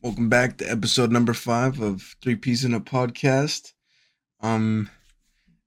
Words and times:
Welcome 0.00 0.28
back 0.28 0.58
to 0.58 0.70
episode 0.70 1.10
number 1.10 1.34
five 1.34 1.80
of 1.80 2.14
Three 2.22 2.36
Peas 2.36 2.64
in 2.64 2.72
a 2.72 2.80
Podcast. 2.80 3.72
I'm 4.40 4.90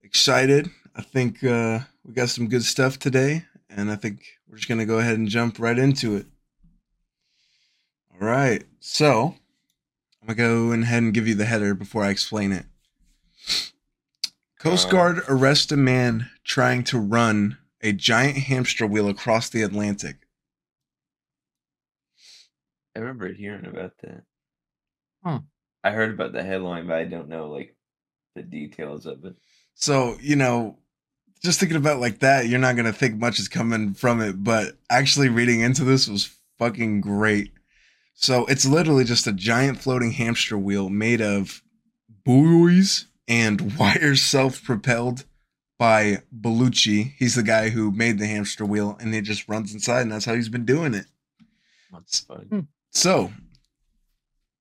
excited. 0.04 0.70
I 0.96 1.02
think 1.02 1.44
uh, 1.44 1.80
we 2.06 2.14
got 2.14 2.30
some 2.30 2.48
good 2.48 2.64
stuff 2.64 2.98
today, 2.98 3.46
and 3.70 3.92
I 3.92 3.96
think 3.96 4.24
we're 4.48 4.56
just 4.58 4.70
gonna 4.70 4.86
go 4.86 5.00
ahead 5.00 5.18
and 5.18 5.28
jump 5.28 5.60
right 5.60 5.78
into 5.78 6.16
it. 6.16 6.28
All 8.14 8.26
right, 8.26 8.64
so 8.80 9.36
I'm 10.22 10.28
gonna 10.28 10.38
go 10.38 10.72
ahead 10.72 11.04
and 11.04 11.14
give 11.14 11.28
you 11.28 11.36
the 11.36 11.46
header 11.46 11.74
before 11.76 12.04
I 12.04 12.10
explain 12.10 12.52
it. 12.54 12.66
Coast 14.60 14.88
Uh. 14.88 14.92
Guard 14.92 15.22
arrests 15.28 15.72
a 15.74 15.78
man 15.78 16.30
trying 16.46 16.84
to 16.86 17.00
run 17.00 17.58
a 17.82 17.92
giant 17.92 18.38
hamster 18.38 18.88
wheel 18.88 19.10
across 19.10 19.50
the 19.50 19.62
Atlantic. 19.62 20.18
I 22.96 23.00
remember 23.00 23.32
hearing 23.32 23.66
about 23.66 23.94
that. 24.04 24.24
Huh. 25.24 25.40
I 25.84 25.92
heard 25.92 26.14
about 26.14 26.34
the 26.34 26.44
headline, 26.44 26.88
but 26.88 26.98
I 26.98 27.06
don't 27.06 27.30
know 27.30 27.50
like 27.50 27.76
the 28.36 28.44
details 28.44 29.06
of 29.06 29.24
it. 29.26 29.36
So, 29.74 30.18
you 30.22 30.36
know, 30.36 30.78
just 31.42 31.60
thinking 31.60 31.78
about 31.78 32.00
like 32.00 32.20
that, 32.20 32.48
you're 32.48 32.60
not 32.60 32.76
going 32.76 32.86
to 32.86 32.94
think 32.94 33.16
much 33.16 33.40
is 33.40 33.48
coming 33.48 33.94
from 33.94 34.22
it, 34.22 34.44
but 34.44 34.78
actually 34.90 35.30
reading 35.30 35.62
into 35.62 35.84
this 35.84 36.08
was 36.08 36.38
fucking 36.60 37.02
great. 37.02 37.52
So, 38.14 38.46
it's 38.46 38.66
literally 38.66 39.04
just 39.04 39.26
a 39.26 39.34
giant 39.34 39.80
floating 39.80 40.12
hamster 40.12 40.58
wheel 40.58 40.90
made 40.90 41.22
of 41.22 41.64
buoys 42.24 43.08
and 43.28 43.76
wires 43.80 44.22
self 44.22 44.64
propelled 44.64 45.26
by 45.80 46.22
Baluchi. 46.38 47.14
He's 47.18 47.34
the 47.36 47.44
guy 47.44 47.70
who 47.70 47.92
made 47.92 48.20
the 48.20 48.28
hamster 48.28 48.66
wheel 48.66 48.98
and 49.00 49.16
it 49.16 49.24
just 49.24 49.50
runs 49.50 49.74
inside, 49.74 50.02
and 50.02 50.12
that's 50.12 50.26
how 50.26 50.36
he's 50.36 50.50
been 50.50 50.66
doing 50.66 50.94
it. 50.94 51.08
That's 51.92 52.20
fun. 52.20 52.46
Hmm. 52.50 52.60
So, 52.92 53.32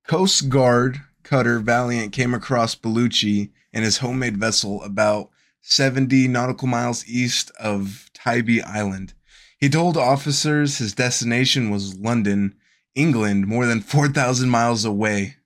Coast 0.07 0.49
Guard 0.49 1.01
cutter 1.25 1.59
Valiant 1.59 2.13
came 2.13 2.33
across 2.33 2.77
Baluchi 2.77 3.51
and 3.73 3.85
his 3.85 3.99
homemade 3.99 4.37
vessel 4.37 4.83
about 4.83 5.31
70 5.63 6.29
nautical 6.29 6.69
miles 6.69 7.07
east 7.07 7.51
of 7.59 8.09
Tybee 8.15 8.63
Island. 8.63 9.15
He 9.59 9.69
told 9.69 9.97
officers 9.97 10.79
his 10.79 10.95
destination 10.95 11.71
was 11.71 11.99
London, 11.99 12.55
England, 12.95 13.47
more 13.47 13.67
than 13.67 13.81
4,000 13.81 14.49
miles 14.49 14.85
away. 14.85 15.37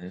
Yeah. 0.00 0.10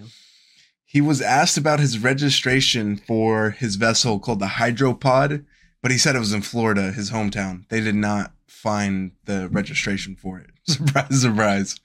He 0.86 1.02
was 1.02 1.22
asked 1.22 1.58
about 1.58 1.80
his 1.80 2.00
registration 2.00 2.98
for 2.98 3.52
his 3.52 3.76
vessel 3.76 4.20
called 4.20 4.40
the 4.40 4.48
Hydropod, 4.48 5.46
but 5.82 5.92
he 5.92 5.98
said 5.98 6.16
it 6.16 6.20
was 6.20 6.34
in 6.34 6.42
Florida, 6.42 6.92
his 6.92 7.12
hometown. 7.12 7.68
They 7.70 7.82
did 7.82 7.96
not 7.96 8.34
find 8.62 9.12
the 9.26 9.50
registration 9.50 10.16
for 10.16 10.40
it. 10.40 10.50
surprise, 10.68 11.22
surprise. 11.22 11.76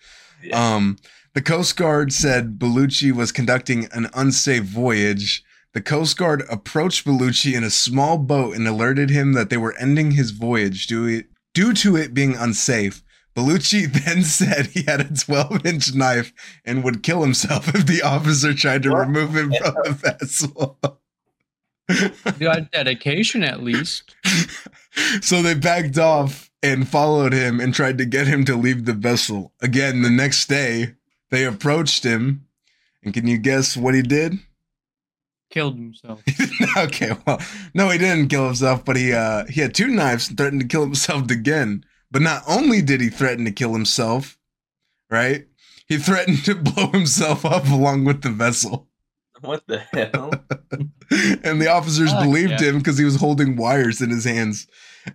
Yeah. 0.42 0.74
Um, 0.76 0.96
the 1.34 1.42
Coast 1.42 1.76
Guard 1.76 2.12
said 2.12 2.58
Baluchi 2.58 3.12
was 3.12 3.32
conducting 3.32 3.88
an 3.92 4.08
unsafe 4.14 4.62
voyage. 4.64 5.42
The 5.74 5.82
Coast 5.82 6.16
Guard 6.16 6.42
approached 6.50 7.04
Baluchi 7.06 7.54
in 7.54 7.62
a 7.64 7.70
small 7.70 8.16
boat 8.18 8.54
and 8.56 8.66
alerted 8.66 9.10
him 9.10 9.32
that 9.34 9.50
they 9.50 9.56
were 9.58 9.76
ending 9.78 10.12
his 10.12 10.30
voyage 10.30 10.86
due, 10.86 11.06
it, 11.06 11.26
due 11.52 11.74
to 11.74 11.96
it 11.96 12.14
being 12.14 12.34
unsafe. 12.36 13.02
Baluchi 13.34 13.84
then 14.04 14.22
said 14.22 14.66
he 14.66 14.84
had 14.84 15.00
a 15.00 15.14
12 15.14 15.66
inch 15.66 15.94
knife 15.94 16.32
and 16.64 16.82
would 16.82 17.02
kill 17.02 17.20
himself 17.22 17.68
if 17.74 17.86
the 17.86 18.00
officer 18.02 18.54
tried 18.54 18.82
to 18.84 18.90
What? 18.92 19.00
remove 19.06 19.36
him 19.36 19.52
from 19.52 19.74
the 19.84 19.90
vessel. 19.92 20.78
Got 22.40 22.72
dedication 22.72 23.44
at 23.44 23.62
least. 23.62 24.14
so 25.20 25.42
they 25.42 25.54
backed 25.54 25.98
off 25.98 26.45
and 26.62 26.88
followed 26.88 27.32
him 27.32 27.60
and 27.60 27.74
tried 27.74 27.98
to 27.98 28.04
get 28.04 28.26
him 28.26 28.44
to 28.44 28.56
leave 28.56 28.84
the 28.84 28.92
vessel. 28.92 29.52
Again, 29.60 30.02
the 30.02 30.10
next 30.10 30.48
day, 30.48 30.94
they 31.30 31.44
approached 31.44 32.04
him. 32.04 32.46
And 33.02 33.14
can 33.14 33.26
you 33.26 33.38
guess 33.38 33.76
what 33.76 33.94
he 33.94 34.02
did? 34.02 34.38
Killed 35.50 35.76
himself. 35.76 36.22
okay, 36.76 37.12
well, 37.26 37.40
no, 37.72 37.88
he 37.90 37.98
didn't 37.98 38.28
kill 38.28 38.46
himself, 38.46 38.84
but 38.84 38.96
he 38.96 39.12
uh 39.12 39.44
he 39.46 39.60
had 39.60 39.74
two 39.74 39.86
knives 39.86 40.28
and 40.28 40.36
threatened 40.36 40.62
to 40.62 40.66
kill 40.66 40.82
himself 40.82 41.30
again. 41.30 41.84
But 42.10 42.22
not 42.22 42.42
only 42.48 42.82
did 42.82 43.00
he 43.00 43.08
threaten 43.08 43.44
to 43.44 43.52
kill 43.52 43.72
himself, 43.72 44.38
right? 45.08 45.46
He 45.86 45.98
threatened 45.98 46.44
to 46.46 46.54
blow 46.56 46.88
himself 46.88 47.44
up 47.44 47.68
along 47.68 48.04
with 48.04 48.22
the 48.22 48.30
vessel. 48.30 48.88
What 49.40 49.62
the 49.66 49.78
hell? 49.78 50.32
and 51.44 51.60
the 51.60 51.70
officers 51.70 52.10
Fuck, 52.10 52.24
believed 52.24 52.60
yeah. 52.60 52.70
him 52.70 52.78
because 52.78 52.98
he 52.98 53.04
was 53.04 53.16
holding 53.16 53.56
wires 53.56 54.00
in 54.00 54.10
his 54.10 54.24
hands. 54.24 54.66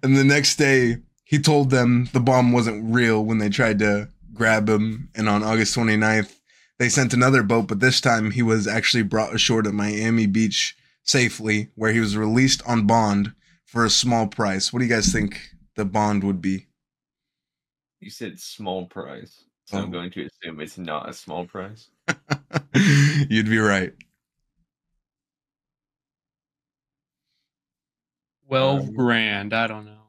And 0.04 0.16
the 0.16 0.24
next 0.24 0.56
day, 0.56 0.98
he 1.32 1.40
told 1.40 1.70
them 1.70 2.10
the 2.12 2.20
bomb 2.20 2.52
wasn't 2.52 2.94
real 2.94 3.24
when 3.24 3.38
they 3.38 3.48
tried 3.48 3.80
to 3.80 4.10
grab 4.34 4.68
him. 4.68 5.10
And 5.16 5.30
on 5.30 5.44
August 5.44 5.74
29th, 5.78 6.36
they 6.78 6.90
sent 6.90 7.14
another 7.14 7.42
boat, 7.42 7.70
but 7.70 7.80
this 7.80 8.02
time 8.02 8.32
he 8.32 8.42
was 8.42 8.68
actually 8.68 9.04
brought 9.04 9.34
ashore 9.34 9.62
to 9.62 9.72
Miami 9.72 10.26
Beach 10.28 10.76
safely, 11.04 11.70
where 11.76 11.94
he 11.94 12.02
was 12.02 12.18
released 12.18 12.62
on 12.68 12.86
bond 12.86 13.32
for 13.64 13.86
a 13.86 13.90
small 13.90 14.28
price. 14.28 14.74
What 14.74 14.80
do 14.80 14.86
you 14.86 14.92
guys 14.94 15.14
think 15.14 15.40
the 15.78 15.86
bond 15.86 16.26
would 16.26 16.42
be? 16.42 16.68
you 18.02 18.10
said 18.10 18.38
small 18.38 18.88
price, 18.88 19.46
so 19.66 19.78
Oh. 19.78 19.84
I'm 19.84 19.92
going 19.92 20.12
to 20.12 20.26
assume 20.28 20.60
it's 20.60 20.78
not 20.78 21.08
a 21.08 21.14
small 21.14 21.46
price. 21.46 21.88
You'd 23.30 23.50
be 23.50 23.60
right. 23.60 23.94
Twelve 28.48 28.82
Um, 28.90 28.94
grand. 28.96 29.54
I 29.54 29.68
don't 29.68 29.86
know. 29.86 30.01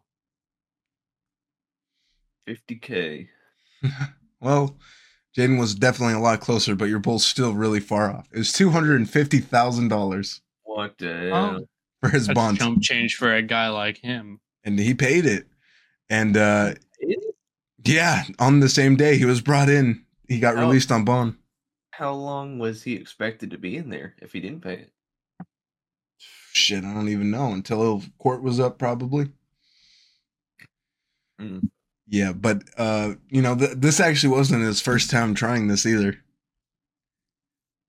50k. 2.48 3.28
Well, 4.40 4.76
Jaden 5.36 5.60
was 5.60 5.74
definitely 5.76 6.14
a 6.14 6.18
lot 6.18 6.40
closer, 6.40 6.74
but 6.74 6.86
you're 6.86 6.98
both 6.98 7.22
still 7.22 7.54
really 7.54 7.78
far 7.78 8.10
off. 8.10 8.28
It 8.32 8.38
was 8.38 8.52
two 8.52 8.70
hundred 8.70 8.96
and 8.96 9.08
fifty 9.08 9.38
thousand 9.38 9.86
dollars 9.88 10.40
What 10.64 10.98
the 10.98 11.30
Oh. 11.30 11.50
hell? 11.52 11.68
for 12.00 12.08
his 12.08 12.26
That's 12.26 12.34
bond, 12.34 12.58
chump 12.58 12.82
change 12.82 13.14
for 13.14 13.32
a 13.32 13.40
guy 13.42 13.68
like 13.68 13.98
him. 13.98 14.40
and 14.64 14.78
he 14.80 14.94
paid 14.94 15.24
it. 15.26 15.46
And 16.10 16.36
uh, 16.36 16.74
it? 16.98 17.36
yeah, 17.84 18.24
on 18.40 18.58
the 18.58 18.68
same 18.68 18.96
day 18.96 19.16
he 19.16 19.24
was 19.24 19.40
brought 19.40 19.68
in, 19.68 20.04
he 20.28 20.40
got 20.40 20.56
Oh. 20.56 20.60
released 20.62 20.90
on 20.90 21.04
bond. 21.04 21.36
How 21.92 22.12
long 22.12 22.58
was 22.58 22.82
he 22.82 22.94
expected 22.94 23.52
to 23.52 23.58
be 23.58 23.76
in 23.76 23.90
there 23.90 24.16
if 24.20 24.32
he 24.32 24.40
didn't 24.40 24.62
pay 24.62 24.74
it? 24.74 24.92
Shit, 26.52 26.82
I 26.84 26.92
don't 26.92 27.08
even 27.08 27.30
know 27.30 27.52
until 27.52 28.02
court 28.18 28.42
was 28.42 28.58
up, 28.58 28.76
probably. 28.78 29.30
Mm. 31.40 31.70
Yeah, 32.12 32.34
but 32.34 32.64
uh, 32.76 33.14
you 33.30 33.40
know, 33.40 33.56
th- 33.56 33.78
this 33.78 33.98
actually 33.98 34.36
wasn't 34.36 34.64
his 34.64 34.82
first 34.82 35.10
time 35.10 35.34
trying 35.34 35.68
this 35.68 35.86
either. 35.86 36.18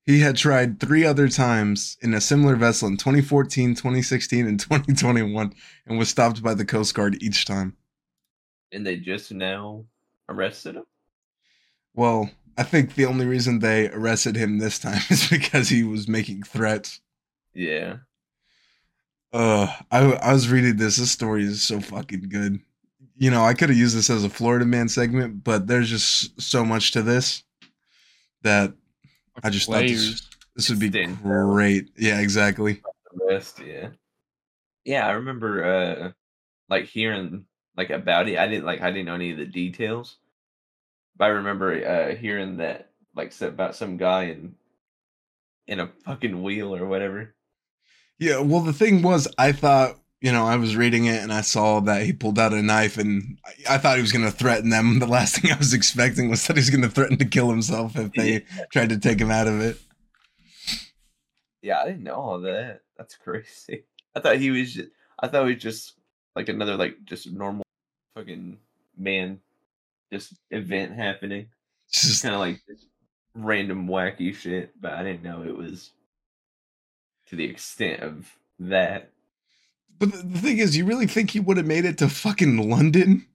He 0.05 0.21
had 0.21 0.37
tried 0.37 0.79
three 0.79 1.03
other 1.03 1.27
times 1.27 1.97
in 2.01 2.13
a 2.13 2.21
similar 2.21 2.55
vessel 2.55 2.87
in 2.87 2.95
2014, 2.95 3.75
2016, 3.75 4.47
and 4.47 4.57
2021 4.61 5.53
and 5.85 5.99
was 5.99 6.07
stopped 6.07 6.41
by 6.41 6.53
the 6.53 6.63
Coast 6.63 6.95
Guard 6.95 7.21
each 7.21 7.43
time. 7.43 7.75
And 8.71 8.87
they 8.87 8.95
just 8.95 9.33
now 9.33 9.83
arrested 10.29 10.77
him? 10.77 10.85
Well, 11.93 12.31
I 12.57 12.63
think 12.63 12.95
the 12.95 13.07
only 13.07 13.25
reason 13.25 13.59
they 13.59 13.89
arrested 13.89 14.37
him 14.37 14.57
this 14.57 14.79
time 14.79 15.01
is 15.09 15.27
because 15.27 15.67
he 15.67 15.83
was 15.83 16.07
making 16.07 16.43
threats. 16.43 17.01
Yeah. 17.53 17.97
Uh, 19.33 19.67
I 19.91 20.13
I 20.13 20.31
was 20.31 20.47
reading 20.47 20.77
this. 20.77 20.95
This 20.95 21.11
story 21.11 21.43
is 21.43 21.61
so 21.61 21.81
fucking 21.81 22.29
good. 22.29 22.61
You 23.23 23.31
know, 23.31 23.45
I 23.45 23.53
could 23.53 23.69
have 23.69 23.77
used 23.77 23.95
this 23.95 24.09
as 24.09 24.25
a 24.25 24.29
Florida 24.29 24.65
man 24.65 24.89
segment, 24.89 25.45
but 25.45 25.65
there's 25.65 25.89
just 25.89 26.41
so 26.41 26.65
much 26.65 26.91
to 26.91 27.01
this 27.01 27.43
that 28.41 28.73
I 29.41 29.49
just 29.49 29.69
thought 29.69 29.79
this, 29.79 30.27
this 30.57 30.69
would 30.69 30.79
be 30.79 30.89
great. 30.89 31.87
Yeah, 31.95 32.19
exactly. 32.19 32.81
the 33.15 33.25
rest, 33.29 33.61
yeah. 33.65 33.91
Yeah, 34.83 35.07
I 35.07 35.11
remember 35.11 35.63
uh 35.63 36.11
like 36.67 36.83
hearing 36.83 37.45
like 37.77 37.91
about 37.91 38.27
it. 38.27 38.37
I 38.37 38.45
didn't 38.49 38.65
like 38.65 38.81
I 38.81 38.91
didn't 38.91 39.05
know 39.05 39.15
any 39.15 39.31
of 39.31 39.37
the 39.37 39.45
details. 39.45 40.17
But 41.15 41.23
I 41.23 41.27
remember 41.29 41.71
uh 41.71 42.17
hearing 42.17 42.57
that 42.57 42.89
like 43.15 43.31
so- 43.31 43.47
about 43.47 43.77
some 43.77 43.95
guy 43.95 44.23
in 44.23 44.55
in 45.65 45.79
a 45.79 45.87
fucking 46.03 46.43
wheel 46.43 46.75
or 46.75 46.85
whatever. 46.85 47.33
Yeah. 48.19 48.39
Well, 48.41 48.63
the 48.63 48.73
thing 48.73 49.01
was, 49.01 49.29
I 49.37 49.53
thought 49.53 49.97
you 50.23 50.31
know 50.31 50.47
I 50.47 50.55
was 50.55 50.77
reading 50.77 51.05
it 51.05 51.21
and 51.21 51.33
I 51.33 51.41
saw 51.41 51.81
that 51.81 52.03
he 52.03 52.13
pulled 52.13 52.39
out 52.39 52.53
a 52.53 52.61
knife 52.61 52.97
and 52.97 53.37
I, 53.45 53.75
I 53.75 53.77
thought 53.77 53.97
he 53.97 54.01
was 54.01 54.13
going 54.13 54.25
to 54.25 54.31
threaten 54.31 54.69
them. 54.69 54.99
The 55.03 55.07
last 55.07 55.35
thing 55.35 55.51
I 55.51 55.57
was 55.57 55.73
expecting 55.73 56.29
was 56.29 56.47
that 56.47 56.55
he 56.55 56.61
was 56.61 56.69
going 56.69 56.81
to 56.81 56.89
threaten 56.89 57.17
to 57.17 57.25
kill 57.25 57.49
himself 57.49 57.97
if 57.97 58.13
they 58.13 58.45
tried 58.71 58.89
to 58.89 58.97
take 58.97 59.19
him 59.19 59.29
out 59.29 59.47
of 59.47 59.59
it. 59.59 59.77
Yeah, 61.61 61.81
I 61.81 61.87
didn't 61.87 62.03
know 62.03 62.15
all 62.15 62.39
that. 62.39 62.81
That's 62.97 63.17
crazy. 63.17 63.83
I 64.15 64.21
thought 64.21 64.37
he 64.37 64.49
was 64.49 64.73
just, 64.73 64.89
I 65.19 65.27
thought 65.27 65.47
he 65.47 65.55
was 65.55 65.61
just 65.61 65.95
like 66.37 66.47
another 66.47 66.77
like 66.77 67.03
just 67.03 67.29
normal 67.29 67.65
fucking 68.15 68.57
man 68.97 69.41
just 70.11 70.35
event 70.51 70.93
happening. 70.93 71.47
It's 71.89 72.01
just 72.01 72.23
kind 72.23 72.33
of 72.33 72.39
like 72.39 72.61
random 73.35 73.87
wacky 73.87 74.33
shit, 74.33 74.71
but 74.79 74.93
I 74.93 75.03
didn't 75.03 75.23
know 75.23 75.43
it 75.43 75.57
was 75.57 75.91
to 77.27 77.35
the 77.35 77.43
extent 77.43 78.01
of 78.01 78.31
that. 78.59 79.09
But 79.99 80.11
the, 80.11 80.17
the 80.17 80.39
thing 80.39 80.57
is, 80.57 80.75
you 80.75 80.85
really 80.85 81.07
think 81.07 81.31
he 81.31 81.39
would 81.39 81.57
have 81.57 81.65
made 81.65 81.85
it 81.85 81.97
to 81.99 82.09
fucking 82.09 82.69
London? 82.69 83.25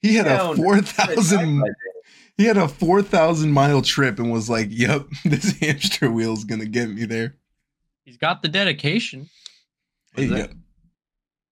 He 0.00 0.16
had 0.16 0.26
Hell 0.26 0.52
a 0.52 0.56
no. 0.56 0.62
four 0.62 0.76
But 0.76 0.84
I- 0.98 1.06
thousand. 1.14 1.62
I- 1.64 1.68
he 2.38 2.44
had 2.44 2.56
a 2.56 2.66
four 2.66 3.02
thousand 3.02 3.52
mile 3.52 3.82
trip 3.82 4.18
and 4.18 4.32
was 4.32 4.48
like, 4.48 4.68
"Yep, 4.70 5.06
this 5.24 5.56
hamster 5.58 6.10
wheel's 6.10 6.44
gonna 6.44 6.64
get 6.66 6.88
me 6.88 7.04
there." 7.04 7.36
He's 8.04 8.16
got 8.16 8.42
the 8.42 8.48
dedication. 8.48 9.28
There 10.14 10.24
you 10.24 10.32
Was 10.32 10.46
go. 10.46 10.52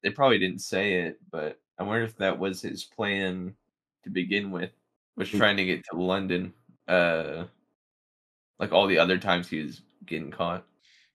They 0.02 0.10
probably 0.10 0.38
didn't 0.38 0.60
say 0.62 1.02
it, 1.02 1.20
but 1.30 1.60
I 1.78 1.82
wonder 1.82 2.02
if 2.04 2.16
that 2.16 2.38
was 2.38 2.62
his 2.62 2.82
plan 2.84 3.54
to 4.04 4.10
begin 4.10 4.50
with. 4.50 4.70
Was 5.16 5.28
trying 5.28 5.58
to 5.58 5.64
get 5.66 5.84
to 5.92 5.96
London, 6.00 6.54
uh, 6.88 7.44
like 8.58 8.72
all 8.72 8.86
the 8.86 8.98
other 8.98 9.18
times 9.18 9.48
he 9.48 9.60
was 9.62 9.82
getting 10.06 10.30
caught. 10.30 10.64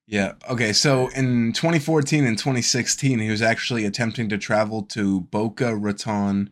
Yeah. 0.07 0.34
Okay. 0.50 0.74
So 0.74 1.07
in 1.10 1.54
2014 1.54 2.25
and 2.25 2.38
2016, 2.38 3.19
he 3.19 3.30
was 3.30 3.42
actually 3.42 3.86
attempting 3.86 4.30
to 4.30 4.38
travel 4.38 4.84
to 4.84 5.22
Boca 5.22 5.75
Raton 5.75 6.52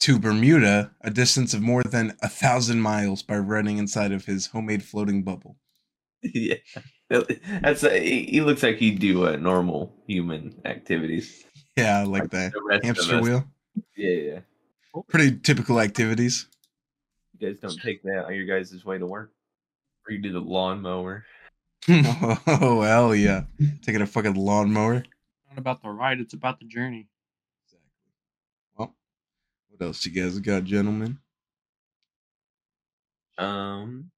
to 0.00 0.18
Bermuda, 0.18 0.92
a 1.02 1.10
distance 1.10 1.54
of 1.54 1.60
more 1.60 1.82
than 1.82 2.16
a 2.22 2.28
thousand 2.28 2.80
miles 2.80 3.22
by 3.22 3.36
running 3.36 3.78
inside 3.78 4.12
of 4.12 4.24
his 4.24 4.46
homemade 4.46 4.82
floating 4.82 5.22
bubble. 5.22 5.56
yeah, 6.22 6.56
that's 7.08 7.82
a, 7.82 7.98
he 7.98 8.24
he 8.24 8.40
looks 8.40 8.62
like 8.62 8.76
he'd 8.76 8.98
do 8.98 9.26
uh, 9.26 9.36
normal 9.36 9.94
human 10.06 10.60
activities. 10.64 11.44
Yeah, 11.76 12.00
I 12.00 12.04
like 12.04 12.30
that. 12.30 12.52
The 12.52 12.80
Hamster 12.82 13.20
wheel. 13.22 13.44
Yeah, 13.96 14.10
yeah. 14.10 14.38
Pretty 15.08 15.38
typical 15.38 15.80
activities. 15.80 16.46
You 17.38 17.48
guys 17.48 17.60
don't 17.60 17.80
take 17.80 18.02
that 18.02 18.26
on 18.26 18.34
your 18.34 18.44
guys' 18.44 18.84
way 18.84 18.98
to 18.98 19.06
work, 19.06 19.32
or 20.06 20.12
you 20.12 20.20
do 20.20 20.32
the 20.32 20.40
lawnmower. 20.40 21.24
oh 21.88 22.82
hell 22.82 23.14
yeah! 23.14 23.44
Taking 23.82 24.02
a 24.02 24.06
fucking 24.06 24.34
lawnmower. 24.34 25.04
Not 25.48 25.58
about 25.58 25.82
the 25.82 25.88
ride, 25.88 26.20
it's 26.20 26.34
about 26.34 26.60
the 26.60 26.66
journey. 26.66 27.08
Exactly. 27.66 27.88
Well, 28.76 28.94
what 29.68 29.86
else 29.86 30.04
you 30.04 30.12
guys 30.12 30.38
got, 30.38 30.64
gentlemen? 30.64 31.18
Um, 33.38 34.10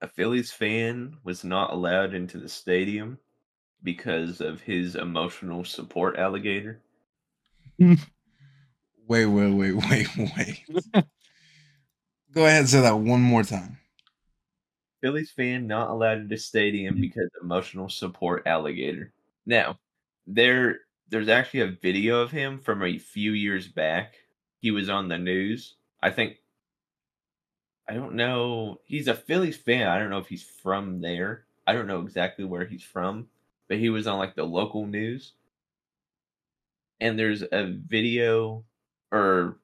a 0.00 0.08
Phillies 0.08 0.50
fan 0.50 1.16
was 1.22 1.44
not 1.44 1.72
allowed 1.72 2.12
into 2.12 2.38
the 2.38 2.48
stadium 2.48 3.18
because 3.82 4.40
of 4.40 4.60
his 4.60 4.96
emotional 4.96 5.64
support 5.64 6.16
alligator. 6.16 6.82
Wait, 9.06 9.26
wait, 9.26 9.52
wait, 9.52 9.74
wait, 9.90 10.08
wait. 10.16 10.64
Go 12.32 12.46
ahead 12.46 12.60
and 12.60 12.68
say 12.68 12.80
that 12.80 12.98
one 12.98 13.20
more 13.20 13.42
time. 13.42 13.76
Phillies 15.04 15.30
fan 15.30 15.66
not 15.66 15.90
allowed 15.90 16.20
into 16.20 16.38
stadium 16.38 16.94
mm. 16.94 17.02
because 17.02 17.28
emotional 17.42 17.90
support 17.90 18.46
alligator. 18.46 19.12
Now, 19.44 19.78
there 20.26 20.78
there's 21.10 21.28
actually 21.28 21.60
a 21.60 21.76
video 21.82 22.22
of 22.22 22.30
him 22.30 22.58
from 22.58 22.82
a 22.82 22.96
few 22.96 23.32
years 23.32 23.68
back. 23.68 24.14
He 24.60 24.70
was 24.70 24.88
on 24.88 25.08
the 25.08 25.18
news. 25.18 25.74
I 26.02 26.08
think 26.08 26.38
I 27.86 27.92
don't 27.92 28.14
know. 28.14 28.80
He's 28.86 29.06
a 29.06 29.14
Phillies 29.14 29.58
fan. 29.58 29.86
I 29.86 29.98
don't 29.98 30.08
know 30.08 30.20
if 30.20 30.28
he's 30.28 30.42
from 30.42 31.02
there. 31.02 31.44
I 31.66 31.74
don't 31.74 31.86
know 31.86 32.00
exactly 32.00 32.46
where 32.46 32.64
he's 32.64 32.82
from, 32.82 33.26
but 33.68 33.76
he 33.76 33.90
was 33.90 34.06
on 34.06 34.16
like 34.16 34.34
the 34.34 34.44
local 34.44 34.86
news. 34.86 35.34
And 37.02 37.18
there's 37.18 37.42
a 37.42 37.76
video 37.86 38.64
or 39.12 39.58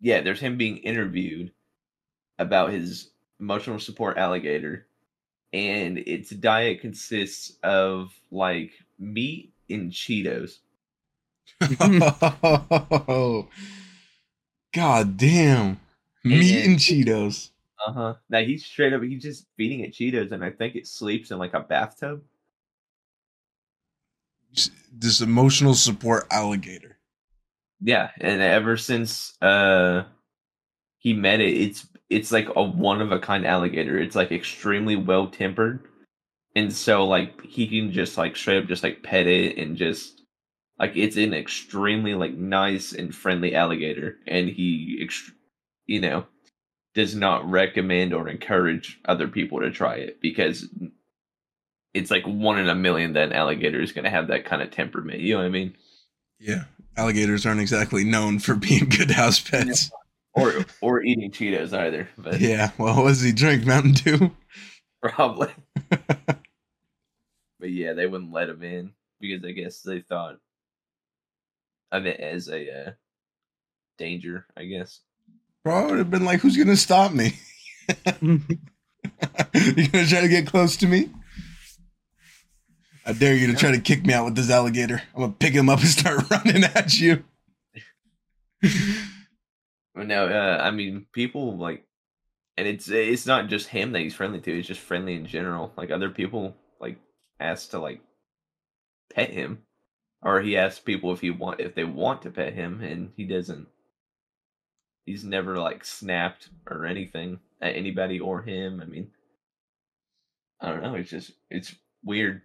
yeah, 0.00 0.20
there's 0.20 0.38
him 0.38 0.56
being 0.56 0.76
interviewed 0.76 1.50
about 2.38 2.70
his 2.70 3.10
emotional 3.40 3.78
support 3.78 4.16
alligator 4.18 4.86
and 5.52 5.98
its 5.98 6.30
diet 6.30 6.80
consists 6.80 7.56
of 7.62 8.12
like 8.30 8.72
meat 8.98 9.52
and 9.70 9.90
cheetos 9.92 10.58
oh, 11.80 13.48
God 14.74 15.16
damn. 15.16 15.80
Meat 16.24 16.56
and 16.56 16.70
And- 16.72 16.78
Cheetos. 16.78 17.50
uh-huh 17.86 18.14
now 18.28 18.40
he's 18.40 18.64
straight 18.64 18.92
up 18.92 19.02
he's 19.02 19.22
just 19.22 19.46
feeding 19.56 19.80
it 19.80 19.92
cheetos 19.92 20.32
and 20.32 20.42
i 20.44 20.50
think 20.50 20.74
it 20.74 20.86
sleeps 20.86 21.30
in 21.30 21.38
like 21.38 21.54
a 21.54 21.60
bathtub 21.60 22.22
This 24.92 25.20
emotional 25.20 25.74
support 25.74 26.26
alligator. 26.30 26.96
yeah 27.80 28.10
and 28.20 28.40
ever 28.40 28.76
since 28.76 29.40
uh 29.42 30.04
he 30.98 31.12
met 31.12 31.40
it 31.40 31.54
it's 31.54 31.86
it's 32.08 32.32
like 32.32 32.48
a 32.54 32.62
one 32.62 33.00
of 33.00 33.12
a 33.12 33.18
kind 33.18 33.46
alligator. 33.46 33.98
It's 33.98 34.16
like 34.16 34.32
extremely 34.32 34.96
well 34.96 35.28
tempered 35.28 35.86
and 36.56 36.72
so 36.72 37.04
like 37.06 37.42
he 37.42 37.68
can 37.68 37.92
just 37.92 38.16
like 38.16 38.34
straight 38.34 38.62
up 38.62 38.66
just 38.66 38.82
like 38.82 39.02
pet 39.02 39.26
it 39.26 39.58
and 39.58 39.76
just 39.76 40.22
like 40.78 40.92
it's 40.96 41.16
an 41.16 41.34
extremely 41.34 42.14
like 42.14 42.32
nice 42.32 42.92
and 42.92 43.14
friendly 43.14 43.54
alligator. 43.54 44.16
And 44.26 44.48
he 44.48 44.98
ext- 45.06 45.32
you 45.84 46.00
know 46.00 46.24
does 46.94 47.14
not 47.14 47.48
recommend 47.48 48.14
or 48.14 48.26
encourage 48.26 48.98
other 49.04 49.28
people 49.28 49.60
to 49.60 49.70
try 49.70 49.96
it 49.96 50.18
because 50.22 50.66
it's 51.92 52.10
like 52.10 52.24
one 52.24 52.58
in 52.58 52.70
a 52.70 52.74
million 52.74 53.12
that 53.12 53.28
an 53.28 53.32
alligator 53.34 53.82
is 53.82 53.92
going 53.92 54.04
to 54.04 54.10
have 54.10 54.28
that 54.28 54.46
kind 54.46 54.62
of 54.62 54.70
temperament. 54.70 55.20
You 55.20 55.34
know 55.34 55.40
what 55.40 55.46
i 55.46 55.50
mean? 55.50 55.74
Yeah. 56.40 56.64
Alligators 56.96 57.44
aren't 57.44 57.60
exactly 57.60 58.02
known 58.02 58.38
for 58.38 58.54
being 58.54 58.88
good 58.88 59.10
house 59.10 59.40
pets. 59.40 59.90
Or 60.36 60.52
or 60.80 61.02
eating 61.02 61.30
cheetos 61.30 61.76
either 61.76 62.08
but 62.16 62.40
Yeah. 62.40 62.70
Well, 62.78 63.02
what 63.02 63.08
does 63.08 63.22
he 63.22 63.32
drink? 63.32 63.66
Mountain 63.66 63.92
Dew? 63.92 64.30
Probably. 65.02 65.48
but 65.88 66.40
yeah, 67.60 67.94
they 67.94 68.06
wouldn't 68.06 68.32
let 68.32 68.48
him 68.48 68.62
in 68.62 68.92
because 69.20 69.44
I 69.44 69.52
guess 69.52 69.80
they 69.82 70.00
thought 70.00 70.38
of 71.92 72.06
it 72.06 72.20
as 72.20 72.48
a 72.48 72.88
uh, 72.88 72.90
danger, 73.98 74.46
I 74.56 74.64
guess. 74.64 75.00
Bro, 75.64 75.74
I 75.74 75.86
would 75.86 75.98
have 75.98 76.10
been 76.10 76.24
like, 76.24 76.40
who's 76.40 76.56
going 76.56 76.68
to 76.68 76.76
stop 76.76 77.12
me? 77.12 77.38
you 78.20 78.38
going 79.88 80.04
to 80.04 80.06
try 80.08 80.20
to 80.20 80.28
get 80.28 80.46
close 80.46 80.76
to 80.78 80.86
me? 80.86 81.10
I 83.04 83.12
dare 83.12 83.34
you 83.34 83.46
to 83.48 83.54
try 83.54 83.70
to 83.70 83.80
kick 83.80 84.04
me 84.04 84.12
out 84.12 84.24
with 84.24 84.34
this 84.34 84.50
alligator. 84.50 85.02
I'm 85.14 85.20
going 85.20 85.32
to 85.32 85.38
pick 85.38 85.54
him 85.54 85.68
up 85.68 85.78
and 85.78 85.88
start 85.88 86.28
running 86.30 86.64
at 86.64 86.98
you. 86.98 87.24
No, 89.96 90.26
uh, 90.26 90.60
I 90.62 90.70
mean, 90.70 91.06
people 91.12 91.56
like, 91.56 91.84
and 92.58 92.68
it's 92.68 92.88
it's 92.88 93.26
not 93.26 93.48
just 93.48 93.68
him 93.68 93.92
that 93.92 94.00
he's 94.00 94.14
friendly 94.14 94.40
to. 94.40 94.54
He's 94.54 94.66
just 94.66 94.80
friendly 94.80 95.14
in 95.14 95.26
general. 95.26 95.72
Like 95.76 95.90
other 95.90 96.10
people, 96.10 96.54
like 96.80 96.98
ask 97.40 97.70
to 97.70 97.78
like 97.78 98.00
pet 99.14 99.30
him, 99.30 99.62
or 100.22 100.40
he 100.42 100.56
asks 100.56 100.80
people 100.80 101.12
if 101.12 101.20
he 101.20 101.30
want 101.30 101.60
if 101.60 101.74
they 101.74 101.84
want 101.84 102.22
to 102.22 102.30
pet 102.30 102.52
him, 102.52 102.82
and 102.82 103.12
he 103.16 103.24
doesn't. 103.24 103.68
He's 105.06 105.24
never 105.24 105.56
like 105.56 105.84
snapped 105.84 106.50
or 106.68 106.84
anything 106.84 107.40
at 107.62 107.76
anybody 107.76 108.20
or 108.20 108.42
him. 108.42 108.82
I 108.82 108.86
mean, 108.86 109.10
I 110.60 110.70
don't 110.70 110.82
know. 110.82 110.94
It's 110.94 111.10
just 111.10 111.32
it's 111.50 111.74
weird. 112.04 112.42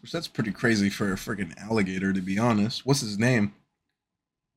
Which 0.00 0.12
that's 0.12 0.28
pretty 0.28 0.52
crazy 0.52 0.88
for 0.88 1.12
a 1.12 1.16
freaking 1.16 1.56
alligator, 1.58 2.12
to 2.12 2.20
be 2.20 2.38
honest. 2.38 2.86
What's 2.86 3.00
his 3.00 3.18
name? 3.18 3.54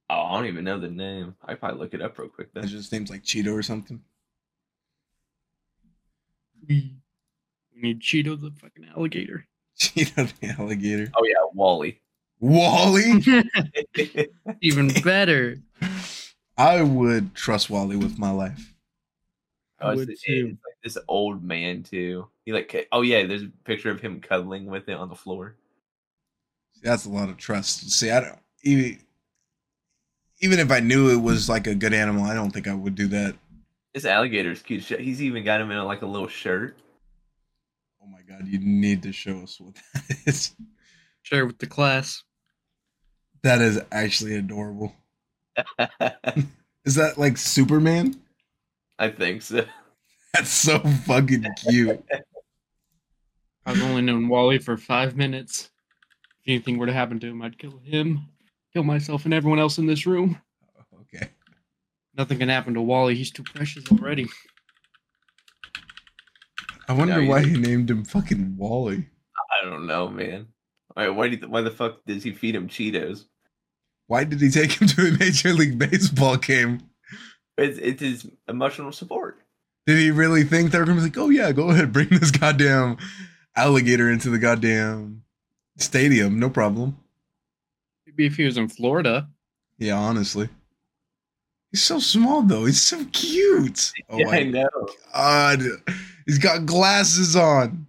Oh, 0.09 0.21
I 0.21 0.35
don't 0.35 0.47
even 0.47 0.63
know 0.63 0.79
the 0.79 0.89
name. 0.89 1.35
I 1.43 1.55
probably 1.55 1.79
look 1.79 1.93
it 1.93 2.01
up 2.01 2.17
real 2.17 2.29
quick. 2.29 2.53
Then. 2.53 2.63
His 2.63 2.71
just 2.71 2.91
name's 2.91 3.09
like 3.09 3.24
Cheeto 3.24 3.53
or 3.53 3.63
something. 3.63 4.01
we 6.67 6.95
need 7.75 8.01
Cheeto 8.01 8.39
the 8.39 8.51
fucking 8.51 8.85
alligator. 8.95 9.47
Cheeto 9.79 10.31
the 10.39 10.50
alligator. 10.50 11.12
Oh 11.15 11.25
yeah, 11.25 11.50
Wally. 11.53 12.01
Wally? 12.39 13.24
Even 14.62 14.89
better. 15.03 15.57
I 16.57 16.81
would 16.81 17.35
trust 17.35 17.69
Wally 17.69 17.97
with 17.97 18.17
my 18.17 18.31
life. 18.31 18.74
Oh, 19.81 19.89
I 19.89 19.95
would 19.95 20.09
it's 20.09 20.21
too. 20.21 20.57
like 20.65 20.75
this 20.83 20.97
old 21.07 21.43
man 21.43 21.83
too. 21.83 22.27
He 22.45 22.53
like 22.53 22.69
cu- 22.69 22.85
oh 22.91 23.01
yeah, 23.01 23.25
there's 23.25 23.43
a 23.43 23.51
picture 23.65 23.91
of 23.91 24.00
him 24.00 24.21
cuddling 24.21 24.67
with 24.67 24.88
it 24.88 24.93
on 24.93 25.09
the 25.09 25.15
floor. 25.15 25.55
See, 26.74 26.81
that's 26.83 27.05
a 27.05 27.09
lot 27.09 27.29
of 27.29 27.38
trust. 27.38 27.91
See, 27.91 28.09
I 28.09 28.21
don't 28.21 28.39
even 28.63 29.00
even 30.45 30.59
if 30.59 30.71
I 30.71 30.79
knew 30.79 31.09
it 31.09 31.21
was 31.23 31.49
like 31.49 31.65
a 31.65 31.73
good 31.73 31.91
animal, 31.91 32.23
I 32.23 32.35
don't 32.35 32.51
think 32.51 32.67
I 32.67 32.73
would 32.75 32.93
do 32.93 33.07
that. 33.07 33.33
This 33.95 34.05
alligator's 34.05 34.61
cute. 34.61 34.83
He's 34.83 35.23
even 35.23 35.43
got 35.43 35.59
him 35.59 35.71
in 35.71 35.83
like 35.85 36.03
a 36.03 36.05
little 36.05 36.27
shirt. 36.27 36.77
Oh 37.99 38.05
my 38.05 38.21
god, 38.21 38.47
you 38.47 38.59
need 38.59 39.01
to 39.03 39.11
show 39.11 39.39
us 39.39 39.59
what 39.59 39.73
that 39.93 40.17
is. 40.27 40.55
Share 41.23 41.47
with 41.47 41.57
the 41.57 41.65
class. 41.65 42.23
That 43.41 43.59
is 43.59 43.81
actually 43.91 44.35
adorable. 44.35 44.93
Is 46.85 46.95
that 46.95 47.17
like 47.17 47.37
Superman? 47.37 48.15
I 48.99 49.09
think 49.09 49.41
so. 49.41 49.65
That's 50.33 50.51
so 50.51 50.77
fucking 50.79 51.45
cute. 51.67 52.03
I've 53.65 53.81
only 53.81 54.03
known 54.03 54.27
Wally 54.27 54.59
for 54.59 54.77
five 54.77 55.15
minutes. 55.15 55.71
If 56.43 56.49
anything 56.49 56.77
were 56.77 56.85
to 56.85 56.93
happen 56.93 57.19
to 57.21 57.27
him, 57.27 57.41
I'd 57.41 57.57
kill 57.57 57.79
him, 57.83 58.27
kill 58.75 58.84
myself, 58.84 59.24
and 59.24 59.34
everyone 59.34 59.60
else 59.60 59.77
in 59.77 59.86
this 59.86 60.05
room. 60.05 60.38
Oh, 60.77 60.98
okay. 61.01 61.29
Nothing 62.17 62.39
can 62.39 62.50
happen 62.50 62.74
to 62.74 62.82
Wally. 62.82 63.15
He's 63.15 63.32
too 63.32 63.44
precious 63.44 63.86
already. 63.89 64.27
I 66.89 66.94
wonder 66.94 67.24
why 67.25 67.46
he 67.46 67.58
named 67.58 67.89
him 67.89 68.03
fucking 68.03 68.58
Wally. 68.58 69.08
I 69.38 69.65
don't 69.65 69.88
know, 69.88 70.10
man. 70.10 70.48
Wait, 70.98 71.10
why 71.10 71.29
do 71.29 71.38
you, 71.38 71.48
why 71.48 71.62
the 71.62 71.72
fuck 71.72 72.03
does 72.05 72.24
he 72.24 72.34
feed 72.34 72.53
him 72.53 72.67
Cheetos? 72.67 73.25
Why 74.08 74.25
did 74.25 74.41
he 74.41 74.50
take 74.50 74.74
him 74.74 74.88
to 74.89 75.08
a 75.08 75.17
Major 75.17 75.53
League 75.53 75.79
Baseball 75.79 76.36
game? 76.36 76.82
It's 77.58 77.79
it's 77.79 78.01
his 78.01 78.29
emotional 78.50 78.91
support. 78.91 79.39
Did 79.88 80.00
he 80.00 80.12
really 80.12 80.44
think 80.44 80.72
they 80.72 80.79
were 80.79 80.86
gonna 80.86 80.98
be 80.98 81.03
like, 81.03 81.17
oh 81.17 81.29
yeah, 81.29 81.53
go 81.53 81.70
ahead, 81.70 81.94
bring 81.94 82.10
this 82.10 82.32
goddamn 82.32 82.98
alligator 83.55 84.12
into 84.12 84.29
the 84.29 84.38
goddamn 84.38 85.24
stadium, 85.77 86.39
no 86.39 86.50
problem. 86.50 86.98
Maybe 88.17 88.27
if 88.27 88.38
he 88.38 88.45
was 88.45 88.57
in 88.57 88.69
Florida. 88.69 89.27
Yeah, 89.77 89.95
honestly. 89.98 90.48
He's 91.72 91.84
so 91.84 92.00
small 92.00 92.41
though. 92.41 92.65
He's 92.65 92.81
so 92.81 93.03
cute. 93.12 93.91
Oh 94.10 94.17
yeah, 94.17 94.25
my 94.27 94.38
I 94.38 94.43
know. 94.43 94.69
god. 95.13 95.60
He's 96.25 96.38
got 96.39 96.65
glasses 96.65 97.36
on. 97.36 97.88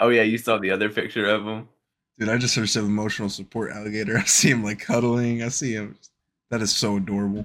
Oh 0.00 0.08
yeah, 0.08 0.22
you 0.22 0.38
saw 0.38 0.58
the 0.58 0.70
other 0.72 0.88
picture 0.88 1.26
of 1.26 1.46
him. 1.46 1.68
Dude, 2.18 2.28
I 2.28 2.36
just 2.38 2.56
heard 2.56 2.68
some 2.68 2.86
emotional 2.86 3.28
support 3.28 3.70
alligator. 3.70 4.18
I 4.18 4.24
see 4.24 4.50
him 4.50 4.64
like 4.64 4.80
cuddling. 4.80 5.42
I 5.42 5.48
see 5.48 5.72
him. 5.72 5.96
That 6.50 6.62
is 6.62 6.74
so 6.74 6.96
adorable. 6.96 7.44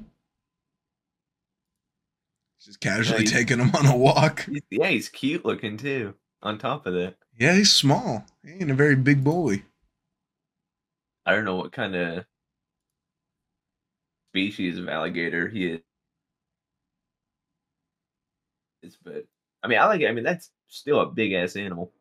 Just 2.63 2.79
casually 2.79 3.19
he's- 3.21 3.31
taking 3.31 3.59
him 3.59 3.75
on 3.75 3.85
a 3.85 3.95
walk. 3.95 4.45
He's- 4.45 4.61
yeah, 4.71 4.87
he's 4.89 5.09
cute 5.09 5.45
looking 5.45 5.77
too. 5.77 6.15
On 6.41 6.57
top 6.59 6.85
of 6.85 6.93
that, 6.93 7.15
Yeah, 7.39 7.55
he's 7.55 7.71
small. 7.73 8.23
He 8.43 8.51
ain't 8.53 8.69
a 8.69 8.75
very 8.75 8.95
big 8.95 9.23
boy. 9.23 9.63
I 11.25 11.33
don't 11.33 11.45
know 11.45 11.55
what 11.55 11.71
kind 11.71 11.95
of 11.95 12.25
species 14.31 14.77
of 14.77 14.87
alligator 14.89 15.47
he 15.47 15.79
is. 18.83 18.97
But 19.03 19.25
I 19.63 19.67
mean 19.67 19.79
I 19.79 19.83
alligator. 19.83 20.11
I 20.11 20.13
mean 20.13 20.23
that's 20.23 20.51
still 20.67 20.99
a 20.99 21.07
big 21.07 21.33
ass 21.33 21.55
animal. 21.55 21.91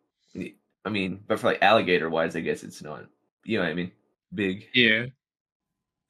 I 0.84 0.90
mean, 0.90 1.24
but 1.26 1.40
for 1.40 1.46
like 1.46 1.62
alligator 1.62 2.10
wise, 2.10 2.36
I 2.36 2.40
guess 2.40 2.62
it's 2.62 2.82
not. 2.82 3.06
You 3.44 3.58
know 3.58 3.64
what 3.64 3.70
I 3.70 3.74
mean? 3.74 3.92
Big. 4.34 4.68
Yeah. 4.74 5.06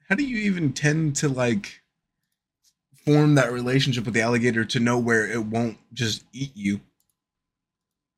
How 0.09 0.17
do 0.17 0.25
you 0.25 0.39
even 0.39 0.73
tend 0.73 1.17
to 1.17 1.29
like 1.29 1.83
form 3.05 3.37
that 3.37 3.53
relationship 3.53 4.05
with 4.05 4.15
the 4.15 4.23
alligator 4.23 4.65
to 4.65 4.81
know 4.81 4.99
where 4.99 5.31
it 5.31 5.45
won't 5.45 5.79
just 5.93 6.25
eat 6.33 6.57
you? 6.57 6.81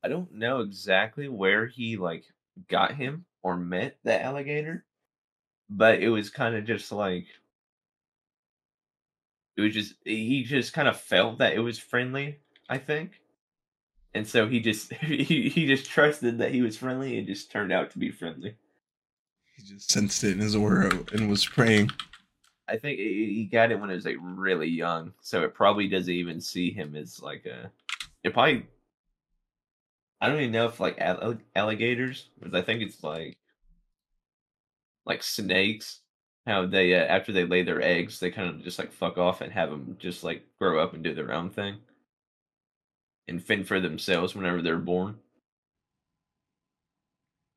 I 0.03 0.07
don't 0.07 0.33
know 0.33 0.61
exactly 0.61 1.27
where 1.27 1.67
he 1.67 1.97
like 1.97 2.23
got 2.69 2.95
him 2.95 3.25
or 3.43 3.55
met 3.55 3.97
the 4.03 4.19
alligator, 4.21 4.85
but 5.69 5.99
it 6.01 6.09
was 6.09 6.29
kind 6.29 6.55
of 6.55 6.65
just 6.65 6.91
like 6.91 7.25
it 9.57 9.61
was 9.61 9.73
just 9.73 9.95
he 10.05 10.43
just 10.43 10.73
kind 10.73 10.87
of 10.87 10.99
felt 10.99 11.39
that 11.39 11.53
it 11.53 11.59
was 11.59 11.79
friendly, 11.79 12.39
I 12.69 12.77
think. 12.77 13.21
And 14.13 14.27
so 14.27 14.47
he 14.47 14.59
just 14.59 14.93
he, 14.93 15.49
he 15.49 15.65
just 15.65 15.89
trusted 15.89 16.37
that 16.37 16.51
he 16.51 16.61
was 16.61 16.77
friendly 16.77 17.17
and 17.17 17.27
just 17.27 17.51
turned 17.51 17.73
out 17.73 17.91
to 17.91 17.99
be 17.99 18.11
friendly. 18.11 18.55
He 19.55 19.63
just 19.63 19.89
sensed 19.91 20.23
it 20.23 20.33
in 20.33 20.39
his 20.39 20.55
aura 20.55 20.91
and 21.11 21.29
was 21.29 21.45
praying. 21.45 21.89
I 22.67 22.77
think 22.77 22.99
he 22.99 23.33
he 23.33 23.45
got 23.45 23.71
it 23.71 23.79
when 23.79 23.89
it 23.89 23.95
was 23.95 24.05
like 24.05 24.17
really 24.21 24.67
young, 24.67 25.13
so 25.21 25.43
it 25.43 25.55
probably 25.55 25.87
doesn't 25.87 26.13
even 26.13 26.39
see 26.39 26.71
him 26.71 26.95
as 26.95 27.21
like 27.21 27.45
a. 27.45 27.71
It 28.23 28.33
probably. 28.33 28.67
I 30.19 30.27
don't 30.27 30.39
even 30.39 30.51
know 30.51 30.65
if 30.65 30.79
like 30.79 30.99
alligators, 31.55 32.29
because 32.39 32.53
I 32.53 32.61
think 32.61 32.81
it's 32.81 33.03
like. 33.03 33.37
Like 35.07 35.23
snakes, 35.23 36.01
how 36.45 36.67
they 36.67 36.93
uh, 36.93 36.99
after 37.05 37.31
they 37.31 37.45
lay 37.45 37.63
their 37.63 37.81
eggs, 37.81 38.19
they 38.19 38.29
kind 38.29 38.49
of 38.49 38.61
just 38.63 38.77
like 38.77 38.91
fuck 38.91 39.17
off 39.17 39.41
and 39.41 39.51
have 39.51 39.71
them 39.71 39.95
just 39.99 40.23
like 40.23 40.43
grow 40.59 40.79
up 40.83 40.93
and 40.93 41.03
do 41.03 41.15
their 41.15 41.31
own 41.33 41.49
thing. 41.49 41.77
And 43.27 43.43
fend 43.43 43.67
for 43.67 43.79
themselves 43.79 44.35
whenever 44.35 44.61
they're 44.61 44.77
born. 44.77 45.15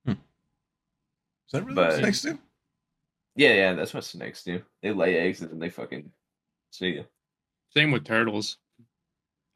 Is 0.07 0.16
that 1.52 1.64
really 1.64 1.75
But- 1.75 1.90
what 1.90 1.99
snakes 1.99 2.23
do? 2.23 2.38
Yeah, 3.37 3.54
yeah, 3.54 3.73
that's 3.75 3.92
what 3.95 4.04
snakes 4.04 4.45
do. 4.45 4.62
They 4.83 4.92
lay 4.92 5.16
eggs 5.16 5.40
and 5.40 5.50
then 5.50 5.59
they 5.59 5.71
fucking 5.71 6.11
see 6.71 6.90
ya. 6.97 7.02
Same 7.71 7.90
with 7.90 8.04
turtles. 8.04 8.59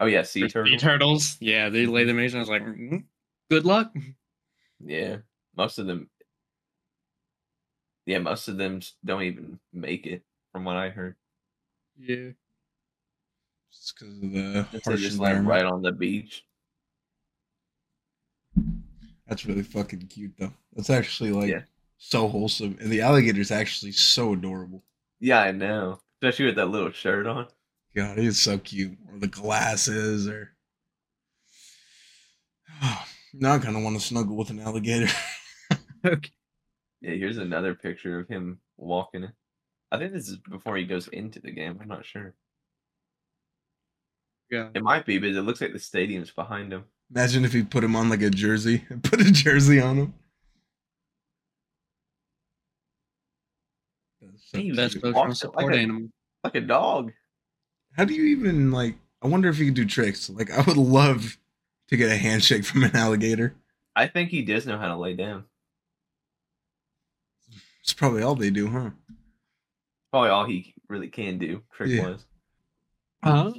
Oh 0.01 0.07
yeah, 0.07 0.23
sea 0.23 0.43
Sea 0.43 0.49
turtles. 0.49 0.81
turtles. 0.83 1.37
Yeah, 1.41 1.69
they 1.69 1.87
lay 1.87 2.05
them 2.05 2.19
eggs 2.19 2.35
and 2.35 2.41
I 2.41 2.43
was 2.43 2.49
like, 2.49 2.63
"Mm, 2.63 3.05
good 3.51 3.65
luck. 3.65 3.93
Yeah, 4.85 5.19
most 5.57 5.79
of 5.79 5.87
them. 5.87 6.11
Yeah, 8.07 8.19
most 8.19 8.49
of 8.49 8.57
them 8.59 8.81
don't 9.05 9.23
even 9.23 9.59
make 9.73 10.07
it, 10.07 10.23
from 10.53 10.65
what 10.65 10.77
I 10.77 10.91
heard. 10.91 11.17
Yeah. 11.99 12.31
Just 13.73 13.95
because 13.99 14.15
of 14.23 14.33
the 14.33 14.67
It's 14.73 14.85
harsh 14.87 15.01
just 15.01 15.19
like 15.19 15.43
right 15.45 15.65
on 15.65 15.83
the 15.83 15.93
beach. 15.93 16.45
That's 19.27 19.47
really 19.47 19.63
fucking 19.63 20.07
cute 20.09 20.35
though. 20.39 20.53
That's 20.75 20.91
actually 20.91 21.33
like 21.33 21.49
Yeah. 21.51 21.63
so 21.99 22.29
wholesome. 22.29 22.77
And 22.81 22.91
the 22.91 23.01
alligator's 23.01 23.51
actually 23.51 23.93
so 23.93 24.35
adorable. 24.35 24.83
Yeah, 25.21 25.41
I 25.41 25.51
know. 25.53 26.01
Especially 26.21 26.47
with 26.47 26.57
that 26.57 26.67
little 26.67 26.91
shirt 26.93 27.27
on. 27.27 27.49
God, 27.95 28.19
he's 28.19 28.41
so 28.41 28.59
cute. 28.59 28.99
Or 29.11 29.19
the 29.19 29.29
glasses 29.29 30.29
or 30.29 30.51
now 33.33 33.55
I 33.55 33.59
kinda 33.59 33.81
want 33.81 33.99
to 33.99 34.05
snuggle 34.07 34.37
with 34.37 34.51
an 34.51 34.61
alligator. 34.61 35.13
Okay. 36.07 36.31
Yeah, 37.05 37.17
here's 37.17 37.37
another 37.37 37.75
picture 37.75 38.19
of 38.19 38.29
him 38.29 38.59
walking. 38.79 39.29
I 39.93 39.99
think 39.99 40.13
this 40.15 40.27
is 40.27 40.39
before 40.39 40.77
he 40.79 40.85
goes 40.85 41.07
into 41.09 41.39
the 41.39 41.51
game. 41.51 41.79
I'm 41.81 41.87
not 41.89 42.07
sure. 42.07 42.35
Yeah. 44.51 44.71
It 44.75 44.83
might 44.83 45.05
be, 45.05 45.19
but 45.19 45.29
it 45.29 45.43
looks 45.43 45.61
like 45.61 45.75
the 45.75 45.79
stadium's 45.79 46.31
behind 46.31 46.73
him. 46.73 46.85
Imagine 47.15 47.45
if 47.45 47.53
he 47.53 47.63
put 47.63 47.85
him 47.85 47.95
on 47.95 48.09
like 48.09 48.23
a 48.23 48.31
jersey. 48.31 48.85
Put 49.03 49.21
a 49.21 49.31
jersey 49.31 49.81
on 49.81 49.99
him. 49.99 50.15
That's 54.23 54.51
so 54.51 54.57
Hey, 54.59 54.63
cute. 54.65 54.77
Best 54.77 55.03
walks 55.03 55.45
like 55.45 55.75
a- 55.75 55.79
animal. 55.79 56.09
Like 56.43 56.55
a 56.55 56.61
dog. 56.63 57.13
How 57.97 58.07
do 58.07 58.15
you 58.15 58.25
even 58.37 58.71
like? 58.71 58.97
I 59.23 59.29
wonder 59.29 59.51
if 59.51 59.59
he 59.59 59.67
could 59.67 59.75
do 59.75 59.85
tricks. 59.85 60.31
Like, 60.31 60.51
I 60.51 60.63
would 60.63 60.77
love 60.79 61.37
to 61.89 61.97
get 61.97 62.11
a 62.11 62.17
handshake 62.17 62.65
from 62.65 62.83
an 62.85 62.97
alligator. 62.97 63.55
I 63.95 64.07
think 64.07 64.31
he 64.31 64.43
does 64.43 64.67
know 64.67 64.79
how 64.79 64.89
to 64.89 64.97
lay 64.97 65.15
down. 65.15 65.45
It's 67.85 67.93
probably 67.93 68.23
all 68.23 68.35
they 68.35 68.49
do, 68.49 68.69
huh? 68.69 68.91
Probably 70.11 70.31
all 70.31 70.47
he 70.47 70.75
really 70.89 71.09
can 71.09 71.37
do, 71.37 71.63
trick 71.71 71.91
Yeah. 71.91 72.13
wise. 72.13 72.25
Uh, 73.23 73.53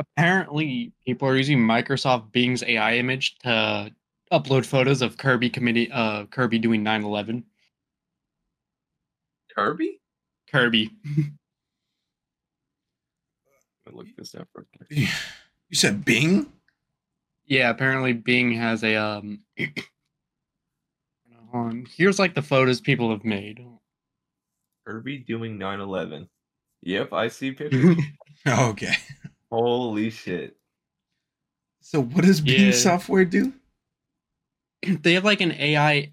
apparently, 0.00 0.92
people 1.06 1.28
are 1.28 1.36
using 1.36 1.58
Microsoft 1.58 2.32
Bing's 2.32 2.64
AI 2.64 2.96
image 2.96 3.38
to 3.38 3.94
upload 4.32 4.66
photos 4.66 5.02
of 5.02 5.16
Kirby 5.16 5.50
committee, 5.50 5.88
uh, 5.92 6.26
Kirby 6.26 6.58
doing 6.58 6.82
9/11. 6.82 7.44
Kirby? 9.54 10.00
Kirby. 10.50 10.90
Let 11.04 11.06
me 13.86 13.92
look 13.92 14.08
this 14.16 14.34
up 14.34 14.48
real 14.52 14.66
quick. 14.76 14.88
You 14.90 15.06
said 15.76 16.04
Bing? 16.04 16.52
Yeah, 17.46 17.70
apparently 17.70 18.14
Bing 18.14 18.50
has 18.52 18.82
a 18.82 18.96
um. 18.96 19.44
on. 21.52 21.86
Here's 21.96 22.18
like 22.18 22.34
the 22.34 22.42
photos 22.42 22.80
people 22.80 23.10
have 23.10 23.24
made. 23.24 23.64
Kirby 24.86 25.18
doing 25.18 25.58
9/11. 25.58 26.28
Yep, 26.82 27.12
I 27.12 27.28
see 27.28 27.52
pictures. 27.52 27.96
Okay. 28.48 28.94
Holy 29.52 30.08
shit! 30.08 30.56
So, 31.82 32.00
what 32.02 32.24
does 32.24 32.40
Yeah. 32.40 32.70
software 32.70 33.26
do? 33.26 33.52
they 35.02 35.12
have 35.12 35.24
like 35.24 35.42
an 35.42 35.52
AI 35.52 36.12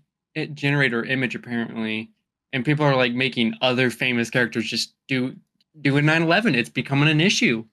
generator 0.53 1.05
image 1.05 1.35
apparently, 1.35 2.11
and 2.51 2.65
people 2.65 2.85
are 2.85 2.97
like 2.97 3.13
making 3.13 3.53
other 3.61 3.89
famous 3.89 4.29
characters 4.29 4.69
just 4.69 4.93
do 5.07 5.37
do 5.79 5.95
a 5.97 6.01
9/11. 6.01 6.53
It's 6.55 6.69
becoming 6.69 7.07
an 7.07 7.21
issue. 7.21 7.63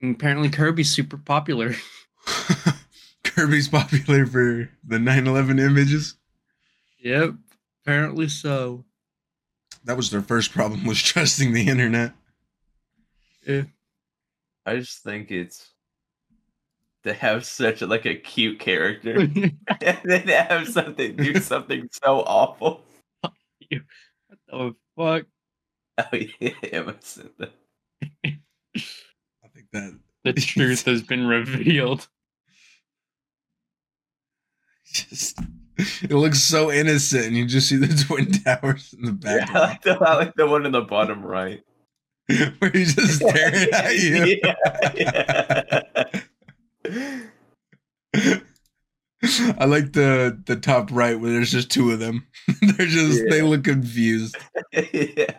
And 0.00 0.14
apparently, 0.14 0.48
Kirby's 0.48 0.92
super 0.92 1.16
popular. 1.18 1.74
Kirby's 3.24 3.68
popular 3.68 4.26
for 4.26 4.70
the 4.86 4.98
9 5.00 5.26
11 5.26 5.58
images. 5.58 6.14
Yep, 7.02 7.34
apparently 7.84 8.28
so. 8.28 8.84
That 9.84 9.96
was 9.96 10.10
their 10.10 10.22
first 10.22 10.52
problem 10.52 10.84
was 10.86 11.02
trusting 11.02 11.52
the 11.52 11.68
internet. 11.68 12.12
Yeah. 13.46 13.62
I 14.66 14.76
just 14.76 15.02
think 15.02 15.30
it's 15.30 15.70
to 17.04 17.14
have 17.14 17.44
such 17.46 17.80
a, 17.82 17.86
like 17.86 18.04
a 18.04 18.14
cute 18.14 18.58
character, 18.58 19.20
and 19.80 19.98
then 20.04 20.28
have 20.28 20.68
something 20.68 21.16
do 21.16 21.36
something 21.40 21.88
so 21.92 22.20
awful. 22.20 22.82
what 23.70 23.78
the 24.48 24.74
fuck? 24.96 25.26
Oh 25.98 26.16
yeah, 26.40 26.52
Emma 26.72 26.96
said 27.00 27.30
that. 27.38 27.52
I 28.24 29.48
think 29.54 29.66
that 29.72 29.98
The 30.24 30.32
truth 30.34 30.84
has 30.84 31.02
been 31.02 31.26
revealed. 31.26 32.08
just 34.92 35.38
it 36.02 36.10
looks 36.10 36.40
so 36.40 36.70
innocent, 36.70 37.26
and 37.26 37.36
you 37.36 37.46
just 37.46 37.68
see 37.68 37.76
the 37.76 38.04
twin 38.06 38.30
towers 38.32 38.94
in 38.94 39.04
the 39.04 39.18
Yeah, 39.22 39.34
I 39.34 39.38
background 39.38 39.68
like, 39.68 39.82
the, 39.98 40.04
I 40.04 40.14
like 40.14 40.34
the 40.34 40.46
one 40.46 40.66
in 40.66 40.72
the 40.72 40.82
bottom 40.82 41.22
right. 41.22 41.60
where 42.58 42.70
he's 42.70 42.94
just 42.94 43.16
staring 43.16 43.68
at 43.72 43.96
you. 43.96 44.40
Yeah, 44.42 44.54
I 49.58 49.64
like 49.66 49.92
the 49.92 50.40
the 50.46 50.56
top 50.56 50.90
right 50.92 51.18
where 51.18 51.30
there's 51.30 51.50
just 51.50 51.70
two 51.70 51.90
of 51.90 51.98
them. 51.98 52.26
They're 52.62 52.86
just 52.86 53.22
they 53.28 53.42
look 53.42 53.64
confused. 53.64 54.36
yeah. 54.72 55.34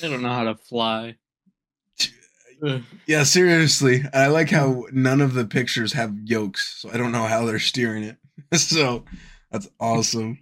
They 0.00 0.08
don't 0.08 0.22
know 0.22 0.32
how 0.32 0.44
to 0.44 0.54
fly. 0.56 1.16
Yeah, 3.06 3.22
seriously. 3.22 4.02
I 4.12 4.26
like 4.26 4.50
how 4.50 4.86
none 4.92 5.20
of 5.20 5.34
the 5.34 5.44
pictures 5.44 5.92
have 5.92 6.16
yolks, 6.24 6.80
so 6.80 6.90
I 6.90 6.96
don't 6.96 7.12
know 7.12 7.24
how 7.24 7.44
they're 7.46 7.58
steering 7.58 8.02
it. 8.02 8.16
so 8.54 9.04
that's 9.50 9.68
awesome. 9.80 10.38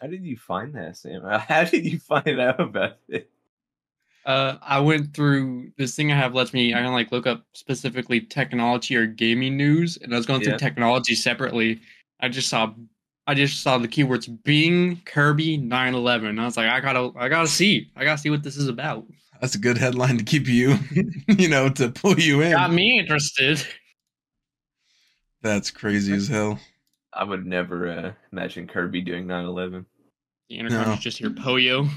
How 0.00 0.08
did 0.08 0.24
you 0.24 0.36
find 0.36 0.74
that, 0.74 0.96
Sam? 0.96 1.22
How 1.24 1.64
did 1.64 1.84
you 1.86 1.98
find 1.98 2.40
out 2.40 2.60
about 2.60 2.98
it? 3.08 3.30
Uh, 4.24 4.58
I 4.60 4.80
went 4.80 5.14
through 5.14 5.70
this 5.78 5.94
thing 5.94 6.10
I 6.10 6.16
have 6.16 6.34
lets 6.34 6.52
me 6.52 6.74
I 6.74 6.78
can 6.78 6.92
like 6.92 7.12
look 7.12 7.26
up 7.28 7.44
specifically 7.54 8.20
technology 8.20 8.96
or 8.96 9.06
gaming 9.06 9.56
news, 9.56 9.98
and 9.98 10.12
I 10.12 10.16
was 10.16 10.26
going 10.26 10.42
Yeah. 10.42 10.48
through 10.48 10.58
technology 10.58 11.14
separately. 11.14 11.80
I 12.20 12.28
just 12.28 12.48
saw 12.48 12.74
I 13.28 13.34
just 13.34 13.62
saw 13.62 13.78
the 13.78 13.88
keywords 13.88 14.28
Bing 14.42 15.00
Kirby 15.04 15.56
911. 15.58 16.38
I 16.38 16.44
was 16.44 16.56
like, 16.56 16.68
I 16.68 16.80
gotta 16.80 17.12
I 17.16 17.28
gotta 17.28 17.46
see. 17.48 17.90
I 17.96 18.04
gotta 18.04 18.18
see 18.18 18.30
what 18.30 18.42
this 18.42 18.56
is 18.56 18.68
about. 18.68 19.06
That's 19.40 19.54
a 19.54 19.58
good 19.58 19.78
headline 19.78 20.18
to 20.18 20.24
keep 20.24 20.48
you, 20.48 20.76
you 21.28 21.48
know, 21.48 21.68
to 21.68 21.90
pull 21.90 22.18
you 22.18 22.40
in. 22.42 22.52
Got 22.52 22.72
me 22.72 22.98
interested. 22.98 23.64
That's 25.42 25.70
crazy 25.70 26.14
as 26.14 26.28
hell. 26.28 26.58
I 27.12 27.24
would 27.24 27.46
never 27.46 27.88
uh, 27.88 28.12
imagine 28.32 28.66
Kirby 28.66 29.00
doing 29.00 29.26
9/11. 29.26 29.84
The 30.48 30.58
intercom 30.58 30.86
No. 30.88 30.92
is 30.94 31.00
just 31.00 31.18
here, 31.18 31.30
Poyo. 31.30 31.88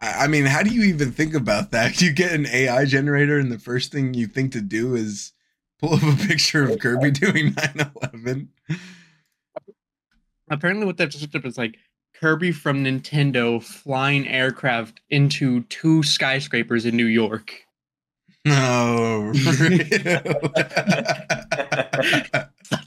I 0.00 0.24
I 0.24 0.26
mean, 0.28 0.44
how 0.46 0.62
do 0.62 0.70
you 0.70 0.82
even 0.84 1.12
think 1.12 1.34
about 1.34 1.70
that? 1.72 2.00
You 2.02 2.12
get 2.12 2.32
an 2.32 2.46
AI 2.46 2.84
generator, 2.84 3.38
and 3.38 3.50
the 3.50 3.58
first 3.58 3.92
thing 3.92 4.14
you 4.14 4.26
think 4.26 4.52
to 4.52 4.60
do 4.60 4.94
is 4.94 5.32
pull 5.80 5.94
up 5.94 6.02
a 6.02 6.16
picture 6.26 6.64
of 6.64 6.78
Kirby 6.78 7.10
doing 7.12 7.54
9 7.54 7.92
11. 8.12 8.48
Apparently, 10.50 10.86
what 10.86 10.96
that 10.98 11.10
just 11.10 11.34
up 11.34 11.44
is 11.44 11.56
like 11.58 11.76
Kirby 12.14 12.52
from 12.52 12.84
Nintendo 12.84 13.62
flying 13.62 14.28
aircraft 14.28 15.00
into 15.10 15.62
two 15.64 16.02
skyscrapers 16.02 16.84
in 16.84 16.96
New 16.96 17.06
York. 17.06 17.52
No. 18.44 19.32
Such 19.34 19.60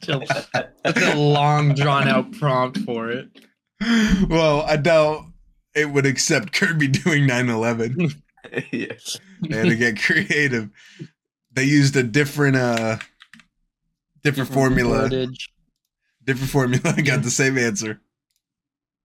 a 0.10 0.70
That's 0.84 1.02
a 1.02 1.16
long 1.16 1.74
drawn 1.76 2.08
out 2.08 2.32
prompt 2.34 2.80
for 2.80 3.10
it. 3.10 3.30
well, 4.30 4.62
I 4.64 4.78
doubt 4.78 5.26
it 5.74 5.90
would 5.92 6.06
accept 6.06 6.54
Kirby 6.54 6.88
doing 6.90 7.26
9 7.26 7.50
11. 7.50 7.98
yeah. 8.72 8.94
They 9.42 9.58
had 9.58 9.68
to 9.68 9.76
get 9.76 10.02
creative. 10.02 10.70
They 11.52 11.64
used 11.64 11.96
a 11.96 12.04
different, 12.04 12.58
uh, 12.58 12.98
different 14.24 14.50
formula. 14.52 15.04
Footage. 15.04 15.50
Different 16.24 16.52
formula. 16.52 16.82
I 16.98 17.02
got 17.02 17.24
the 17.24 17.32
same 17.32 17.58
answer. 17.58 18.02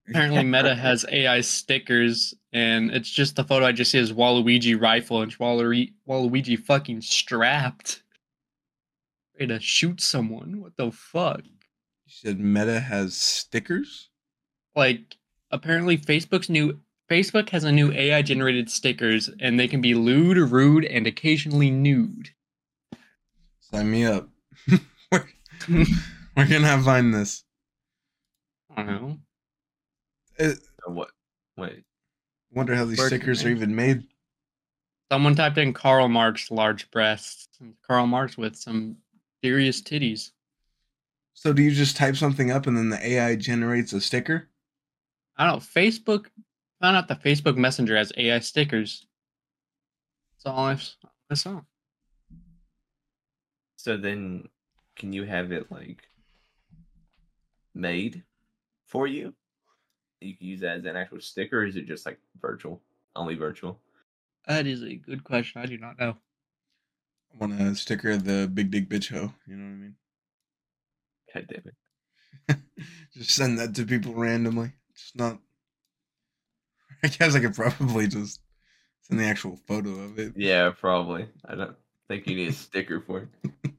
Apparently, 0.09 0.43
Meta 0.43 0.75
has 0.75 1.05
AI 1.09 1.41
stickers, 1.41 2.33
and 2.53 2.91
it's 2.91 3.09
just 3.09 3.35
the 3.35 3.43
photo 3.43 3.65
I 3.65 3.71
just 3.71 3.91
see 3.91 3.99
is 3.99 4.13
Waluigi 4.13 4.79
rifle 4.79 5.21
and 5.21 5.31
Waluigi, 5.37 5.93
Waluigi 6.07 6.59
fucking 6.59 7.01
strapped, 7.01 8.03
ready 9.39 9.53
to 9.53 9.59
shoot 9.59 10.01
someone. 10.01 10.61
What 10.61 10.75
the 10.77 10.91
fuck? 10.91 11.41
You 11.43 11.51
said 12.07 12.39
Meta 12.39 12.79
has 12.79 13.15
stickers? 13.15 14.09
Like, 14.75 15.17
apparently, 15.51 15.97
Facebook's 15.97 16.49
new 16.49 16.79
Facebook 17.09 17.49
has 17.49 17.65
a 17.65 17.71
new 17.71 17.91
AI 17.91 18.21
generated 18.21 18.69
stickers, 18.69 19.29
and 19.39 19.59
they 19.59 19.67
can 19.67 19.81
be 19.81 19.93
lewd, 19.93 20.37
rude, 20.37 20.85
and 20.85 21.05
occasionally 21.05 21.69
nude. 21.69 22.29
Sign 23.59 23.91
me 23.91 24.05
up. 24.05 24.29
where, 25.09 25.27
where 26.33 26.45
can 26.45 26.63
I 26.63 26.81
find 26.81 27.13
this? 27.13 27.43
I 28.75 28.83
don't 28.83 29.01
know. 29.01 29.17
I 30.39 30.43
Uh, 30.43 30.53
What? 30.87 31.11
Wait. 32.61 32.69
wonder 32.69 32.75
how 32.75 32.85
these 32.85 32.97
Where 32.99 33.09
can 33.09 33.19
stickers 33.19 33.43
I- 33.43 33.47
are 33.47 33.51
even 33.51 33.75
made. 33.75 34.07
Someone 35.11 35.35
typed 35.35 35.57
in 35.57 35.73
Karl 35.73 36.07
Marx 36.07 36.51
large 36.51 36.89
breasts. 36.91 37.47
and 37.59 37.75
Karl 37.81 38.07
Marx 38.07 38.37
with 38.37 38.55
some 38.55 38.97
serious 39.43 39.81
titties. 39.81 40.31
So 41.33 41.51
do 41.53 41.61
you 41.63 41.71
just 41.71 41.97
type 41.97 42.15
something 42.15 42.49
up 42.51 42.65
and 42.67 42.77
then 42.77 42.89
the 42.89 43.05
AI 43.05 43.35
generates 43.35 43.93
a 43.93 43.99
sticker? 44.01 44.47
I 45.37 45.45
don't 45.47 45.55
know. 45.55 45.59
Facebook 45.81 46.27
found 46.81 46.95
out 46.97 47.07
the 47.07 47.15
Facebook 47.15 47.57
Messenger 47.57 47.97
has 47.97 48.11
AI 48.15 48.39
stickers. 48.39 49.05
That's 50.35 50.45
all 50.55 50.65
I've, 50.65 50.95
I 51.29 51.33
saw. 51.33 51.61
So 53.77 53.97
then, 53.97 54.47
can 54.95 55.11
you 55.13 55.23
have 55.23 55.51
it 55.51 55.71
like 55.71 56.03
made 57.73 58.23
for 58.85 59.07
you? 59.07 59.33
You 60.21 60.35
can 60.35 60.47
use 60.47 60.61
that 60.61 60.77
as 60.77 60.85
an 60.85 60.95
actual 60.95 61.19
sticker, 61.19 61.61
or 61.61 61.65
is 61.65 61.75
it 61.75 61.87
just 61.87 62.05
like 62.05 62.19
virtual, 62.39 62.81
only 63.15 63.35
virtual? 63.35 63.79
That 64.47 64.67
is 64.67 64.83
a 64.83 64.95
good 64.95 65.23
question. 65.23 65.61
I 65.61 65.65
do 65.65 65.77
not 65.77 65.99
know. 65.99 66.15
I 67.33 67.37
want 67.37 67.59
a 67.59 67.75
sticker 67.75 68.11
of 68.11 68.25
the 68.25 68.49
big 68.51 68.71
dick 68.71 68.89
bitch 68.89 69.09
hoe. 69.11 69.33
You 69.47 69.55
know 69.55 69.65
what 69.65 69.71
I 69.71 69.75
mean? 69.75 69.95
God 71.33 71.47
damn 71.47 71.63
it! 71.65 72.57
just 73.13 73.31
send 73.31 73.57
that 73.59 73.73
to 73.75 73.85
people 73.85 74.13
randomly. 74.13 74.73
Just 74.95 75.15
not. 75.15 75.39
I 77.03 77.07
guess 77.07 77.35
I 77.35 77.39
could 77.39 77.55
probably 77.55 78.07
just 78.07 78.41
send 79.01 79.19
the 79.19 79.25
actual 79.25 79.55
photo 79.67 79.89
of 79.89 80.19
it. 80.19 80.33
Yeah, 80.35 80.71
probably. 80.77 81.27
I 81.45 81.55
don't 81.55 81.75
think 82.07 82.27
you 82.27 82.35
need 82.35 82.49
a 82.49 82.53
sticker 82.53 83.01
for 83.01 83.27
it. 83.43 83.51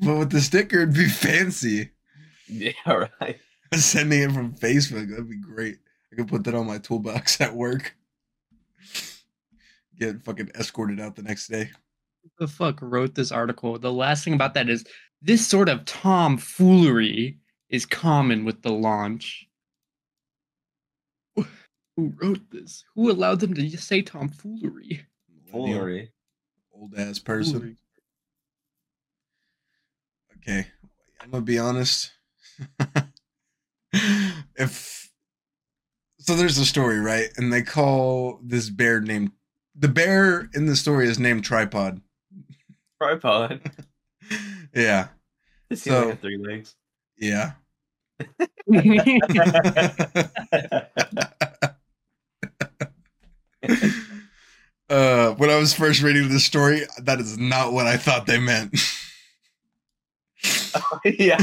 But 0.00 0.16
with 0.16 0.30
the 0.30 0.40
sticker, 0.40 0.82
it'd 0.82 0.94
be 0.94 1.08
fancy. 1.08 1.90
Yeah, 2.46 2.70
right. 2.86 3.40
Sending 3.74 4.22
it 4.22 4.32
from 4.32 4.54
Facebook, 4.54 5.10
that'd 5.10 5.28
be 5.28 5.36
great. 5.36 5.78
I 6.12 6.16
could 6.16 6.28
put 6.28 6.44
that 6.44 6.54
on 6.54 6.66
my 6.66 6.78
toolbox 6.78 7.40
at 7.40 7.54
work. 7.54 7.94
Get 9.98 10.22
fucking 10.22 10.50
escorted 10.54 11.00
out 11.00 11.16
the 11.16 11.22
next 11.22 11.48
day. 11.48 11.70
Who 12.22 12.30
the 12.38 12.48
fuck 12.48 12.78
wrote 12.80 13.14
this 13.14 13.32
article? 13.32 13.78
The 13.78 13.92
last 13.92 14.24
thing 14.24 14.34
about 14.34 14.54
that 14.54 14.70
is 14.70 14.84
this 15.20 15.46
sort 15.46 15.68
of 15.68 15.84
tomfoolery 15.84 17.38
is 17.68 17.84
common 17.84 18.44
with 18.44 18.62
the 18.62 18.72
launch. 18.72 19.46
Who 21.36 22.14
wrote 22.22 22.48
this? 22.50 22.84
Who 22.94 23.10
allowed 23.10 23.40
them 23.40 23.54
to 23.54 23.62
just 23.68 23.88
say 23.88 24.02
tomfoolery? 24.02 25.04
Millennial, 25.52 25.80
Foolery. 25.80 26.12
Old 26.72 26.94
ass 26.96 27.18
person. 27.18 27.54
Foolery. 27.54 27.76
Okay, 30.36 30.66
I'm 31.20 31.30
gonna 31.30 31.42
be 31.42 31.58
honest. 31.58 32.12
if 34.58 35.10
so, 36.20 36.34
there's 36.34 36.58
a 36.58 36.66
story, 36.66 36.98
right? 37.00 37.28
And 37.36 37.52
they 37.52 37.62
call 37.62 38.40
this 38.42 38.68
bear 38.70 39.00
named 39.00 39.32
the 39.74 39.88
bear 39.88 40.50
in 40.54 40.66
the 40.66 40.76
story 40.76 41.08
is 41.08 41.18
named 41.18 41.44
Tripod. 41.44 42.00
Tripod. 43.00 43.60
yeah, 44.74 45.08
only 45.70 45.80
So- 45.80 46.08
have 46.10 46.20
three 46.20 46.36
legs? 46.38 46.74
yeah. 47.16 47.52
uh, 54.90 55.32
when 55.34 55.50
I 55.50 55.56
was 55.56 55.74
first 55.74 56.02
reading 56.02 56.28
the 56.28 56.40
story, 56.40 56.82
that 57.02 57.20
is 57.20 57.38
not 57.38 57.72
what 57.72 57.86
I 57.86 57.96
thought 57.96 58.26
they 58.26 58.38
meant. 58.38 58.74
yeah. 61.04 61.38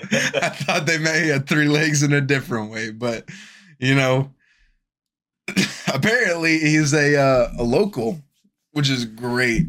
I, 0.00 0.04
I 0.42 0.48
thought 0.50 0.86
they 0.86 0.98
meant 0.98 1.24
he 1.24 1.30
had 1.30 1.48
three 1.48 1.68
legs 1.68 2.02
in 2.02 2.12
a 2.12 2.20
different 2.20 2.70
way, 2.70 2.90
but 2.90 3.28
you 3.78 3.94
know, 3.94 4.32
apparently 5.92 6.58
he's 6.58 6.92
a 6.92 7.16
uh, 7.16 7.52
a 7.58 7.62
local, 7.62 8.20
which 8.72 8.90
is 8.90 9.04
great. 9.04 9.66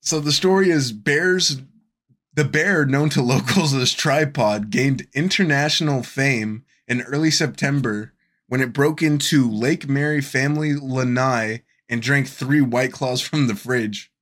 So 0.00 0.20
the 0.20 0.32
story 0.32 0.70
is 0.70 0.92
bears. 0.92 1.60
The 2.34 2.44
bear, 2.44 2.84
known 2.84 3.08
to 3.10 3.22
locals 3.22 3.72
as 3.72 3.94
Tripod, 3.94 4.68
gained 4.68 5.06
international 5.14 6.02
fame 6.02 6.64
in 6.86 7.00
early 7.00 7.30
September 7.30 8.12
when 8.46 8.60
it 8.60 8.74
broke 8.74 9.02
into 9.02 9.50
Lake 9.50 9.88
Mary 9.88 10.20
Family 10.20 10.74
Lanai 10.74 11.62
and 11.88 12.02
drank 12.02 12.28
three 12.28 12.60
White 12.60 12.92
Claws 12.92 13.20
from 13.20 13.46
the 13.46 13.54
fridge. 13.54 14.12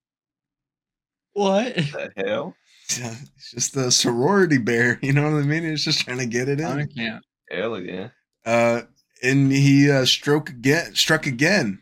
what? 1.33 1.75
the 1.75 2.13
hell? 2.17 2.55
Yeah, 3.01 3.15
It's 3.37 3.51
just 3.51 3.77
a 3.77 3.91
sorority 3.91 4.59
bear, 4.59 4.99
you 5.03 5.13
know 5.13 5.25
what 5.31 5.39
I 5.39 5.43
mean? 5.47 5.65
It's 5.65 5.85
just 5.85 6.01
trying 6.01 6.19
to 6.19 6.27
get 6.27 6.49
it 6.49 6.61
I 6.61 6.81
in. 6.81 6.89
can't. 6.89 7.25
Hell 7.51 7.81
yeah. 7.81 8.09
Uh, 8.45 8.83
and 9.23 9.51
he 9.53 9.91
uh, 9.91 10.05
stroke 10.05 10.49
again, 10.51 10.95
struck 10.95 11.27
again. 11.27 11.81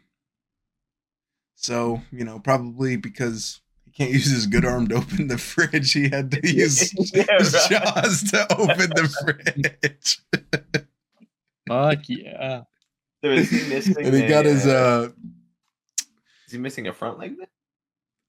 So 1.57 2.03
you 2.11 2.25
know, 2.25 2.38
probably 2.38 2.96
because 2.96 3.61
he 3.85 3.90
can't 3.92 4.11
use 4.18 4.31
his 4.31 4.46
good 4.46 4.64
arm 4.64 4.88
to 4.88 4.96
open 4.96 5.29
the 5.29 5.38
fridge, 5.38 5.92
he 5.92 6.09
had 6.09 6.31
to 6.33 6.40
use 6.48 6.92
Yeah, 7.14 7.25
his 7.38 7.53
right. 7.55 7.70
jaws 7.70 8.31
to 8.31 8.53
open 8.57 8.90
the 8.90 9.09
fridge. 9.22 10.18
Fuck 11.68 12.09
yeah. 12.09 12.62
So 13.25 13.31
is 13.31 13.51
he 13.51 13.68
missing? 13.68 13.94
and 14.05 14.14
he 14.14 14.27
got 14.27 14.46
a, 14.46 14.51
his. 14.51 14.66
uh 14.66 15.11
Is 16.46 16.53
he 16.53 16.59
missing 16.59 16.88
a 16.88 16.92
front 16.92 17.18
leg? 17.18 17.37
Then? 17.38 17.46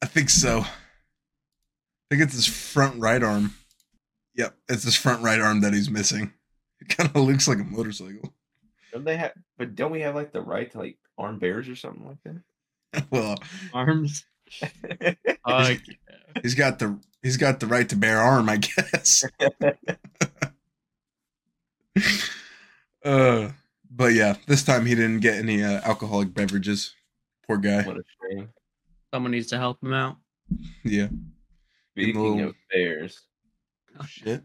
I 0.02 0.06
think 0.06 0.30
so. 0.30 0.63
I 2.13 2.15
think 2.15 2.28
it's 2.28 2.36
his 2.36 2.45
front 2.45 3.02
right 3.02 3.23
arm. 3.23 3.56
Yep, 4.36 4.56
it's 4.69 4.84
his 4.84 4.95
front 4.95 5.23
right 5.23 5.41
arm 5.41 5.62
that 5.62 5.73
he's 5.73 5.89
missing. 5.89 6.32
It 6.80 6.95
kind 6.95 7.10
of 7.10 7.15
looks 7.15 7.47
like 7.47 7.58
a 7.58 7.63
motorcycle. 7.63 8.36
Don't 8.91 9.04
they 9.04 9.17
have? 9.17 9.32
But 9.58 9.73
don't 9.73 9.91
we 9.91 10.02
have 10.02 10.13
like 10.13 10.32
the 10.32 10.41
right 10.41 10.69
to 10.73 10.78
like 10.78 10.99
arm 11.17 11.39
bears 11.39 11.67
or 11.67 11.76
something 11.76 12.06
like 12.06 12.19
that. 12.93 13.06
well, 13.10 13.36
Arms. 13.73 14.26
Uh, 15.45 15.73
he's 16.41 16.56
got 16.56 16.80
the 16.80 16.97
he's 17.21 17.36
got 17.36 17.60
the 17.60 17.67
right 17.67 17.89
to 17.89 17.95
bear 17.97 18.19
arm, 18.19 18.47
I 18.47 18.58
guess. 18.58 19.26
uh, 23.04 23.49
but 23.91 24.13
yeah, 24.13 24.36
this 24.47 24.63
time 24.63 24.86
he 24.86 24.95
didn't 24.95 25.19
get 25.19 25.36
any 25.36 25.63
uh, 25.63 25.82
alcoholic 25.84 26.34
beverages. 26.34 26.93
Poor 27.45 27.58
guy. 27.58 27.82
what 27.82 27.97
a 27.97 28.04
shame. 28.30 28.49
someone 29.13 29.32
needs 29.32 29.47
to 29.47 29.58
help 29.58 29.84
him 29.84 29.93
out. 29.93 30.15
Yeah. 30.86 31.08
Give 31.95 32.10
him 32.10 32.17
a 32.17 32.19
Speaking 32.19 32.41
of 32.41 32.56
bears, 32.71 33.21
Oh, 33.99 34.06
shit. 34.06 34.43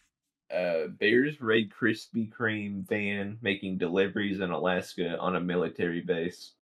uh, 0.54 0.88
bears 0.88 1.40
raid 1.40 1.70
Krispy 1.70 2.30
Kreme 2.30 2.86
van 2.86 3.38
making 3.40 3.78
deliveries 3.78 4.40
in 4.40 4.50
Alaska 4.50 5.18
on 5.18 5.36
a 5.36 5.40
military 5.40 6.00
base, 6.00 6.52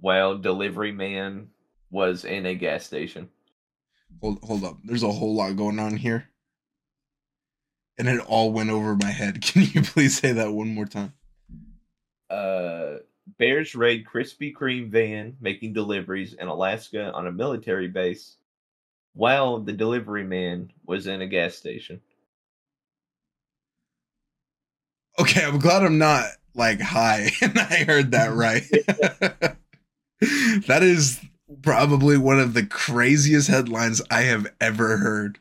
while 0.00 0.38
delivery 0.38 0.92
man 0.92 1.48
was 1.90 2.24
in 2.24 2.46
a 2.46 2.54
gas 2.54 2.84
station. 2.86 3.28
Hold 4.20 4.38
hold 4.42 4.64
up. 4.64 4.78
There's 4.84 5.02
a 5.02 5.12
whole 5.12 5.34
lot 5.34 5.56
going 5.56 5.78
on 5.78 5.96
here. 5.96 6.28
And 7.98 8.08
it 8.08 8.20
all 8.20 8.52
went 8.52 8.70
over 8.70 8.96
my 8.96 9.10
head. 9.10 9.42
Can 9.42 9.62
you 9.62 9.82
please 9.82 10.18
say 10.18 10.32
that 10.32 10.52
one 10.52 10.74
more 10.74 10.86
time? 10.86 11.12
Uh, 12.30 12.98
bears 13.38 13.74
raid 13.74 14.06
Krispy 14.06 14.54
Kreme 14.54 14.90
van 14.90 15.36
making 15.40 15.72
deliveries 15.74 16.34
in 16.34 16.48
Alaska 16.48 17.12
on 17.12 17.26
a 17.26 17.32
military 17.32 17.88
base, 17.88 18.36
while 19.14 19.58
the 19.58 19.72
delivery 19.72 20.24
man 20.24 20.72
was 20.86 21.06
in 21.06 21.20
a 21.20 21.26
gas 21.26 21.54
station. 21.54 22.00
Okay, 25.18 25.44
I'm 25.44 25.58
glad 25.58 25.82
I'm 25.82 25.98
not 25.98 26.26
like 26.54 26.80
high 26.80 27.30
and 27.42 27.58
I 27.58 27.84
heard 27.84 28.12
that 28.12 28.32
right. 28.34 28.64
that 30.66 30.82
is 30.82 31.20
probably 31.62 32.16
one 32.16 32.40
of 32.40 32.54
the 32.54 32.64
craziest 32.64 33.48
headlines 33.48 34.00
I 34.10 34.22
have 34.22 34.46
ever 34.60 34.98
heard. 34.98 35.38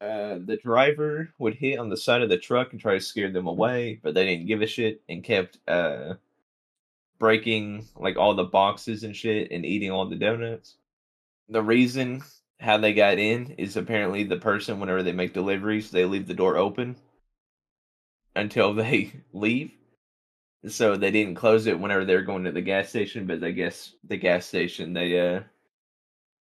Uh, 0.00 0.38
the 0.44 0.58
driver 0.62 1.30
would 1.38 1.56
hit 1.56 1.78
on 1.78 1.88
the 1.88 1.96
side 1.96 2.22
of 2.22 2.28
the 2.28 2.38
truck 2.38 2.70
and 2.70 2.80
try 2.80 2.94
to 2.94 3.00
scare 3.00 3.32
them 3.32 3.48
away, 3.48 3.98
but 4.02 4.14
they 4.14 4.24
didn't 4.24 4.46
give 4.46 4.62
a 4.62 4.66
shit 4.66 5.02
and 5.08 5.24
kept 5.24 5.58
uh 5.66 6.14
breaking 7.18 7.84
like 7.96 8.16
all 8.16 8.34
the 8.34 8.44
boxes 8.44 9.02
and 9.02 9.16
shit 9.16 9.50
and 9.50 9.66
eating 9.66 9.90
all 9.90 10.06
the 10.06 10.14
donuts. 10.16 10.76
The 11.48 11.62
reason 11.62 12.22
how 12.60 12.78
they 12.78 12.92
got 12.92 13.18
in 13.18 13.52
is 13.58 13.76
apparently 13.76 14.24
the 14.24 14.36
person 14.36 14.80
whenever 14.80 15.02
they 15.02 15.12
make 15.12 15.32
deliveries, 15.32 15.90
they 15.90 16.04
leave 16.04 16.26
the 16.26 16.34
door 16.34 16.56
open 16.56 16.96
until 18.34 18.74
they 18.74 19.12
leave. 19.32 19.72
So 20.66 20.96
they 20.96 21.12
didn't 21.12 21.36
close 21.36 21.66
it 21.66 21.78
whenever 21.78 22.04
they 22.04 22.16
were 22.16 22.22
going 22.22 22.44
to 22.44 22.52
the 22.52 22.60
gas 22.60 22.88
station, 22.88 23.26
but 23.26 23.44
I 23.44 23.52
guess 23.52 23.94
the 24.04 24.16
gas 24.16 24.44
station 24.44 24.92
they 24.92 25.18
uh 25.18 25.42